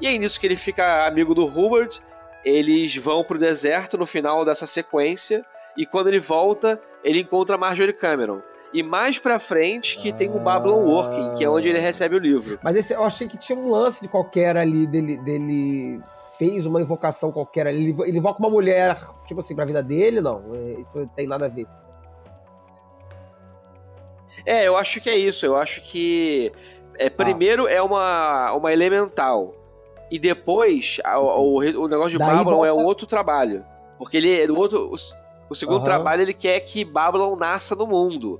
[0.00, 2.00] E aí nisso que ele fica amigo do Hubbard,
[2.44, 5.44] eles vão pro deserto no final dessa sequência.
[5.76, 8.40] E quando ele volta, ele encontra Marjorie Cameron.
[8.74, 12.18] E mais pra frente que tem o Babylon Working, que é onde ele recebe o
[12.18, 12.58] livro.
[12.62, 15.18] Mas esse, eu achei que tinha um lance de qualquer ali dele.
[15.18, 16.00] dele
[16.38, 17.90] fez uma invocação qualquer ali.
[17.90, 18.96] Ele, ele invoca uma mulher,
[19.26, 20.40] tipo assim, pra vida dele, não.
[20.78, 21.66] Isso não tem nada a ver.
[24.44, 25.44] É, eu acho que é isso.
[25.44, 26.50] Eu acho que
[26.98, 29.54] é, primeiro é uma, uma elemental.
[30.12, 33.64] E depois a- o, o negócio de Daí Babylon é volta- um outro trabalho.
[33.98, 34.90] Porque ele o outro.
[34.90, 34.94] O,
[35.50, 35.84] o segundo Aham.
[35.84, 38.38] trabalho ele quer que Babylon nasça no mundo.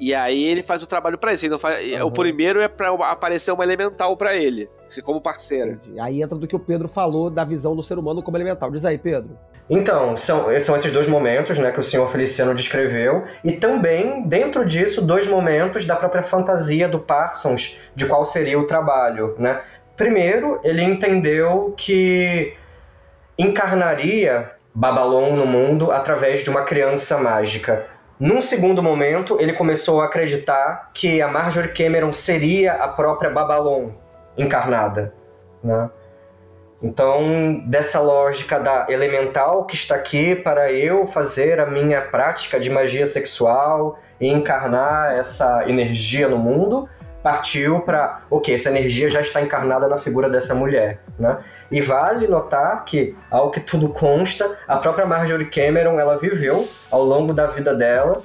[0.00, 1.44] E aí ele faz o trabalho pra isso.
[1.44, 2.10] Ele não faz- O Aham.
[2.10, 4.68] primeiro é pra aparecer uma elemental pra ele,
[5.04, 5.70] como parceira.
[5.72, 6.00] Entendi.
[6.00, 8.68] Aí entra do que o Pedro falou da visão do ser humano como elemental.
[8.72, 9.38] Diz aí, Pedro.
[9.70, 14.66] Então, são, são esses dois momentos né, que o senhor Feliciano descreveu, e também, dentro
[14.66, 19.36] disso, dois momentos da própria fantasia do Parsons de qual seria o trabalho.
[19.38, 19.60] Né?
[19.96, 22.54] Primeiro, ele entendeu que
[23.38, 27.86] encarnaria Babalon no mundo através de uma criança mágica.
[28.18, 33.90] Num segundo momento, ele começou a acreditar que a Marjorie Cameron seria a própria Babalon
[34.38, 35.12] encarnada.
[35.62, 35.90] Né?
[36.82, 42.68] Então, dessa lógica da elemental que está aqui para eu fazer a minha prática de
[42.68, 46.88] magia sexual e encarnar essa energia no mundo,
[47.22, 51.38] partiu para, ok, essa energia já está encarnada na figura dessa mulher, né?
[51.70, 57.02] E vale notar que, ao que tudo consta, a própria Marjorie Cameron, ela viveu ao
[57.04, 58.20] longo da vida dela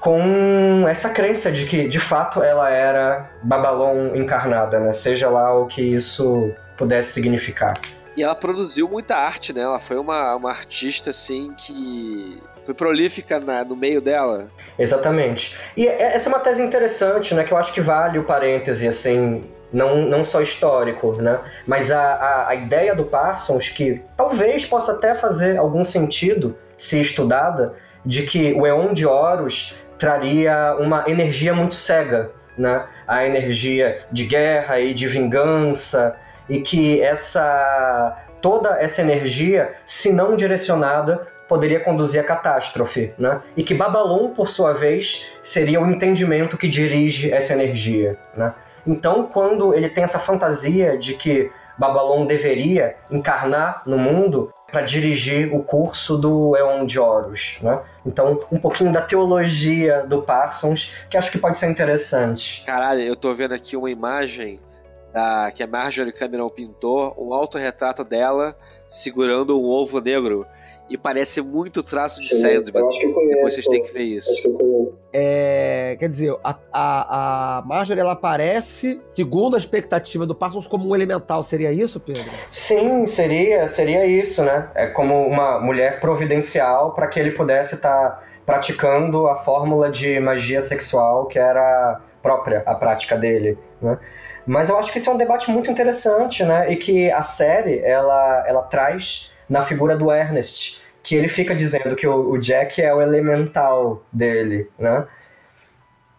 [0.00, 4.92] com essa crença de que, de fato, ela era Babalon encarnada, né?
[4.92, 7.80] Seja lá o que isso pudesse significar.
[8.14, 9.62] E ela produziu muita arte, né?
[9.62, 14.48] Ela foi uma, uma artista, assim, que foi prolífica na- no meio dela.
[14.78, 15.56] Exatamente.
[15.76, 17.44] E é- essa é uma tese interessante, né?
[17.44, 21.38] Que eu acho que vale o parêntese, assim, não, não só histórico, né?
[21.66, 27.00] Mas a, a, a ideia do Parsons, que talvez possa até fazer algum sentido se
[27.00, 27.74] estudada,
[28.04, 32.84] de que o Eon de Horus traria uma energia muito cega, né?
[33.06, 36.16] A energia de guerra e de vingança,
[36.48, 43.40] e que essa toda essa energia, se não direcionada, poderia conduzir à catástrofe, né?
[43.56, 48.52] E que Babalon, por sua vez, seria o entendimento que dirige essa energia, né?
[48.84, 55.54] Então, quando ele tem essa fantasia de que Babalon deveria encarnar no mundo para dirigir
[55.54, 57.80] o curso do Eon de Horus, né?
[58.04, 62.64] Então, um pouquinho da teologia do Parsons, que acho que pode ser interessante.
[62.66, 64.58] Caralho, eu tô vendo aqui uma imagem
[65.12, 68.56] da, que a Marjorie Cameron pintou, um autorretrato dela
[68.88, 70.44] segurando um ovo negro.
[70.88, 72.86] E parece muito traço de Sandman.
[73.28, 74.30] Depois vocês têm que ver isso.
[75.12, 80.88] É, quer dizer, a, a, a Marjorie ela aparece, segundo a expectativa do Parsons, como
[80.88, 81.42] um elemental.
[81.42, 82.30] Seria isso, Pedro?
[82.50, 84.68] Sim, seria, seria isso, né?
[84.74, 90.60] É como uma mulher providencial para que ele pudesse estar praticando a fórmula de magia
[90.60, 93.98] sexual que era própria à prática dele, né?
[94.46, 96.70] Mas eu acho que isso é um debate muito interessante, né?
[96.70, 101.94] E que a série ela, ela traz na figura do Ernest, que ele fica dizendo
[101.96, 105.06] que o, o Jack é o elemental dele, né?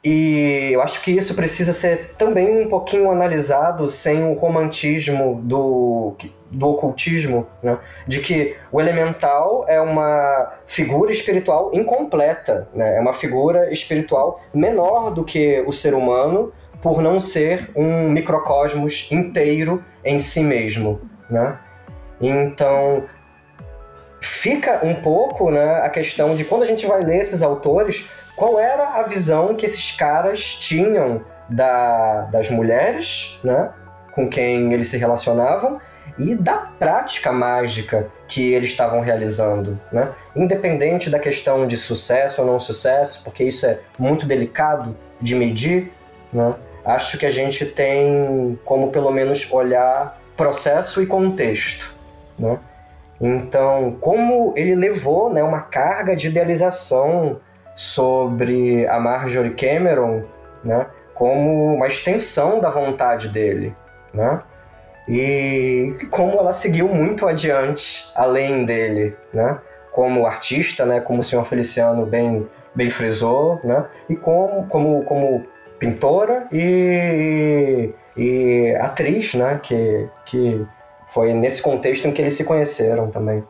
[0.06, 6.16] E eu acho que isso precisa ser também um pouquinho analisado sem o romantismo do,
[6.52, 7.80] do ocultismo, né?
[8.08, 12.98] de que o elemental é uma figura espiritual incompleta, né?
[12.98, 16.54] é uma figura espiritual menor do que o ser humano,
[16.84, 21.02] por não ser um microcosmos inteiro em si mesmo.
[21.28, 21.58] Né?
[22.20, 23.04] Então,
[24.22, 28.60] fica um pouco né, a questão de quando a gente vai ler esses autores, qual
[28.60, 33.70] era a visão que esses caras tinham da, das mulheres, né,
[34.14, 35.80] com quem eles se relacionavam,
[36.18, 40.10] e da prática mágica que eles estavam realizando, né?
[40.36, 45.92] Independente da questão de sucesso ou não sucesso, porque isso é muito delicado de medir,
[46.32, 46.54] né?
[46.86, 51.94] Acho que a gente tem como pelo menos olhar processo e contexto,
[52.38, 52.58] né?
[53.20, 57.40] Então, como ele levou né, uma carga de idealização
[57.76, 60.24] sobre a Marjorie Cameron,
[60.64, 63.74] né, como uma extensão da vontade dele,
[64.14, 64.42] né?
[65.08, 69.60] E como ela seguiu muito adiante além dele, né?
[69.92, 73.86] Como artista, né, como o senhor Feliciano bem bem frisou, né?
[74.10, 75.46] E como como como
[75.80, 80.66] pintora e, e atriz, né, que que
[81.16, 83.42] foi nesse contexto em que eles se conheceram também.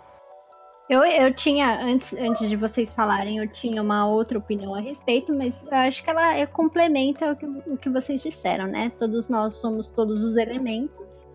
[0.87, 5.33] Eu, eu tinha, antes, antes de vocês falarem, eu tinha uma outra opinião a respeito,
[5.33, 8.91] mas eu acho que ela é, complementa o que, o que vocês disseram, né?
[8.99, 11.25] Todos nós somos todos os elementos,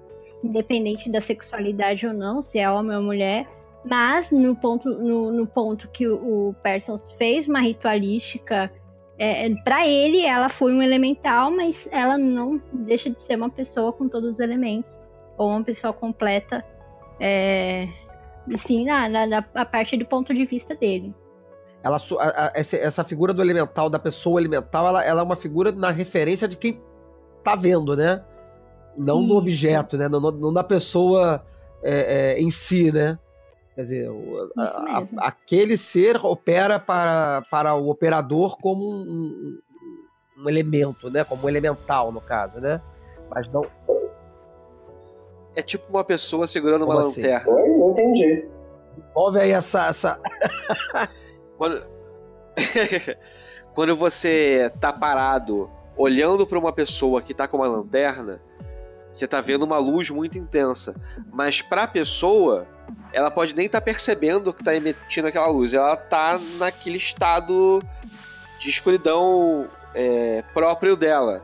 [0.44, 3.44] independente da sexualidade ou não, se é homem ou mulher.
[3.84, 8.70] Mas no ponto, no, no ponto que o, o Persons fez uma ritualística,
[9.18, 13.50] é, é para ele ela foi um elemental, mas ela não deixa de ser uma
[13.50, 14.99] pessoa com todos os elementos
[15.40, 16.62] ou uma pessoa completa,
[17.18, 17.88] é,
[18.54, 21.14] assim, na, na, a partir do ponto de vista dele.
[21.82, 25.72] Ela, a, a, essa figura do elemental, da pessoa elemental, ela, ela, é uma figura
[25.72, 26.82] na referência de quem
[27.42, 28.22] tá vendo, né?
[28.98, 29.28] Não Isso.
[29.28, 30.10] do objeto, né?
[30.10, 31.42] Não, não da pessoa
[31.82, 33.18] é, é, em si, né?
[33.74, 34.10] Quer dizer,
[34.58, 39.58] a, aquele ser opera para, para o operador como um, um,
[40.42, 41.24] um elemento, né?
[41.24, 42.78] Como um elemental, no caso, né?
[43.30, 43.64] Mas não,
[45.54, 47.22] é tipo uma pessoa segurando Como uma assim?
[47.22, 47.52] lanterna.
[47.52, 48.48] Oi, não entendi.
[48.96, 49.86] Desenvolve aí essa.
[49.88, 50.20] essa...
[51.56, 51.84] Quando...
[53.74, 58.40] Quando você tá parado olhando para uma pessoa que tá com uma lanterna,
[59.12, 60.94] você tá vendo uma luz muito intensa.
[61.32, 62.66] Mas pra pessoa,
[63.12, 65.74] ela pode nem estar tá percebendo que tá emitindo aquela luz.
[65.74, 67.78] Ela tá naquele estado
[68.60, 71.42] de escuridão é, próprio dela.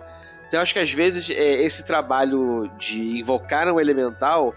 [0.48, 4.55] Então, eu acho que às vezes é, esse trabalho de invocar um elemental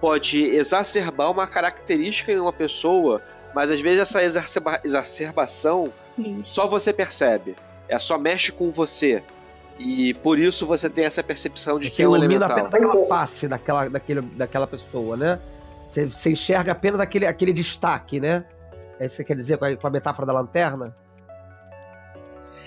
[0.00, 3.22] pode exacerbar uma característica em uma pessoa,
[3.54, 6.42] mas às vezes essa exacerba exacerbação Sim.
[6.44, 7.56] só você percebe.
[7.88, 9.22] É só mexe com você.
[9.78, 12.50] E por isso você tem essa percepção de você que é um elemental.
[12.50, 15.38] apenas daquela face daquela, daquele, daquela pessoa, né?
[15.86, 18.44] Você, você enxerga apenas aquele, aquele destaque, né?
[18.98, 20.94] É isso que você quer dizer com a, com a metáfora da lanterna?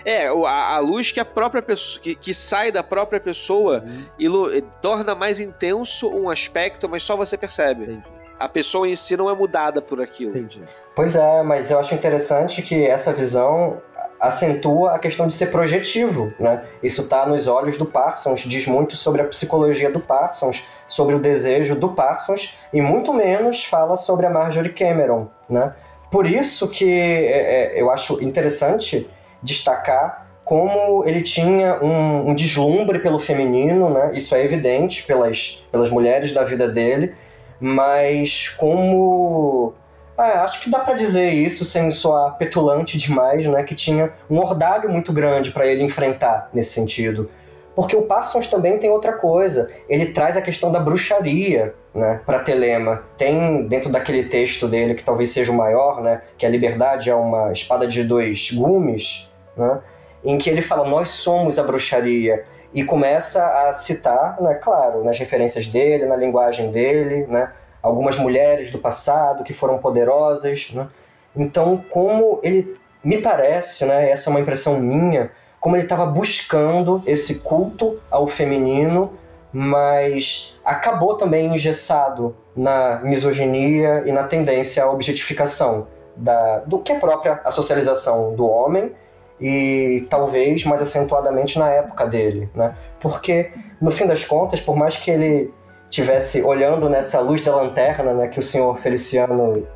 [0.05, 2.01] É, a, a luz que a própria pessoa.
[2.01, 4.05] que, que sai da própria pessoa uhum.
[4.17, 7.83] e torna mais intenso um aspecto, mas só você percebe.
[7.83, 8.03] Entendi.
[8.39, 10.31] A pessoa em si não é mudada por aquilo.
[10.31, 10.61] Entendi.
[10.95, 13.79] Pois é, mas eu acho interessante que essa visão
[14.19, 16.63] acentua a questão de ser projetivo, né?
[16.83, 21.19] Isso está nos olhos do Parsons, diz muito sobre a psicologia do Parsons, sobre o
[21.19, 25.73] desejo do Parsons e muito menos fala sobre a Marjorie Cameron, né?
[26.11, 29.09] Por isso que é, é, eu acho interessante
[29.41, 34.11] destacar como ele tinha um, um, deslumbre pelo feminino, né?
[34.13, 37.13] Isso é evidente pelas, pelas mulheres da vida dele,
[37.59, 39.73] mas como
[40.17, 43.63] ah, acho que dá para dizer isso sem soar petulante demais, né?
[43.63, 47.29] Que tinha um ordalho muito grande para ele enfrentar nesse sentido.
[47.73, 49.71] Porque o Parsons também tem outra coisa.
[49.87, 53.03] Ele traz a questão da bruxaria, né, para Telema.
[53.17, 57.15] Tem dentro daquele texto dele que talvez seja o maior, né, que a liberdade é
[57.15, 59.30] uma espada de dois gumes
[59.61, 59.79] né?
[60.23, 62.45] em que ele fala: Nós somos a bruxaria.
[62.73, 67.51] E começa a citar, né, claro, nas referências dele, na linguagem dele, né,
[67.83, 70.71] algumas mulheres do passado que foram poderosas.
[70.71, 70.87] Né?
[71.35, 77.01] Então, como ele me parece, né, essa é uma impressão minha, como ele estava buscando
[77.05, 79.11] esse culto ao feminino,
[79.51, 86.99] mas acabou também engessado na misoginia e na tendência à objetificação da, do que é
[86.99, 88.93] própria a socialização do homem
[89.41, 92.75] e talvez mais acentuadamente na época dele, né?
[92.99, 93.51] Porque
[93.81, 95.51] no fim das contas, por mais que ele
[95.89, 99.67] tivesse olhando nessa luz da lanterna, né, que o senhor Feliciano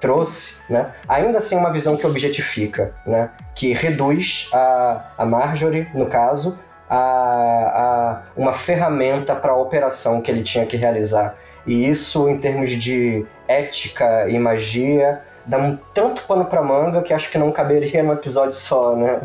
[0.00, 5.86] trouxe, né, ainda assim é uma visão que objetifica, né, que reduz a, a Marjorie,
[5.92, 6.58] no caso,
[6.88, 11.36] a, a uma ferramenta para a operação que ele tinha que realizar.
[11.66, 17.12] E isso, em termos de ética e magia, dá um tanto pano para manga que
[17.12, 19.20] acho que não caberia num episódio só, né?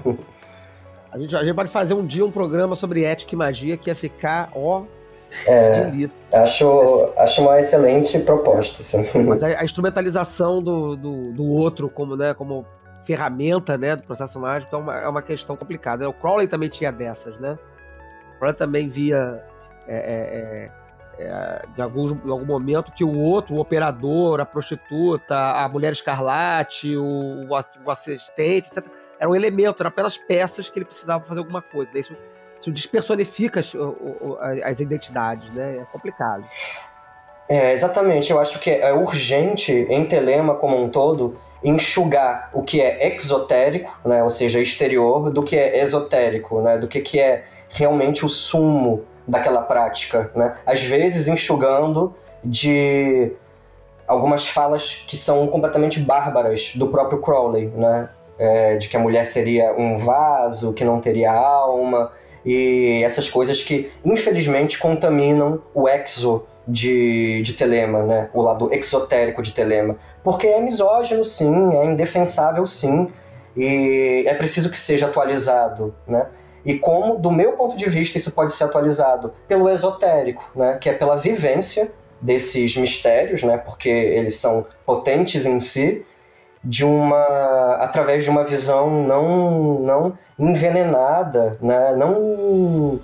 [1.12, 3.90] A gente, a gente pode fazer um dia um programa sobre ética e magia que
[3.90, 4.84] ia ficar, ó,
[5.48, 5.90] é,
[6.32, 8.82] acho, acho uma excelente proposta.
[8.82, 9.10] Assim.
[9.28, 12.66] Mas a, a instrumentalização do, do, do, outro como, né, como
[13.04, 16.08] ferramenta né, do processo mágico é uma, é uma questão complicada.
[16.08, 17.58] O Crowley também tinha dessas, né?
[18.36, 19.44] O Crowley também via
[19.88, 20.72] é,
[21.18, 25.92] é, em, algum, em algum momento que o outro, o operador, a prostituta, a mulher
[25.92, 28.86] escarlate, o, o assistente, etc.,
[29.20, 31.98] era um elemento, eram apenas peças que ele precisava fazer alguma coisa.
[31.98, 32.16] Isso
[32.64, 33.74] isso despersonifica as,
[34.64, 35.80] as identidades, né?
[35.80, 36.46] É complicado.
[37.50, 38.32] É, exatamente.
[38.32, 43.94] Eu acho que é urgente, em Telema como um todo, enxugar o que é exotérico,
[44.06, 48.30] né, ou seja, exterior, do que é esotérico, né, do que, que é realmente o
[48.30, 50.32] sumo daquela prática.
[50.36, 50.56] Né?
[50.66, 52.14] Às vezes enxugando
[52.44, 53.32] de
[54.08, 58.10] algumas falas que são completamente bárbaras do próprio Crowley, né?
[58.38, 62.12] É, de que a mulher seria um vaso, que não teria alma,
[62.44, 68.30] e essas coisas que infelizmente contaminam o exo de, de Telema, né?
[68.34, 69.98] o lado exotérico de Telema.
[70.24, 73.10] Porque é misógino, sim, é indefensável, sim,
[73.56, 75.94] e é preciso que seja atualizado.
[76.08, 76.26] Né?
[76.66, 79.34] E como, do meu ponto de vista, isso pode ser atualizado?
[79.48, 80.78] Pelo esotérico, né?
[80.80, 81.92] que é pela vivência
[82.22, 83.58] desses mistérios, né?
[83.58, 86.06] porque eles são potentes em si,
[86.64, 91.94] de uma através de uma visão não não envenenada, né?
[91.96, 93.00] Não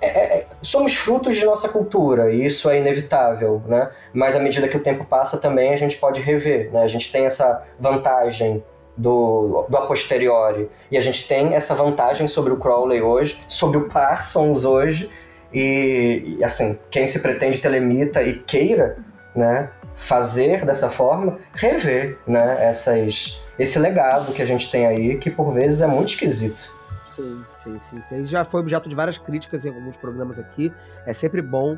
[0.00, 3.90] é, é, somos frutos de nossa cultura e isso é inevitável, né?
[4.12, 6.82] Mas à medida que o tempo passa também a gente pode rever, né?
[6.84, 8.62] A gente tem essa vantagem
[9.00, 13.78] do, do a posteriori e a gente tem essa vantagem sobre o Crowley hoje, sobre
[13.78, 15.10] o Parsons hoje
[15.52, 18.98] e, e assim quem se pretende telemita e queira,
[19.34, 19.70] né?
[20.00, 25.52] fazer dessa forma, rever né, essas, esse legado que a gente tem aí, que por
[25.52, 26.72] vezes é muito esquisito.
[27.08, 28.00] Sim, sim, sim.
[28.00, 28.24] sim.
[28.24, 30.72] Já foi objeto de várias críticas em alguns programas aqui.
[31.04, 31.76] É sempre bom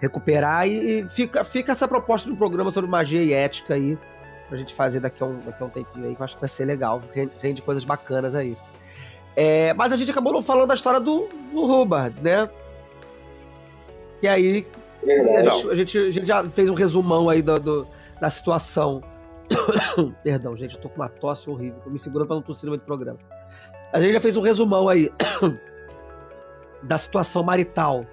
[0.00, 3.96] recuperar e, e fica, fica essa proposta de um programa sobre magia e ética aí
[4.50, 6.40] pra gente fazer daqui a um, daqui a um tempinho aí, que eu acho que
[6.40, 8.56] vai ser legal, rende, rende coisas bacanas aí.
[9.36, 12.50] É, mas a gente acabou não falando da história do, do Hubbard, né?
[14.20, 14.66] E aí
[15.02, 17.86] a gente, a, gente, a gente, já fez um resumão aí do, do
[18.20, 19.02] da situação.
[20.22, 21.80] Perdão, gente, eu tô com uma tosse horrível.
[21.82, 23.18] Tô me segurando pra não tossir no meio do programa.
[23.92, 25.10] A gente já fez um resumão aí
[26.82, 28.04] da situação marital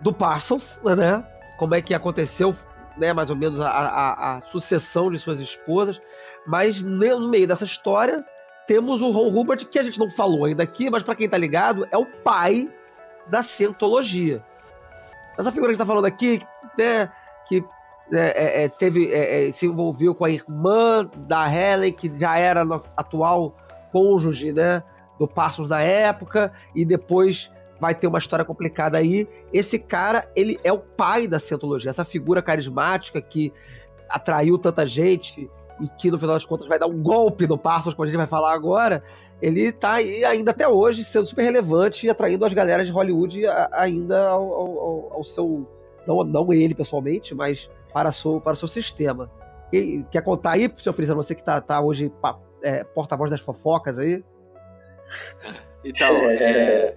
[0.00, 1.26] do Parsons, né?
[1.58, 2.54] Como é que aconteceu,
[2.96, 3.12] né?
[3.12, 6.00] Mais ou menos a, a, a sucessão de suas esposas.
[6.46, 8.24] Mas no meio dessa história
[8.66, 11.36] temos o Ron Hubbard, que a gente não falou ainda aqui, mas para quem tá
[11.36, 12.72] ligado, é o pai
[13.26, 14.42] da cientologia.
[15.38, 16.40] Essa figura que está falando aqui,
[16.78, 17.10] né,
[17.46, 17.64] que
[18.12, 22.36] é, é, é teve, é, é, se envolveu com a irmã da Helen, que já
[22.38, 22.62] era
[22.96, 23.54] atual
[23.90, 24.82] cônjuge né,
[25.18, 27.51] do Parsons da época, e depois
[27.82, 29.28] vai ter uma história complicada aí.
[29.52, 33.52] Esse cara, ele é o pai da cientologia, essa figura carismática que
[34.08, 35.50] atraiu tanta gente
[35.80, 38.16] e que no final das contas vai dar um golpe no Parsons, como a gente
[38.16, 39.02] vai falar agora,
[39.40, 43.42] ele tá aí ainda até hoje sendo super relevante e atraindo as galeras de Hollywood
[43.72, 45.66] ainda ao, ao, ao seu.
[46.06, 49.28] Não, não ele pessoalmente, mas para o seu, para o seu sistema.
[49.72, 52.12] E, quer contar aí, seu Frisa, você que tá, tá hoje
[52.62, 54.22] é, porta-voz das fofocas aí?
[55.84, 56.94] Então, é,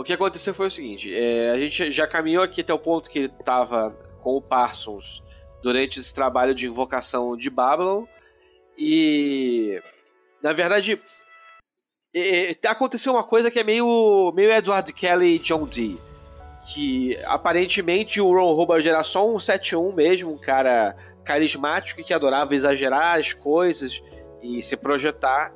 [0.00, 3.10] o que aconteceu foi o seguinte: é, a gente já caminhou aqui até o ponto
[3.10, 3.90] que ele estava
[4.22, 5.22] com o Parsons
[5.62, 8.06] durante esse trabalho de invocação de Babylon.
[8.78, 9.78] E,
[10.42, 10.98] na verdade,
[12.14, 15.98] e, aconteceu uma coisa que é meio, meio Edward Kelly e John Dee.
[16.72, 22.54] Que aparentemente o Ron Hubbard era só um 7-1 mesmo, um cara carismático que adorava
[22.54, 24.02] exagerar as coisas
[24.42, 25.52] e se projetar.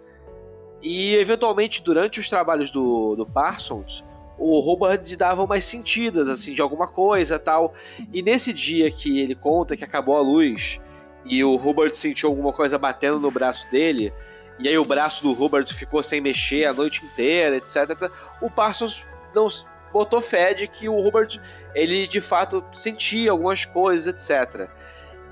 [0.82, 4.04] E eventualmente durante os trabalhos do, do Parsons,
[4.38, 7.74] o Hubbard dava umas sentidas assim de alguma coisa tal.
[8.12, 10.80] E nesse dia que ele conta que acabou a luz
[11.24, 14.12] e o Hubbard sentiu alguma coisa batendo no braço dele,
[14.58, 17.90] e aí o braço do Hubbard ficou sem mexer a noite inteira, etc.
[17.90, 18.10] etc.
[18.40, 19.02] O Parsons
[19.34, 19.48] não
[19.92, 21.40] botou fé de que o Hubbard
[21.74, 24.68] ele de fato sentia algumas coisas, etc.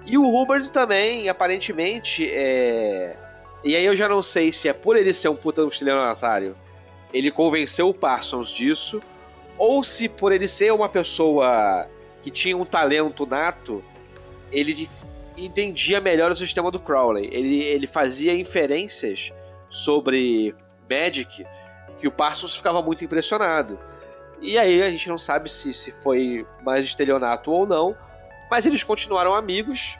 [0.05, 3.15] E o Hubbard também, aparentemente, é...
[3.63, 6.57] E aí eu já não sei se é por ele ser um puta estelionatário,
[7.13, 9.01] ele convenceu o Parsons disso,
[9.59, 11.89] ou se por ele ser uma pessoa
[12.23, 13.85] que tinha um talento nato,
[14.51, 14.89] ele
[15.37, 17.29] entendia melhor o sistema do Crowley.
[17.33, 19.33] Ele, ele fazia inferências
[19.71, 20.55] sobre
[20.89, 21.47] Magic
[21.99, 23.79] que o Parsons ficava muito impressionado.
[24.41, 27.97] E aí a gente não sabe se, se foi mais estelionato ou não,
[28.51, 29.97] mas eles continuaram amigos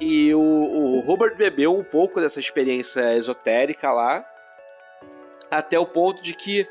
[0.00, 4.24] e o, o Robert bebeu um pouco dessa experiência esotérica lá,
[5.50, 6.68] até o ponto de que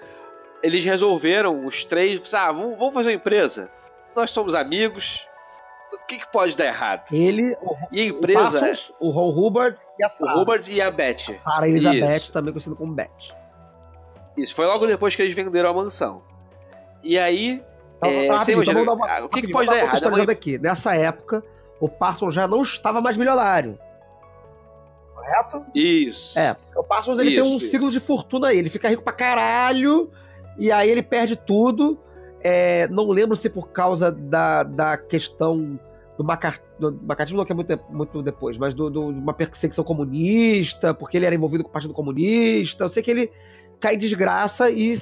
[0.62, 3.70] eles resolveram, os três, ah, vamos, fazer uma empresa.
[4.16, 5.28] Nós somos amigos,
[5.92, 7.04] o que, que, pode dar errado?
[7.12, 10.36] Ele, o, e a empresa, o, Parsons, o Ron Hubbard e a Sarah.
[10.36, 11.30] O Hubbard e a Beth.
[11.30, 12.32] A Sarah Elizabeth, Isso.
[12.32, 13.10] também conhecida como Beth.
[14.38, 16.22] Isso, foi logo depois que eles venderam a mansão.
[17.04, 17.62] E aí.
[17.98, 20.30] Então, é, tá, rapidinho, então dar uma, o que, que pode dar errado?
[20.30, 20.58] aqui.
[20.58, 21.44] Nessa época,
[21.80, 23.78] o Parsons já não estava mais milionário.
[25.24, 25.66] Correto?
[25.74, 26.38] Isso.
[26.38, 27.68] É, o Parsons ele isso, tem um isso.
[27.68, 28.60] ciclo de fortuna aí.
[28.60, 30.12] Ele fica rico pra caralho,
[30.58, 31.98] e aí ele perde tudo.
[32.42, 35.80] É, não lembro se por causa da, da questão
[36.18, 39.84] do, macar, do macartismo, que é muito, muito depois, mas de do, do, uma perseguição
[39.84, 42.84] comunista, porque ele era envolvido com o Partido Comunista.
[42.84, 43.32] Eu sei que ele
[43.80, 44.94] cai em desgraça e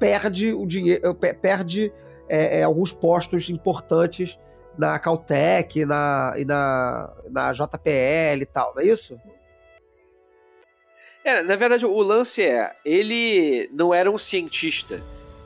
[0.00, 1.92] perde o dinheiro, perde
[2.28, 4.36] é, é, alguns postos importantes
[4.76, 9.16] na Caltech na, e na, na JPL e tal, não é isso?
[11.24, 15.00] É, na verdade, o lance é, ele não era um cientista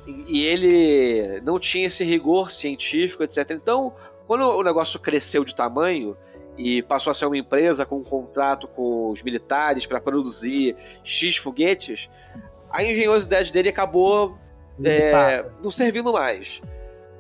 [0.06, 3.51] e ele não tinha esse rigor científico, etc.
[3.51, 3.92] Então,
[4.26, 6.16] quando o negócio cresceu de tamanho
[6.56, 11.36] e passou a ser uma empresa com um contrato com os militares para produzir X
[11.36, 12.09] foguetes,
[12.70, 14.38] a engenhosidade dele acabou
[14.82, 16.62] é, não servindo mais.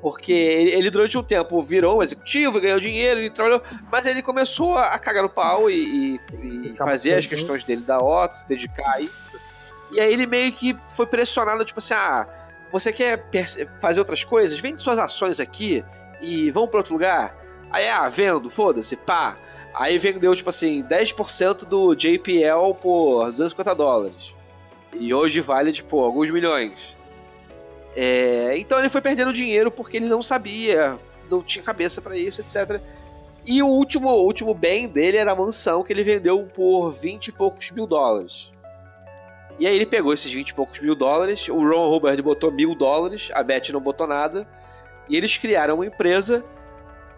[0.04, 4.20] Porque ele, ele, durante um tempo virou um executivo, ganhou dinheiro, e trabalhou, mas ele
[4.20, 8.46] começou a cagar no pau e, e, e fazer as questões dele da OTA, se
[8.46, 9.40] dedicar a isso.
[9.92, 12.28] E aí ele meio que foi pressionado, tipo assim, ah,
[12.70, 13.24] você quer
[13.80, 14.58] fazer outras coisas?
[14.58, 15.82] Vende suas ações aqui
[16.20, 17.34] e vão para outro lugar.
[17.70, 19.38] Aí, ah, vendo, foda-se, pá.
[19.72, 24.34] Aí vendeu, tipo assim, 10% do JPL por 250 dólares.
[24.92, 26.93] E hoje vale, tipo, alguns milhões.
[27.96, 30.98] É, então ele foi perdendo dinheiro porque ele não sabia,
[31.30, 32.80] não tinha cabeça para isso, etc.
[33.46, 37.28] E o último, o último bem dele era a mansão que ele vendeu por 20
[37.28, 38.50] e poucos mil dólares.
[39.58, 42.74] E aí ele pegou esses 20 e poucos mil dólares, o Ron Hubbard botou mil
[42.74, 44.46] dólares, a Beth não botou nada,
[45.08, 46.44] e eles criaram uma empresa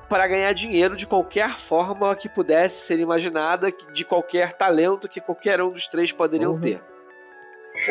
[0.09, 5.63] para ganhar dinheiro de qualquer forma que pudesse ser imaginada, de qualquer talento que qualquer
[5.63, 6.61] um dos três poderiam uhum.
[6.61, 6.83] ter.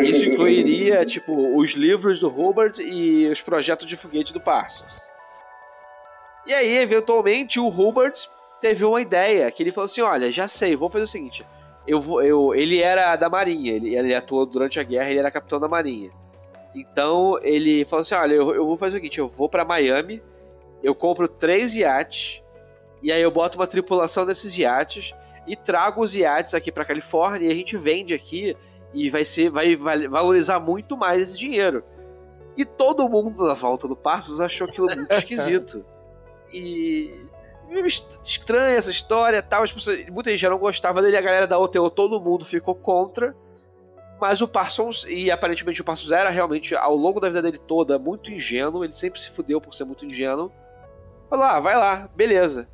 [0.01, 5.09] Isso incluiria, tipo, os livros do Hubbard e os projetos de foguete do Parsons.
[6.45, 8.29] E aí, eventualmente, o Hubbard
[8.61, 11.45] teve uma ideia, que ele falou assim, olha, já sei, vou fazer o seguinte,
[11.87, 15.31] eu vou, eu, ele era da Marinha, ele, ele atuou durante a guerra, ele era
[15.31, 16.11] capitão da Marinha.
[16.73, 20.21] Então, ele falou assim, olha, eu, eu vou fazer o seguinte, eu vou para Miami,
[20.83, 22.43] eu compro três iates,
[23.01, 25.13] e aí eu boto uma tripulação desses iates,
[25.47, 28.57] e trago os iates aqui para Califórnia, e a gente vende aqui
[28.95, 31.83] e vai ser vai, vai valorizar muito mais esse dinheiro.
[32.57, 35.85] E todo mundo na volta do Passos achou aquilo muito esquisito.
[36.51, 37.13] E
[38.23, 39.63] estranha essa história tal.
[39.63, 42.73] As pessoas, muita gente já não gostava dele, a galera da OTO, todo mundo ficou
[42.73, 43.35] contra.
[44.21, 47.99] Mas o Parsons, e aparentemente o Parsons era realmente, ao longo da vida dele toda,
[47.99, 48.85] muito ingênuo.
[48.85, 50.49] Ele sempre se fudeu por ser muito ingênuo.
[51.29, 52.69] Falou, ah, vai lá, beleza.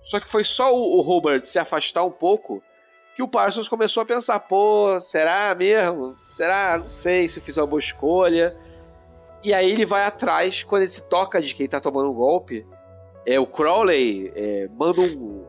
[0.00, 2.62] Só que foi só o, o Robert se afastar um pouco
[3.14, 6.14] que o Parsons começou a pensar: pô, será mesmo?
[6.32, 6.78] Será?
[6.78, 8.56] Não sei se eu fiz uma boa escolha.
[9.42, 12.66] E aí ele vai atrás, quando ele se toca de quem tá tomando um golpe.
[13.26, 15.44] É, o Crowley é, manda um,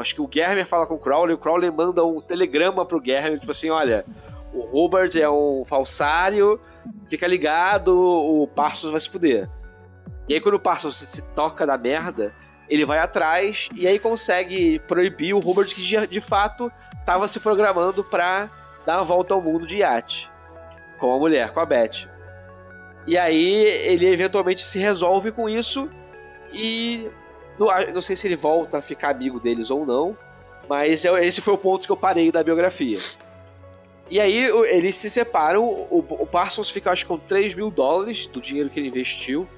[0.00, 3.38] Acho que o Germer fala com o Crowley, o Crowley manda um telegrama pro Germer,
[3.38, 4.04] tipo assim: olha,
[4.52, 6.60] o Robert é um falsário,
[7.08, 9.48] fica ligado, o Parsons vai se fuder.
[10.28, 12.34] E aí quando o Parsons se toca da merda,
[12.68, 16.70] ele vai atrás e aí consegue proibir o Robert que de, de fato
[17.00, 18.48] estava se programando para
[18.84, 20.30] dar uma volta ao mundo de iate
[20.98, 22.08] com a mulher, com a Beth.
[23.06, 25.88] E aí ele eventualmente se resolve com isso
[26.52, 27.08] e
[27.58, 30.16] não, não sei se ele volta a ficar amigo deles ou não,
[30.68, 32.98] mas é, esse foi o ponto que eu parei da biografia.
[34.10, 34.38] E aí
[34.70, 38.80] eles se separam, o, o Parsons fica acho com 3 mil dólares do dinheiro que
[38.80, 39.48] ele investiu,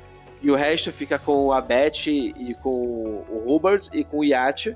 [0.43, 4.75] e o resto fica com a Beth e com o Hubert e com o Yacht.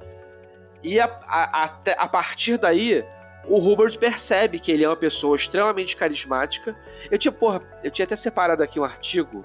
[0.82, 3.02] E a, a, a, a partir daí,
[3.46, 6.74] o Hubert percebe que ele é uma pessoa extremamente carismática.
[7.10, 9.44] Eu tinha, porra, eu tinha até separado aqui um artigo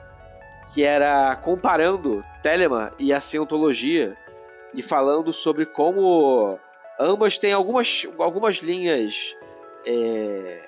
[0.74, 4.16] que era comparando Telemann e a cientologia
[4.74, 6.60] e falando sobre como
[7.00, 9.36] ambas têm algumas, algumas linhas
[9.86, 10.64] é,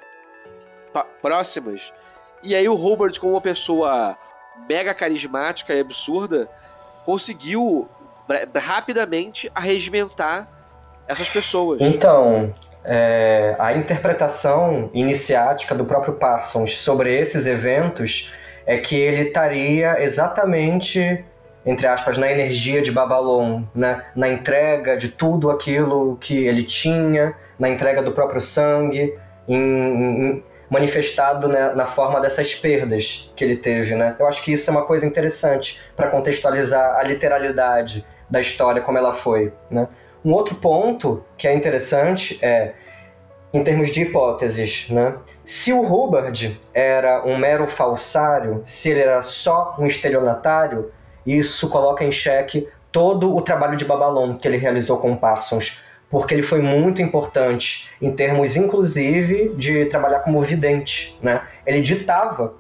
[1.22, 1.94] próximas.
[2.42, 4.18] E aí o Hubert, como uma pessoa
[4.68, 6.48] mega carismática e absurda,
[7.06, 7.88] conseguiu
[8.56, 10.48] rapidamente arregimentar
[11.08, 11.82] essas pessoas.
[11.82, 18.32] Então, é, a interpretação iniciática do próprio Parsons sobre esses eventos
[18.66, 21.24] é que ele estaria exatamente,
[21.66, 24.04] entre aspas, na energia de Babalon, né?
[24.16, 29.14] na entrega de tudo aquilo que ele tinha, na entrega do próprio sangue,
[29.48, 33.94] em, em, manifestado né, na forma dessas perdas que ele teve.
[33.94, 34.16] Né?
[34.18, 38.98] Eu acho que isso é uma coisa interessante para contextualizar a literalidade da história como
[38.98, 39.52] ela foi.
[39.70, 39.86] Né?
[40.24, 42.72] Um outro ponto que é interessante é,
[43.54, 45.16] em termos de hipóteses, né?
[45.44, 50.92] Se o Hubbard era um mero falsário, se ele era só um estelionatário,
[51.26, 55.82] isso coloca em xeque todo o trabalho de Babalon que ele realizou com Parsons,
[56.12, 61.18] porque ele foi muito importante em termos, inclusive, de trabalhar como vidente.
[61.22, 61.42] Né?
[61.66, 62.54] Ele ditava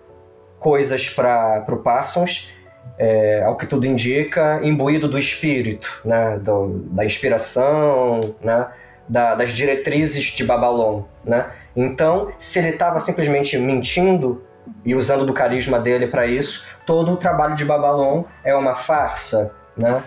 [0.57, 2.49] coisas para o Parsons,
[2.97, 6.39] é, ao que tudo indica, imbuído do espírito, né?
[6.39, 8.67] do, da inspiração, né?
[9.09, 11.03] da, das diretrizes de Babalon.
[11.25, 11.45] Né?
[11.75, 14.43] Então, se ele estava simplesmente mentindo
[14.85, 19.53] e usando do carisma dele para isso, todo o trabalho de Babalon é uma farsa,
[19.75, 20.03] né?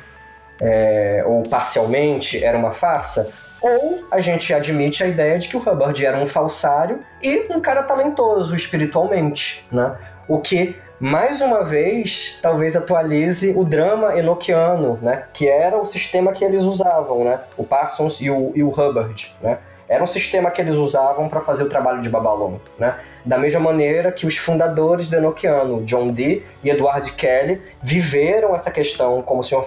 [0.61, 3.29] É, ou parcialmente era uma farsa,
[3.61, 7.61] ou a gente admite a ideia de que o Hubbard era um falsário e um
[7.61, 9.97] cara talentoso espiritualmente, né?
[10.29, 15.25] O que mais uma vez, talvez atualize o drama enoquiano, né?
[15.33, 17.41] Que era o sistema que eles usavam, né?
[17.57, 19.59] O Parsons e o, e o Hubbard, né?
[19.89, 22.95] Era um sistema que eles usavam para fazer o trabalho de Babalon, né?
[23.25, 28.71] Da mesma maneira que os fundadores do Enochiano, John Dee e Edward Kelly, viveram essa
[28.71, 29.65] questão, como o senhor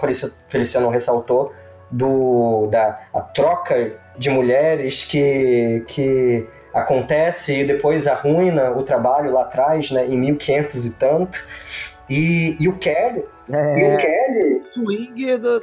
[0.48, 1.52] Feliciano ressaltou,
[1.90, 9.42] do, da a troca de mulheres que, que acontece e depois arruina o trabalho lá
[9.42, 11.44] atrás, né, em 1500 e tanto.
[12.08, 13.24] E, e o Kelly.
[13.52, 14.62] É, e o Kelly.
[14.70, 15.60] Swing do,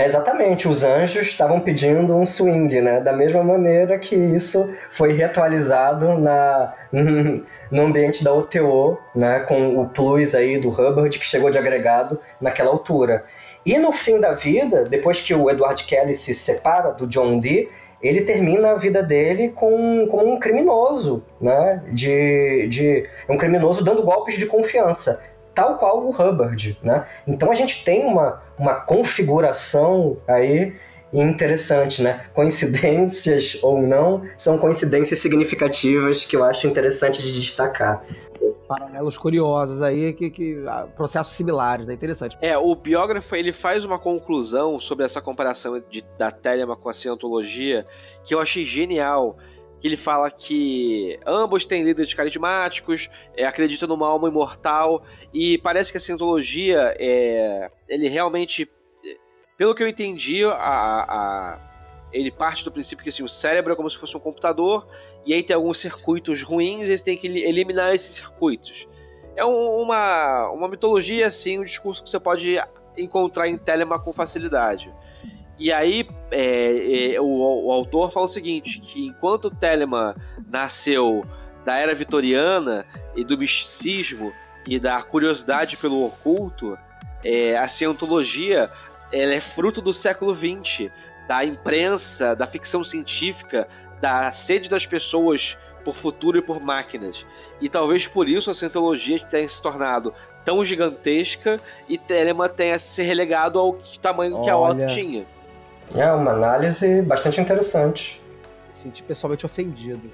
[0.00, 3.00] é, exatamente, os anjos estavam pedindo um swing, né?
[3.00, 6.72] Da mesma maneira que isso foi reatualizado na,
[7.70, 9.40] no ambiente da OTO, né?
[9.40, 13.26] Com o plus aí do Hubbard que chegou de agregado naquela altura.
[13.66, 17.68] E no fim da vida, depois que o Edward Kelly se separa do John Dee,
[18.00, 21.82] ele termina a vida dele com, como um criminoso, né?
[21.92, 25.20] De, de um criminoso dando golpes de confiança
[25.60, 27.06] tal qual o Hubbard, né?
[27.26, 30.74] Então a gente tem uma, uma configuração aí
[31.12, 32.24] interessante, né?
[32.32, 38.02] Coincidências ou não, são coincidências significativas que eu acho interessante de destacar.
[38.66, 41.94] Paralelos curiosos aí, que, que ah, processos similares, é né?
[41.94, 42.38] interessante.
[42.40, 46.94] É, o biógrafo ele faz uma conclusão sobre essa comparação de, da Telema com a
[46.94, 47.84] cientologia
[48.24, 49.36] que eu achei genial
[49.80, 55.02] que ele fala que ambos têm líderes carismáticos, é, acreditam numa alma imortal,
[55.32, 58.70] e parece que a Scientologia, é, ele realmente,
[59.56, 61.58] pelo que eu entendi, a, a,
[62.12, 64.86] ele parte do princípio que assim, o cérebro é como se fosse um computador,
[65.24, 68.86] e aí tem alguns circuitos ruins, e eles têm que eliminar esses circuitos.
[69.34, 72.62] É um, uma, uma mitologia, assim, um discurso que você pode
[72.98, 74.92] encontrar em Telema com facilidade.
[75.60, 80.14] E aí é, é, o, o, autor fala o seguinte, que enquanto Telemann
[80.48, 81.26] nasceu
[81.66, 84.32] da era vitoriana e do misticismo
[84.66, 86.78] e da curiosidade pelo oculto,
[87.22, 88.70] é, a cientologia
[89.12, 90.90] ela é fruto do século XX,
[91.28, 93.68] da imprensa, da ficção científica,
[94.00, 97.26] da sede das pessoas por futuro e por máquinas.
[97.60, 103.02] E talvez por isso a cientologia tenha se tornado tão gigantesca e Telemann tenha se
[103.02, 104.44] relegado ao tamanho Olha.
[104.44, 105.26] que a Otto tinha.
[105.94, 108.20] É uma análise bastante interessante.
[108.68, 110.00] Me senti pessoalmente ofendido.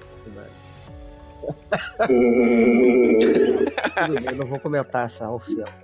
[2.06, 5.82] Tudo bem, não vou comentar essa ofensa.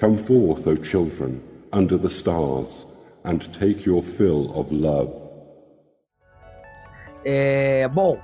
[0.00, 1.40] Come forth, O children,
[1.72, 2.86] under the stars,
[3.24, 5.12] and take your fill of love.
[7.24, 8.18] É, bom,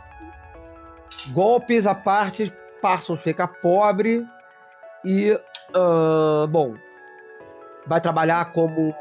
[1.32, 2.52] golpes à parte,
[2.82, 4.27] Parsons fica pobre
[5.05, 6.74] e, uh, bom,
[7.86, 8.94] vai trabalhar como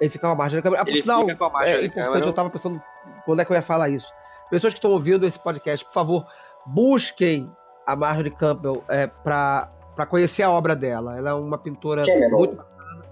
[0.00, 0.82] ele fica com a margem da câmera.
[0.82, 1.28] Ah, por sinal,
[1.62, 2.80] é importante, eu tava pensando
[3.24, 4.12] quando é que eu ia falar isso.
[4.50, 6.26] Pessoas que estão ouvindo esse podcast, por favor,
[6.66, 7.50] busquem
[7.86, 9.70] a Marjorie Campbell é, para
[10.08, 11.16] conhecer a obra dela.
[11.16, 12.36] Ela é uma pintora Cameron.
[12.36, 12.64] muito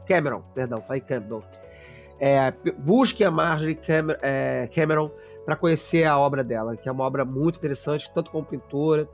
[0.06, 1.42] Cameron, perdão, falei Campbell.
[2.18, 5.10] É, busquem a Marjorie Cam é, Cameron
[5.44, 9.08] para conhecer a obra dela, que é uma obra muito interessante, tanto como pintora.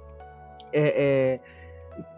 [0.72, 1.40] É, é,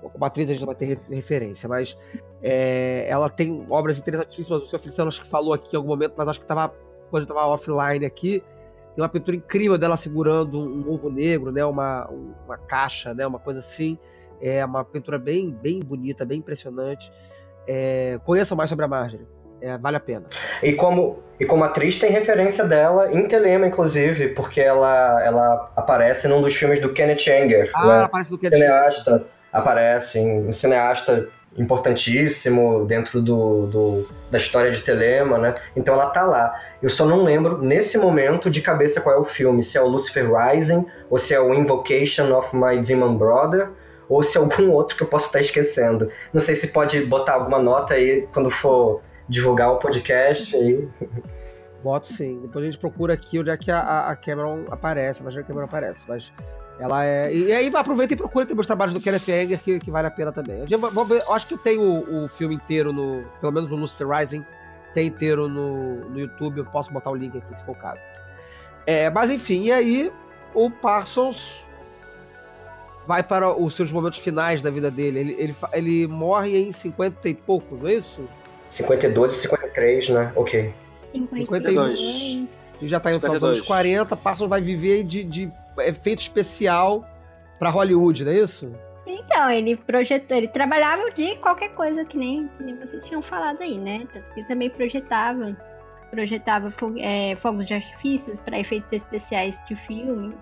[0.00, 1.98] como atriz a gente não vai ter referência, mas
[2.42, 4.62] é, ela tem obras interessantíssimas.
[4.62, 6.72] O seu Feliciano acho que falou aqui em algum momento, mas acho que estava
[7.10, 8.42] quando estava offline aqui.
[8.94, 11.64] Tem uma pintura incrível dela segurando um, ovo negro, né?
[11.64, 12.08] Uma,
[12.44, 13.26] uma caixa, né?
[13.26, 13.98] Uma coisa assim.
[14.40, 17.10] É uma pintura bem, bem bonita, bem impressionante.
[17.66, 19.26] É, conheçam mais sobre a Marjorie.
[19.60, 20.26] É, vale a pena.
[20.62, 26.28] E como, e como atriz tem referência dela em Telema, inclusive, porque ela, ela aparece
[26.28, 27.70] num dos filmes do Kenneth Anger.
[27.74, 27.94] Ah, né?
[27.94, 34.80] ela aparece no Kenneth cineasta aparece, um cineasta importantíssimo dentro do, do, da história de
[34.80, 35.54] Telema, né?
[35.76, 36.60] Então ela tá lá.
[36.82, 39.86] Eu só não lembro nesse momento de cabeça qual é o filme, se é o
[39.86, 43.68] Lucifer Rising ou se é o Invocation of My Demon Brother
[44.08, 46.10] ou se é algum outro que eu posso estar esquecendo.
[46.32, 50.88] Não sei se pode botar alguma nota aí quando for divulgar o podcast aí.
[51.82, 52.40] Boto sim.
[52.42, 55.66] Depois a gente procura aqui onde é que a, a Cameron aparece, mas a Cameron
[55.66, 56.32] aparece, mas
[56.78, 57.32] ela é.
[57.32, 60.10] E, aí aproveita e procura tem os trabalhos do Kenneth Anger que, que vale a
[60.10, 60.64] pena também.
[60.68, 63.24] Eu, vou ver, eu acho que eu tenho o, o, filme inteiro no.
[63.40, 64.44] Pelo menos o Lucifer Rising
[64.92, 66.58] tem inteiro no, no YouTube.
[66.58, 68.00] Eu posso botar o link aqui se for o caso.
[68.86, 70.12] É, mas enfim, e aí
[70.52, 71.64] o Parsons
[73.06, 75.20] vai para os seus momentos finais da vida dele.
[75.20, 78.28] Ele, ele, ele morre em 50 e poucos, não é isso?
[78.70, 80.32] 52 e 53, né?
[80.34, 80.74] Ok.
[81.12, 82.00] 52.
[82.00, 82.48] 52.
[82.82, 87.04] Já tá indo nos anos 40, Parsons vai viver de, de efeito especial
[87.58, 88.72] para Hollywood, não é isso?
[89.06, 93.60] Então, ele projetou, ele trabalhava de qualquer coisa que nem, que nem vocês tinham falado
[93.62, 94.06] aí, né?
[94.36, 95.56] Ele também projetava,
[96.10, 100.34] projetava é, fogos de artifícios para efeitos especiais de filmes,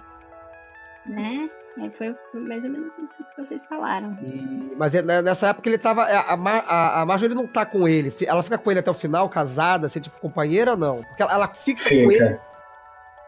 [1.06, 1.50] né?
[1.78, 4.16] É, foi, foi, mais ou menos isso que vocês falaram.
[4.22, 6.02] E, mas é, né, nessa época ele tava.
[6.09, 8.12] É, a, a, a Marjorie não tá com ele.
[8.26, 11.02] Ela fica com ele até o final, casada, assim, tipo, companheira ou não?
[11.02, 12.38] Porque ela, ela fica, fica, com ele.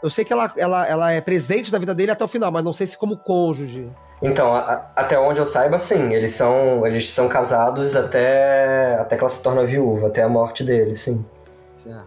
[0.05, 2.63] Eu sei que ela, ela, ela é presente da vida dele até o final, mas
[2.63, 3.91] não sei se como cônjuge.
[4.21, 6.13] Então, a, até onde eu saiba, sim.
[6.13, 10.63] Eles são, eles são casados até, até que ela se torna viúva, até a morte
[10.63, 11.25] dele, sim.
[11.73, 12.07] Certo.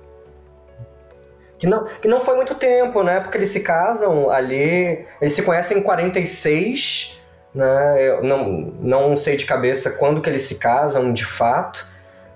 [1.58, 3.20] Que não, que não foi muito tempo, né?
[3.20, 5.04] Porque eles se casam ali.
[5.20, 7.20] Eles se conhecem em 46,
[7.56, 8.10] né?
[8.10, 8.48] Eu não,
[8.80, 11.84] não sei de cabeça quando que eles se casam de fato.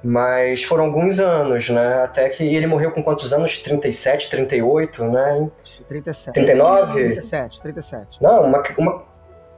[0.03, 2.03] Mas foram alguns anos, né?
[2.03, 3.57] Até que ele morreu com quantos anos?
[3.59, 5.49] 37, 38, né?
[5.87, 6.33] 37.
[6.33, 6.93] 39?
[6.93, 8.21] 37, 37.
[8.21, 9.03] Não, uma, uma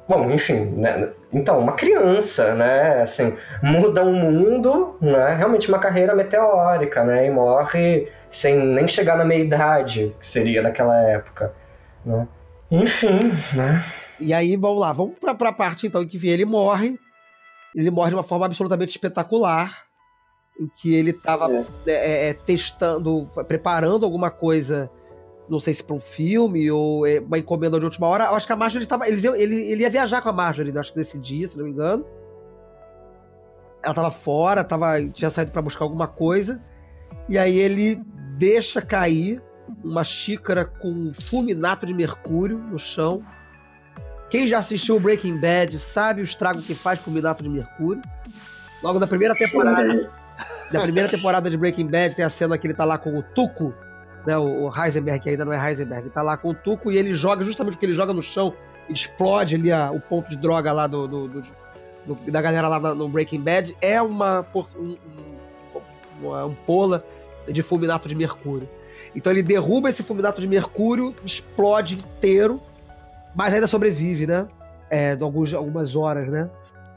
[0.08, 1.12] Bom, enfim, né?
[1.32, 7.26] então, uma criança, né, assim, muda o um mundo, né, realmente uma carreira meteórica, né,
[7.26, 11.54] e morre sem nem chegar na meia-idade, que seria naquela época,
[12.06, 12.28] né.
[12.70, 13.86] Enfim, né.
[14.20, 17.00] E aí, vamos lá, vamos pra, pra parte, então, em que ele morre,
[17.74, 19.72] ele morre de uma forma absolutamente espetacular,
[20.60, 21.66] em que ele estava é.
[21.88, 22.30] é.
[22.30, 24.90] É, testando, preparando alguma coisa,
[25.50, 28.26] não sei se para um filme ou é, uma encomenda de última hora.
[28.26, 29.08] Eu acho que a Marjorie estava.
[29.08, 31.66] Ele, ele, ele ia viajar com a Marjorie, né, acho que nesse dia, se não
[31.66, 32.06] me engano.
[33.84, 36.64] Ela estava fora, tava, tinha saído para buscar alguma coisa.
[37.28, 38.02] E aí ele
[38.38, 39.42] deixa cair
[39.84, 43.24] uma xícara com fulminato de mercúrio no chão.
[44.30, 48.02] Quem já assistiu Breaking Bad sabe o estrago que faz fulminato de mercúrio.
[48.82, 50.10] Logo na primeira temporada
[50.74, 53.22] da primeira temporada de Breaking Bad tem a cena que ele tá lá com o
[53.22, 53.74] Tuco,
[54.26, 57.14] né, o, Heisenberg, que ainda não é Heisenberg, tá lá com o Tuco e ele
[57.14, 58.54] joga, justamente porque ele joga no chão,
[58.90, 61.42] explode ali a, o ponto de droga lá do, do, do,
[62.06, 64.46] do da galera lá no Breaking Bad, é uma,
[64.78, 64.98] um,
[66.22, 67.04] uma ampola
[67.48, 68.68] de fulminato de mercúrio.
[69.16, 72.62] Então ele derruba esse fulminato de mercúrio, explode inteiro,
[73.36, 74.48] mas ainda sobrevive, né?
[74.90, 76.50] É, de alguns, algumas horas, né?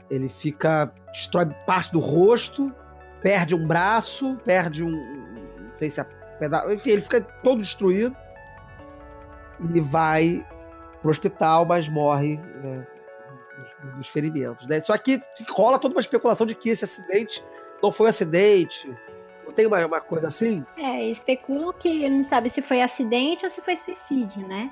[0.09, 0.91] Ele fica.
[1.11, 2.73] destrói parte do rosto,
[3.21, 4.91] perde um braço, perde um.
[4.91, 6.03] Não sei se é
[6.39, 6.71] pedaço.
[6.71, 8.15] Enfim, ele fica todo destruído.
[9.73, 10.45] E vai
[11.01, 12.85] pro hospital, mas morre né,
[13.57, 14.67] dos, dos, ferimentos.
[14.67, 14.79] Né?
[14.79, 15.19] Só que
[15.49, 17.43] rola toda uma especulação de que esse acidente
[17.81, 18.93] não foi um acidente.
[19.45, 20.63] Não tem uma, uma coisa assim?
[20.77, 24.71] É, especulam que não sabe se foi acidente ou se foi suicídio, né?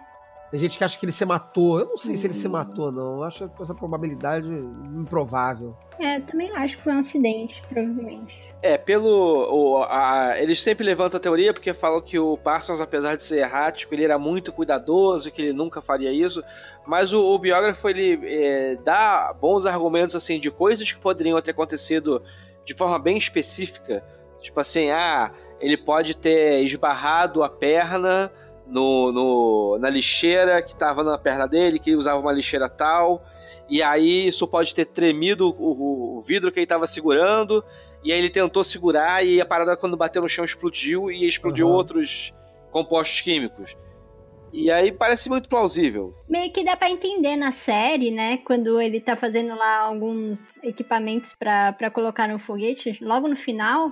[0.55, 1.81] Tem gente que acha que ele se matou.
[1.81, 3.17] Eu não sei se ele se matou, não.
[3.17, 5.75] Eu acho essa probabilidade improvável.
[5.99, 8.41] É, também acho que foi um acidente, provavelmente.
[8.61, 9.09] É, pelo.
[9.51, 13.39] O, a, eles sempre levantam a teoria porque falam que o Parsons, apesar de ser
[13.39, 16.41] errático, ele era muito cuidadoso, que ele nunca faria isso.
[16.87, 21.51] Mas o, o biógrafo ele é, dá bons argumentos assim de coisas que poderiam ter
[21.51, 22.23] acontecido
[22.63, 24.01] de forma bem específica.
[24.39, 28.31] Tipo assim, ah, ele pode ter esbarrado a perna
[28.67, 33.23] no, no, na lixeira que estava na perna dele, que ele usava uma lixeira tal,
[33.69, 37.63] e aí isso pode ter tremido o, o vidro que ele estava segurando,
[38.03, 41.67] e aí ele tentou segurar e a parada quando bateu no chão explodiu e explodiu
[41.67, 41.73] uhum.
[41.73, 42.33] outros
[42.71, 43.75] compostos químicos.
[44.53, 46.13] E aí parece muito plausível.
[46.29, 48.37] Meio que dá para entender na série, né?
[48.45, 53.91] Quando ele tá fazendo lá alguns equipamentos para colocar no foguete, logo no final,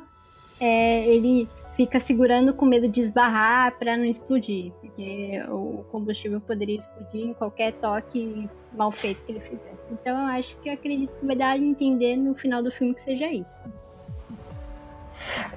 [0.62, 6.80] é, ele fica segurando com medo de esbarrar para não explodir, porque o combustível poderia
[6.80, 9.84] explodir em qualquer toque mal feito que ele fizesse.
[9.92, 12.94] Então eu acho que eu acredito que vai dar a entender no final do filme
[12.94, 13.84] que seja isso.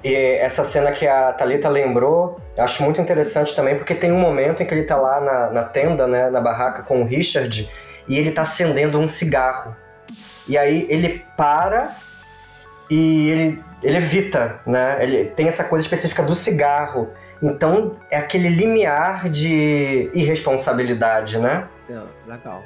[0.03, 4.19] E essa cena que a Thalita lembrou, eu acho muito interessante também, porque tem um
[4.19, 7.69] momento em que ele tá lá na, na tenda, né, na barraca com o Richard,
[8.07, 9.75] e ele tá acendendo um cigarro.
[10.47, 11.91] E aí ele para
[12.89, 15.01] e ele, ele evita, né?
[15.03, 17.09] Ele tem essa coisa específica do cigarro.
[17.41, 21.67] Então é aquele limiar de irresponsabilidade, né?
[21.89, 22.63] É, legal.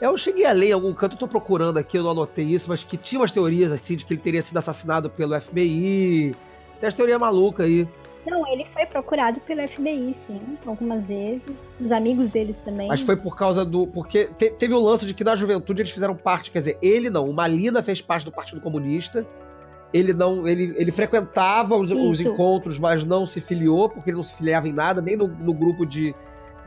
[0.00, 2.68] Eu cheguei a ler em algum canto, eu tô procurando aqui, eu não anotei isso,
[2.68, 6.34] mas que tinha umas teorias assim de que ele teria sido assassinado pelo FBI.
[6.80, 7.86] Tem as teorias malucas aí.
[8.26, 11.42] Não, ele foi procurado pelo FBI, sim, algumas vezes.
[11.80, 12.86] Os amigos deles também.
[12.88, 13.86] Mas foi por causa do.
[13.86, 17.08] Porque te- teve o lance de que na juventude eles fizeram parte, quer dizer, ele
[17.10, 19.26] não, o Malina fez parte do Partido Comunista.
[19.92, 20.46] Ele não.
[20.46, 24.68] Ele, ele frequentava os, os encontros, mas não se filiou, porque ele não se filiava
[24.68, 26.14] em nada, nem no, no grupo de,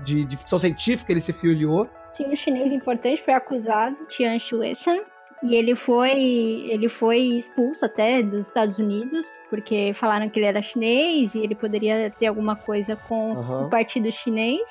[0.04, 1.90] de, de ficção científica ele se filiou.
[2.16, 5.02] Tinha um chinês importante, foi acusado, Tian Shuesan,
[5.44, 10.62] e ele foi, ele foi expulso até dos Estados Unidos, porque falaram que ele era
[10.62, 13.68] chinês e ele poderia ter alguma coisa com Aham.
[13.68, 14.62] o partido chinês.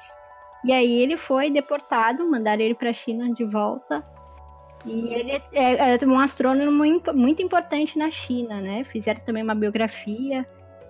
[0.64, 4.02] E aí ele foi deportado, mandaram ele para a China de volta.
[4.86, 8.85] E ele é, é um astrônomo imp- muito importante na China, né?
[8.85, 10.47] Fizeram também uma biografia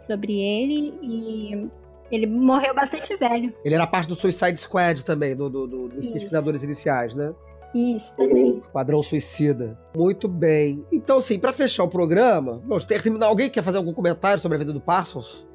[0.07, 1.69] sobre ele e
[2.11, 3.53] ele morreu bastante velho.
[3.65, 6.13] Ele era parte do Suicide Squad também, do, do- do- dos Isso.
[6.13, 7.33] pesquisadores iniciais, né?
[7.75, 8.59] Isso também.
[8.59, 9.77] Esquadrão Suicida.
[9.97, 10.85] Muito bem.
[10.93, 13.27] Então, assim, pra fechar o programa, vamos terminar.
[13.27, 15.49] Alguém quer fazer algum comentário sobre a vida do Parsons?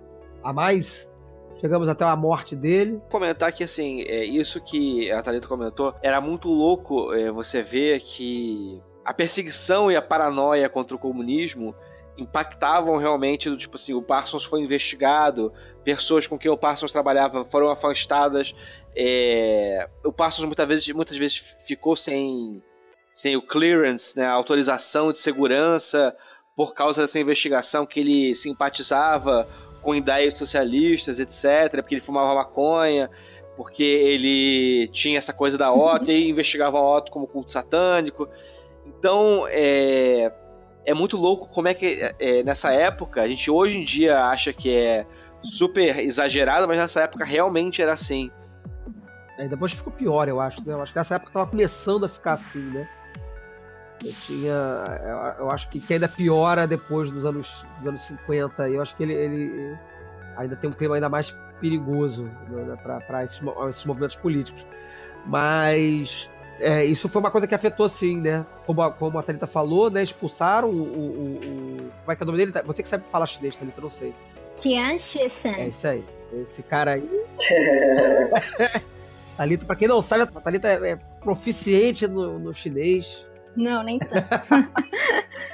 [0.43, 1.08] A mais?
[1.59, 3.01] Chegamos até a morte dele.
[3.09, 7.99] comentar que assim, é, isso que a Thalita comentou, era muito louco é, você ver
[7.99, 11.75] que a perseguição e a paranoia contra o comunismo
[12.17, 15.53] impactavam realmente do tipo assim, o Parsons foi investigado,
[15.83, 18.53] pessoas com quem o Parsons trabalhava foram afastadas,
[18.95, 22.61] é, o Parsons muitas vezes, muitas vezes ficou sem,
[23.11, 26.15] sem o clearance, né, a autorização de segurança
[26.55, 29.47] por causa dessa investigação que ele simpatizava
[29.81, 33.09] com ideias socialistas, etc., porque ele fumava maconha,
[33.55, 38.27] porque ele tinha essa coisa da OTA e investigava a OTA como culto satânico.
[38.85, 40.31] Então, é,
[40.85, 44.51] é muito louco como é que é, nessa época, a gente hoje em dia acha
[44.53, 45.05] que é
[45.43, 48.31] super exagerado, mas nessa época realmente era assim.
[49.37, 50.73] Aí depois ficou pior, eu acho, né?
[50.73, 52.89] Eu acho que nessa época tava começando a ficar assim, né?
[54.03, 54.83] Eu tinha.
[55.03, 58.69] Eu, eu acho que, que ainda piora depois dos anos, dos anos 50.
[58.69, 59.77] Eu acho que ele, ele
[60.37, 64.65] ainda tem um clima ainda mais perigoso né, para esses, esses movimentos políticos.
[65.25, 68.45] Mas é, isso foi uma coisa que afetou, sim, né?
[68.65, 70.01] Como a, como a Thalita falou, né?
[70.01, 72.51] Expulsaram o, o- o- Como é que é o nome dele?
[72.65, 74.13] Você que sabe falar chinês, Thalita, eu não sei.
[74.61, 75.57] Tian Shuesan.
[75.57, 76.05] É isso aí.
[76.33, 77.09] Esse cara aí.
[79.37, 83.25] Thalita, pra quem não sabe, a Thalita é, é proficiente no, no chinês.
[83.55, 84.13] Não, nem tanto.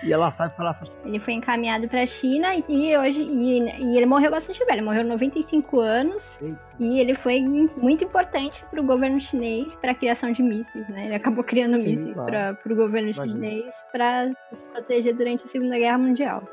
[0.06, 4.06] E ela sabe falar essas Ele foi encaminhado pra China e hoje e, e ele
[4.06, 6.60] morreu bastante velho, morreu aos 95 anos Eita.
[6.80, 11.06] e ele foi muito importante pro governo chinês para a criação de mísseis, né?
[11.06, 12.32] Ele acabou criando Sim, mísseis claro.
[12.32, 13.36] para pro governo Imagino.
[13.36, 16.44] chinês para se proteger durante a Segunda Guerra Mundial.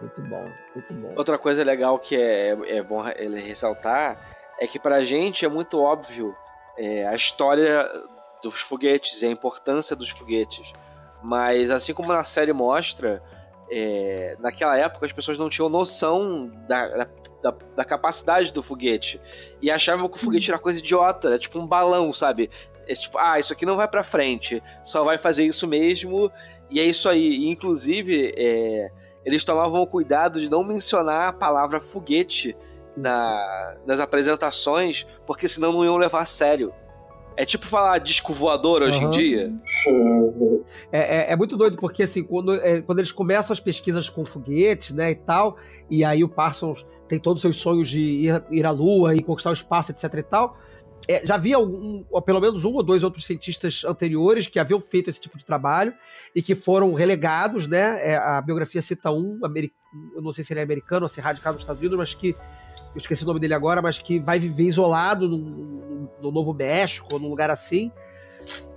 [0.00, 1.12] Muito bom, muito bom.
[1.16, 4.18] Outra coisa legal que é, é bom ele ressaltar
[4.60, 6.34] é que pra gente é muito óbvio
[6.76, 7.88] é, a história
[8.42, 10.72] dos foguetes e a importância dos foguetes.
[11.22, 13.20] Mas assim como na série mostra,
[13.70, 17.08] é, naquela época as pessoas não tinham noção da, da,
[17.42, 19.20] da- da capacidade do foguete.
[19.60, 22.50] E achavam que o foguete era coisa idiota, era tipo um balão, sabe?
[22.86, 26.30] É tipo, ah, isso aqui não vai pra frente, só vai fazer isso mesmo,
[26.70, 27.28] e é isso aí.
[27.44, 28.90] E, inclusive, é,
[29.24, 32.56] eles tomavam o cuidado de não mencionar a palavra foguete
[32.96, 36.72] na- nas apresentações, porque senão não iam levar a sério.
[37.38, 39.10] É tipo falar disco voador hoje em Aham.
[39.12, 39.52] dia.
[40.90, 44.24] É, é- é muito doido, porque assim, quando, é, quando eles começam as pesquisas com
[44.24, 45.56] foguetes, né, e tal,
[45.88, 49.22] e aí o Parsons tem todos os seus sonhos de ir, ir à Lua e
[49.22, 50.58] conquistar o espaço, etc e tal,
[51.06, 55.08] é, já havia algum, pelo menos um ou dois outros cientistas anteriores que haviam feito
[55.08, 55.94] esse tipo de trabalho
[56.34, 59.38] e que foram relegados, né, é, a biografia cita um,
[60.16, 62.14] eu não sei se ele é americano ou se é radicado nos Estados Unidos, mas
[62.14, 62.34] que,
[62.98, 66.52] eu esqueci o nome dele agora, mas que vai viver isolado no, no- no Novo
[66.52, 67.92] México, ou num lugar assim,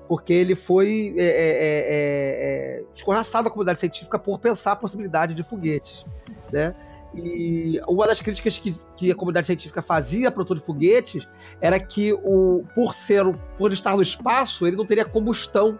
[0.08, 5.34] porque ele foi é, é, é, é, escorraçado da comunidade científica por pensar a possibilidade
[5.34, 6.06] de foguetes,
[6.52, 6.76] né?
[7.14, 11.28] E uma das críticas que, que a comunidade científica fazia para o de foguetes
[11.60, 13.26] era que, o, por ser,
[13.58, 15.78] por estar no espaço, ele não teria combustão,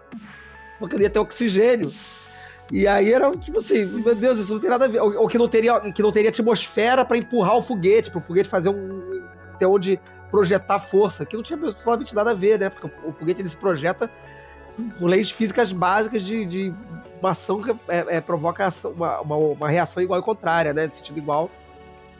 [0.78, 1.90] porque ele ia ter oxigênio.
[2.70, 5.00] E aí era tipo assim, meu Deus, isso não tem nada a ver.
[5.00, 8.22] Ou, ou que, não teria, que não teria atmosfera para empurrar o foguete, para o
[8.22, 9.24] foguete fazer um.
[9.58, 12.70] ter onde projetar força, que não tinha absolutamente nada a ver, né?
[12.70, 14.10] Porque o, foguete ele se projeta
[14.98, 16.74] por leis físicas básicas de, de
[17.20, 20.86] uma ação é, é, provoca uma, uma, uma, reação igual e contrária, né?
[20.86, 21.50] De sentido igual,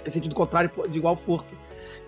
[0.04, 1.54] em sentido contrário de igual força.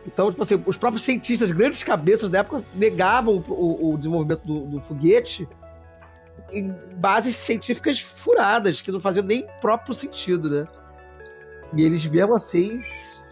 [0.07, 4.61] Então, tipo assim, os próprios cientistas, grandes cabeças da época, negavam o, o desenvolvimento do,
[4.61, 5.49] do, foguete
[6.53, 10.67] em bases científicas furadas, que não faziam nem próprio sentido, né?
[11.77, 12.83] E eles mesmo assim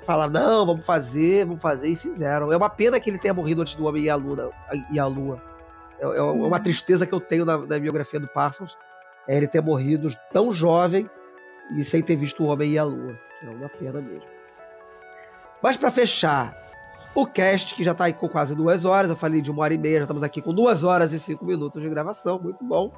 [0.04, 2.52] falaram, não, vamos fazer, vamos fazer, e fizeram.
[2.52, 4.50] É uma pena que ele tenha morrido antes do Homem e a Lua.
[4.90, 5.40] E a Lua.
[6.00, 8.76] É, é uma tristeza que eu tenho na, na biografia do Parsons,
[9.28, 11.08] é ele ter morrido tão jovem
[11.76, 13.18] e sem ter visto o Homem e a Lua.
[13.42, 14.26] É uma pena mesmo.
[15.62, 16.56] Mas para fechar,
[17.14, 19.74] o cast, que já está aí com quase duas horas, eu falei de uma hora
[19.74, 22.90] e meia, já estamos aqui com duas horas e cinco minutos de gravação, muito bom.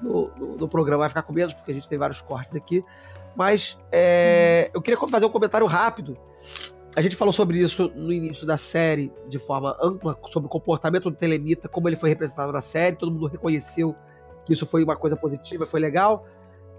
[0.00, 2.84] No, no, no programa vai ficar com menos, porque a gente tem vários cortes aqui.
[3.34, 6.16] Mas é, eu queria fazer um comentário rápido.
[6.96, 11.10] A gente falou sobre isso no início da série, de forma ampla, sobre o comportamento
[11.10, 13.94] do Telemita, como ele foi representado na série, todo mundo reconheceu
[14.46, 16.24] que isso foi uma coisa positiva, foi legal.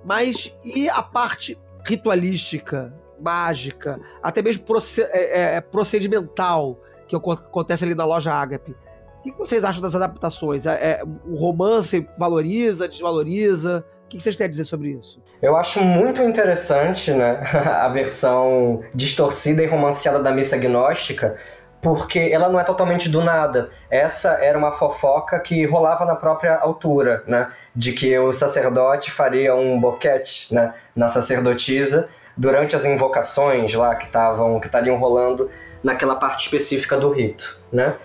[0.04, 4.64] Mas e a parte ritualística mágica, até mesmo
[5.12, 8.76] é, é, procedimental que acontece ali na loja Agape.
[9.20, 10.66] O que vocês acham das adaptações?
[10.66, 13.84] É, é, o romance valoriza, desvaloriza?
[14.06, 15.22] O que vocês têm a dizer sobre isso?
[15.42, 17.40] Eu acho muito interessante né,
[17.82, 21.36] a versão distorcida e romanceada da missa gnóstica,
[21.82, 23.70] porque ela não é totalmente do nada.
[23.90, 27.52] Essa era uma fofoca que rolava na própria altura, né?
[27.76, 32.08] De que o sacerdote faria um boquete né, na sacerdotisa
[32.38, 35.50] durante as invocações lá que estavam que estariam rolando
[35.84, 37.96] naquela parte específica do rito, né?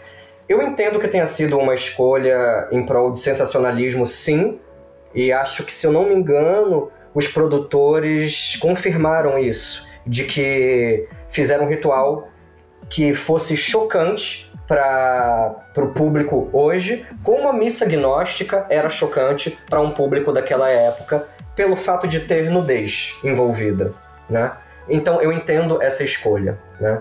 [0.48, 4.58] Eu entendo que tenha sido uma escolha em prol de sensacionalismo, sim,
[5.14, 11.64] e acho que se eu não me engano, os produtores confirmaram isso, de que fizeram
[11.64, 12.28] um ritual
[12.90, 19.92] que fosse chocante para o público hoje, como a missa gnóstica era chocante para um
[19.92, 23.92] público daquela época, pelo fato de ter nudez envolvida
[24.32, 24.52] né?
[24.88, 27.00] Então eu entendo essa escolha, né?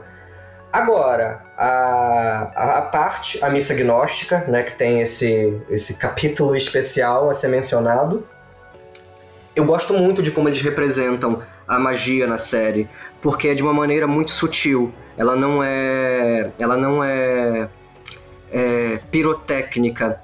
[0.71, 7.33] Agora, a, a, parte, a missa gnóstica, né, que tem esse, esse capítulo especial a
[7.33, 8.25] ser mencionado,
[9.53, 12.87] eu gosto muito de como eles representam a magia na série,
[13.21, 14.93] porque é de uma maneira muito sutil.
[15.17, 17.67] Ela não é, ela não é,
[18.49, 20.21] é pirotécnica,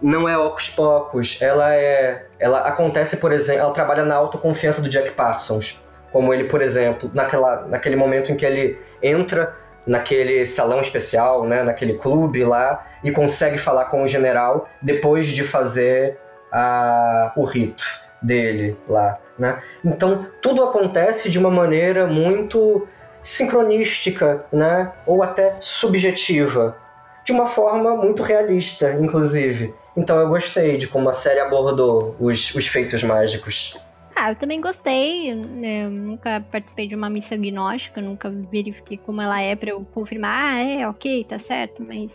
[0.00, 1.36] não é ocos pocos.
[1.42, 5.78] Ela é, ela acontece, por exemplo, ela trabalha na autoconfiança do Jack Parsons
[6.14, 9.52] como ele, por exemplo, naquela, naquele momento em que ele entra
[9.84, 15.42] naquele salão especial, né, naquele clube lá, e consegue falar com o general depois de
[15.42, 16.16] fazer
[16.52, 17.84] a, o rito
[18.22, 19.18] dele lá.
[19.36, 19.60] Né?
[19.84, 22.86] Então, tudo acontece de uma maneira muito
[23.20, 24.92] sincronística, né?
[25.04, 26.76] ou até subjetiva,
[27.24, 29.74] de uma forma muito realista, inclusive.
[29.96, 33.76] Então eu gostei de como a série abordou os, os feitos mágicos.
[34.16, 35.34] Ah, eu também gostei.
[35.34, 35.84] Né?
[35.84, 40.54] Eu nunca participei de uma missa gnóstica, nunca verifiquei como ela é para eu confirmar.
[40.54, 42.10] Ah, é, ok, tá certo, mas.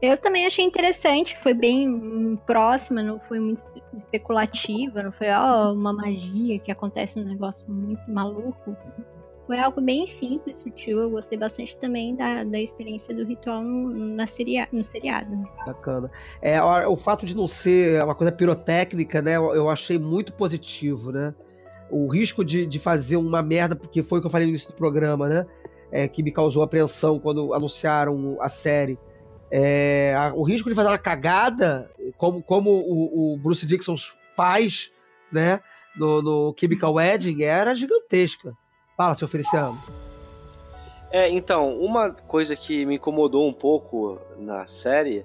[0.00, 3.64] Eu também achei interessante, foi bem próxima, não foi muito
[3.96, 8.76] especulativa, não foi ó, uma magia que acontece um negócio muito maluco.
[9.46, 11.00] Foi algo bem simples, sutil.
[11.00, 15.30] Eu gostei bastante também da, da experiência do ritual no, na seria, no seriado.
[15.66, 16.10] Bacana.
[16.40, 19.36] É, o, fato de não ser uma coisa pirotécnica, né?
[19.36, 21.34] Eu achei muito positivo, né?
[21.90, 24.68] O risco de, de fazer uma merda, porque foi o que eu falei no início
[24.68, 25.46] do programa, né?
[25.90, 28.98] É, que me causou apreensão quando anunciaram a série.
[29.50, 33.96] É, o risco de fazer uma cagada, como, como o, o Bruce Dixon
[34.36, 34.92] faz,
[35.30, 35.60] né?
[35.96, 38.56] No, no Chemical Wedding, era gigantesca.
[38.96, 39.76] Fala, seu Feliciano.
[41.10, 45.24] É, então, uma coisa que me incomodou um pouco na série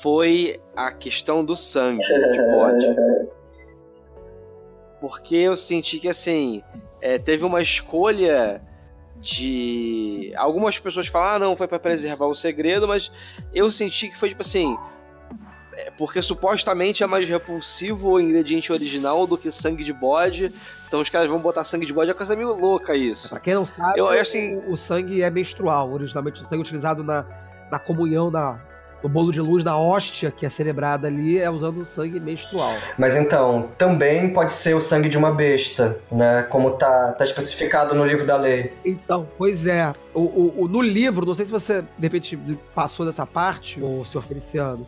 [0.00, 2.86] foi a questão do sangue de bode.
[5.00, 6.62] Porque eu senti que, assim,
[7.00, 8.62] é, teve uma escolha
[9.16, 10.32] de.
[10.36, 13.10] Algumas pessoas falam, ah, não, foi para preservar o segredo, mas
[13.54, 14.76] eu senti que foi tipo assim:
[15.96, 20.52] porque supostamente é mais repulsivo o ingrediente original do que sangue de bode.
[20.86, 23.28] Então os caras vão botar sangue de bode, é coisa meio louca isso.
[23.28, 25.92] Pra quem não sabe, eu, assim, o, o sangue é menstrual.
[25.92, 27.24] Originalmente o sangue utilizado na,
[27.70, 28.60] na comunhão, na,
[29.02, 32.76] no bolo de luz da hóstia que é celebrada ali é usando sangue menstrual.
[32.96, 36.42] Mas então, também pode ser o sangue de uma besta, né?
[36.44, 38.72] Como tá, tá especificado no livro da lei.
[38.84, 39.92] Então, pois é.
[40.14, 42.38] O, o, o no livro, não sei se você de repente
[42.74, 44.86] passou dessa parte, o senhor Feliciano.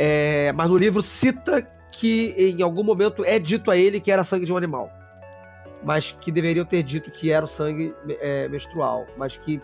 [0.00, 1.60] É, mas no livro cita
[1.90, 4.88] que em algum momento é dito a ele que era sangue de um animal.
[5.82, 9.06] Mas que deveriam ter dito que era o sangue é, menstrual.
[9.16, 9.60] Mas que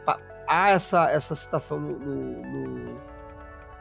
[0.48, 3.00] há essa, essa citação no, no,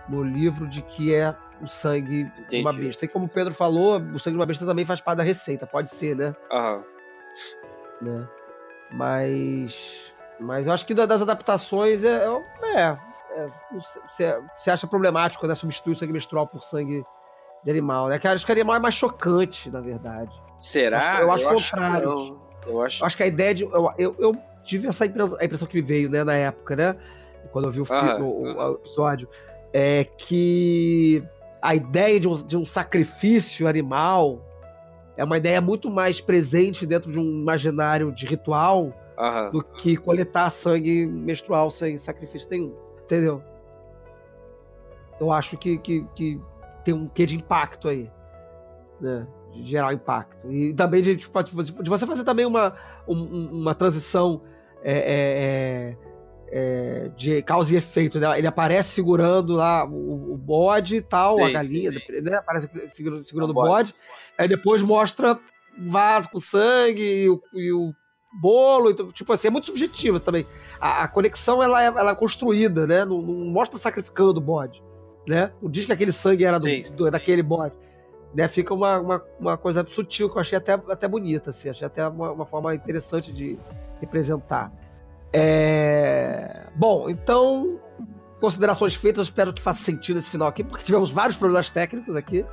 [0.09, 2.87] no livro de que é o sangue de uma Entendi.
[2.87, 3.05] besta.
[3.05, 5.65] E como o Pedro falou, o sangue de uma besta também faz parte da receita,
[5.65, 6.35] pode ser, né?
[6.51, 6.83] Aham.
[8.01, 8.25] né?
[8.91, 10.11] Mas.
[10.39, 12.25] Mas eu acho que da- das adaptações é,
[12.75, 12.95] é,
[14.07, 15.55] você, você acha problemático, né?
[15.55, 17.03] Substituir o sangue menstrual por sangue
[17.63, 18.19] de animal, né?
[18.23, 20.31] Acho que animal é mais chocante, na verdade.
[20.55, 21.21] Será?
[21.21, 22.09] Eu acho que contrário.
[22.09, 22.39] não.
[22.65, 23.03] Eu acho.
[23.03, 23.63] Eu acho que a ideia de.
[23.63, 26.95] Eu, eu, eu tive essa impressão, a impressão que me veio, né, na época, né?
[27.51, 29.27] Quando eu vi o, o- o- o episódio.
[29.73, 31.23] É que
[31.61, 34.39] a ideia de um, de um sacrifício animal
[35.17, 39.49] é uma ideia muito mais presente dentro de um imaginário de ritual Aham.
[39.51, 42.75] do que coletar sangue menstrual sem sacrifício nenhum.
[43.13, 43.43] Entendeu?
[45.19, 46.41] Eu acho que, que, que
[46.83, 48.09] tem um quê de impacto aí.
[48.99, 49.27] Né?
[49.51, 50.51] De gerar impacto.
[50.51, 51.27] E também de, de
[51.89, 52.73] você fazer também uma,
[53.07, 54.41] um- uma transição
[54.83, 55.97] é, é,
[56.51, 58.19] é, é, de causa e efeito.
[58.19, 58.37] Né?
[58.37, 62.35] Ele aparece segurando lá o, o bode e tal, a Sim, galinha, sim, né?
[62.37, 63.67] aparece segurando, segurando O bode.
[63.69, 63.95] bode.
[64.37, 65.39] Aí depois mostra
[65.87, 67.93] vaso com sangue e o, e o
[68.41, 68.89] bolo.
[68.89, 70.45] Então, tipo assim, é muito subjetivo também.
[70.83, 73.05] A, a conexão ela é, ela é construída, né?
[73.05, 74.83] Não, não mostra sacrificando o bode.
[75.25, 75.49] Né?
[75.61, 77.73] Não diz que aquele sangue era do, Sim, do- daquele bode.
[78.35, 78.49] Né?
[78.49, 81.69] Fica uma, uma, uma coisa sutil que eu achei até, até bonita, assim.
[81.69, 83.57] Achei até uma, uma forma interessante de
[84.01, 84.73] representar.
[85.31, 86.67] É...
[86.75, 87.79] Bom, então,
[88.41, 92.17] considerações feitas, eu espero que faça sentido esse final aqui, porque tivemos vários problemas técnicos
[92.17, 92.45] aqui.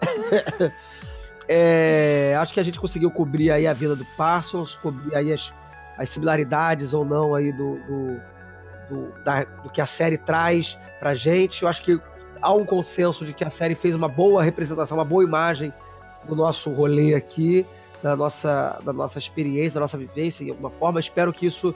[1.48, 5.54] É, acho que a gente conseguiu cobrir aí a vida do Parsons, cobrir aí as,
[5.96, 8.20] as similaridades ou não aí do, do,
[8.88, 11.62] do, da- do que a série traz pra gente.
[11.62, 12.00] Eu acho que
[12.40, 15.72] há um consenso de que a série fez uma boa representação, uma boa imagem
[16.28, 17.66] do nosso rolê aqui,
[18.02, 21.00] da nossa, da nossa experiência, da nossa vivência, de alguma forma.
[21.00, 21.74] Espero que isso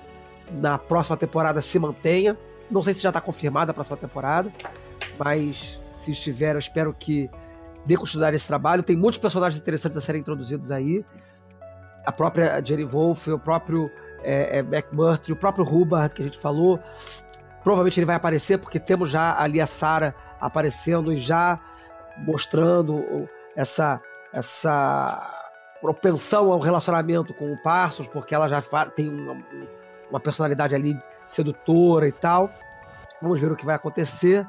[0.52, 2.36] na próxima temporada se mantenha.
[2.70, 4.52] Não sei se já está confirmada a próxima temporada,
[5.18, 7.28] mas se estiver, eu espero que
[7.84, 8.82] dê continuidade esse trabalho.
[8.82, 11.04] Tem muitos personagens interessantes a serem introduzidos aí.
[12.06, 13.90] A própria Jenny Wolf, o próprio
[14.22, 16.80] é, é, McMurtry, o próprio Hubbard, que a gente falou.
[17.62, 21.60] Provavelmente ele vai aparecer, porque temos já ali a Sarah aparecendo e já
[22.18, 24.00] mostrando essa,
[24.32, 25.40] essa
[25.80, 28.62] propensão ao relacionamento com o Parsons, porque ela já
[28.94, 29.36] tem uma,
[30.08, 32.50] uma personalidade ali sedutora e tal.
[33.20, 34.46] Vamos ver o que vai acontecer.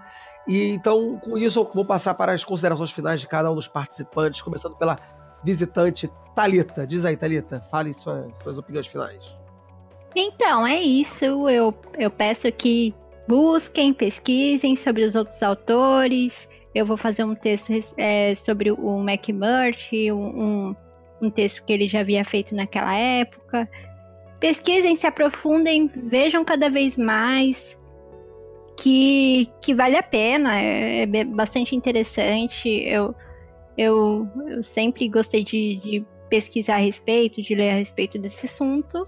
[0.48, 3.68] E então, com isso, eu vou passar para as considerações finais de cada um dos
[3.68, 4.98] participantes, começando pela
[5.44, 6.88] visitante Talita.
[6.88, 9.41] Diz aí, Talita, fale suas, suas opiniões finais.
[10.16, 11.26] Então, é isso.
[11.50, 12.94] Eu, eu peço que
[13.28, 16.48] busquem, pesquisem sobre os outros autores.
[16.74, 20.26] Eu vou fazer um texto é, sobre o McMurtry, um,
[20.72, 20.76] um,
[21.22, 23.70] um texto que ele já havia feito naquela época.
[24.40, 27.78] Pesquisem, se aprofundem, vejam cada vez mais
[28.78, 32.68] que, que vale a pena, é, é bastante interessante.
[32.68, 33.14] Eu,
[33.78, 39.08] eu, eu sempre gostei de, de pesquisar a respeito, de ler a respeito desse assunto.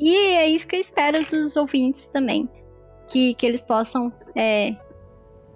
[0.00, 2.48] E é isso que eu espero dos ouvintes também.
[3.10, 4.72] Que, que eles possam é,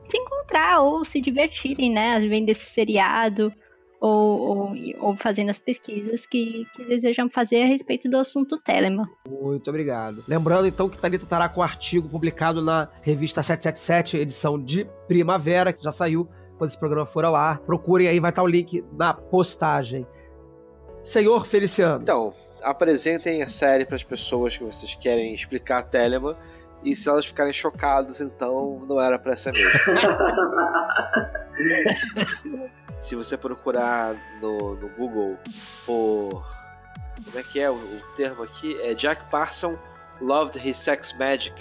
[0.08, 2.20] se encontrar ou se divertirem, né?
[2.20, 3.52] Vendo esse seriado
[4.00, 9.06] ou, ou, ou fazendo as pesquisas que, que desejam fazer a respeito do assunto Telemann.
[9.26, 10.22] Muito obrigado.
[10.28, 15.72] Lembrando então que Thalita estará com o artigo publicado na revista 777, edição de primavera,
[15.72, 17.60] que já saiu quando esse programa for ao ar.
[17.60, 20.06] Procurem aí, vai estar o link na postagem.
[21.02, 22.02] Senhor Feliciano.
[22.02, 22.34] Então,
[22.64, 26.36] apresentem a série para as pessoas que vocês querem explicar a Telemann.
[26.82, 29.72] E se elas ficarem chocadas, então não era pra ser mesmo.
[33.00, 35.38] se você procurar no, no Google
[35.86, 36.44] por.
[37.24, 38.78] Como é que é o, o termo aqui?
[38.82, 39.78] É Jack Parson
[40.20, 41.54] Loved His Sex Magic.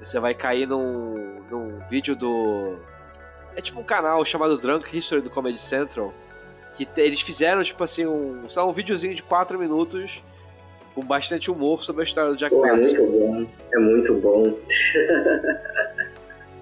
[0.00, 2.76] Você vai cair num, num vídeo do.
[3.56, 6.12] É tipo um canal chamado Drunk History do Comedy Central.
[6.74, 8.48] Que te- eles fizeram, tipo assim, um.
[8.48, 10.22] Só um videozinho de 4 minutos
[10.94, 13.46] com bastante humor sobre a história do Jack Pô, é muito bom.
[13.72, 14.54] É muito bom.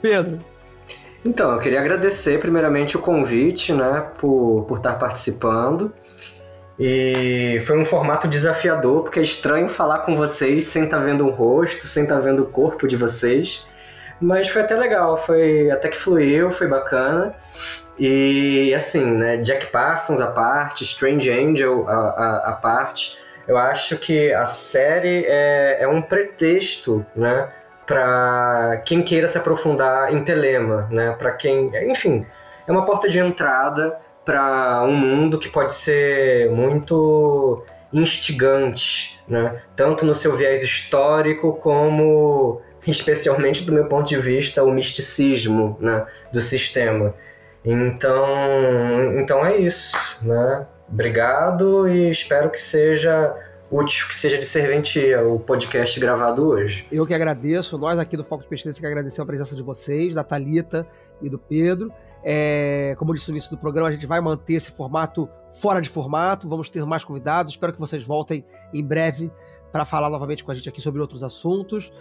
[0.00, 0.40] Pedro.
[1.24, 5.92] Então, eu queria agradecer primeiramente o convite, né, por, por estar participando.
[6.78, 11.30] E foi um formato desafiador, porque é estranho falar com vocês sem estar vendo o
[11.30, 13.62] rosto, sem estar vendo o corpo de vocês.
[14.18, 17.34] Mas foi até legal, foi até que fluiu, foi bacana.
[17.98, 23.14] E assim, né, Jack Parsons à parte, Strange Angel à, à, à parte,
[23.50, 27.48] eu acho que a série é, é um pretexto, né,
[27.84, 31.16] para quem queira se aprofundar em Telema, né?
[31.18, 32.24] Para quem, enfim,
[32.68, 39.60] é uma porta de entrada para um mundo que pode ser muito instigantes, né?
[39.74, 46.06] tanto no seu viés histórico como, especialmente do meu ponto de vista, o misticismo né?
[46.32, 47.12] do sistema.
[47.64, 49.96] Então, então é isso.
[50.22, 50.64] Né?
[50.92, 53.34] Obrigado e espero que seja
[53.70, 56.84] útil, que seja de serventia o podcast gravado hoje.
[56.90, 60.14] Eu que agradeço, nós aqui do Foco de Pesquisa que agradecemos a presença de vocês,
[60.14, 60.86] da Talita
[61.22, 61.92] e do Pedro.
[62.24, 65.28] É, como eu disse no início do programa, a gente vai manter esse formato
[65.60, 67.52] fora de formato, vamos ter mais convidados.
[67.52, 68.44] Espero que vocês voltem
[68.74, 69.30] em breve
[69.70, 71.92] para falar novamente com a gente aqui sobre outros assuntos.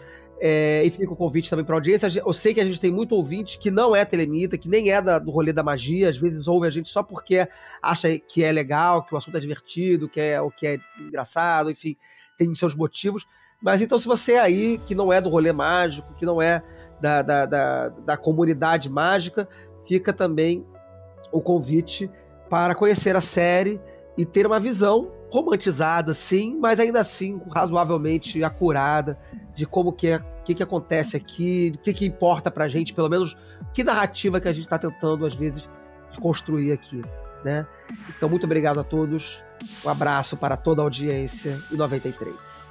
[0.41, 2.07] É, e fica o convite também para audiência.
[2.25, 5.01] Eu sei que a gente tem muito ouvinte que não é telemita, que nem é
[5.01, 7.47] da, do rolê da magia, às vezes ouve a gente só porque
[7.81, 11.69] acha que é legal, que o assunto é divertido, que é o que é engraçado,
[11.69, 11.97] enfim,
[12.37, 13.27] tem seus motivos.
[13.61, 16.63] Mas então, se você é aí que não é do rolê mágico, que não é
[17.01, 19.47] da, da, da, da comunidade mágica,
[19.85, 20.65] fica também
[21.31, 22.09] o convite
[22.49, 23.79] para conhecer a série
[24.17, 29.17] e ter uma visão romantizada, sim, mas ainda assim razoavelmente acurada
[29.59, 33.09] de como que é, que, que acontece aqui, o que, que importa pra gente, pelo
[33.09, 33.37] menos
[33.73, 35.69] que narrativa que a gente está tentando, às vezes,
[36.21, 37.03] construir aqui.
[37.43, 37.67] Né?
[38.15, 39.43] Então, muito obrigado a todos.
[39.83, 42.68] Um abraço para toda a audiência e 93.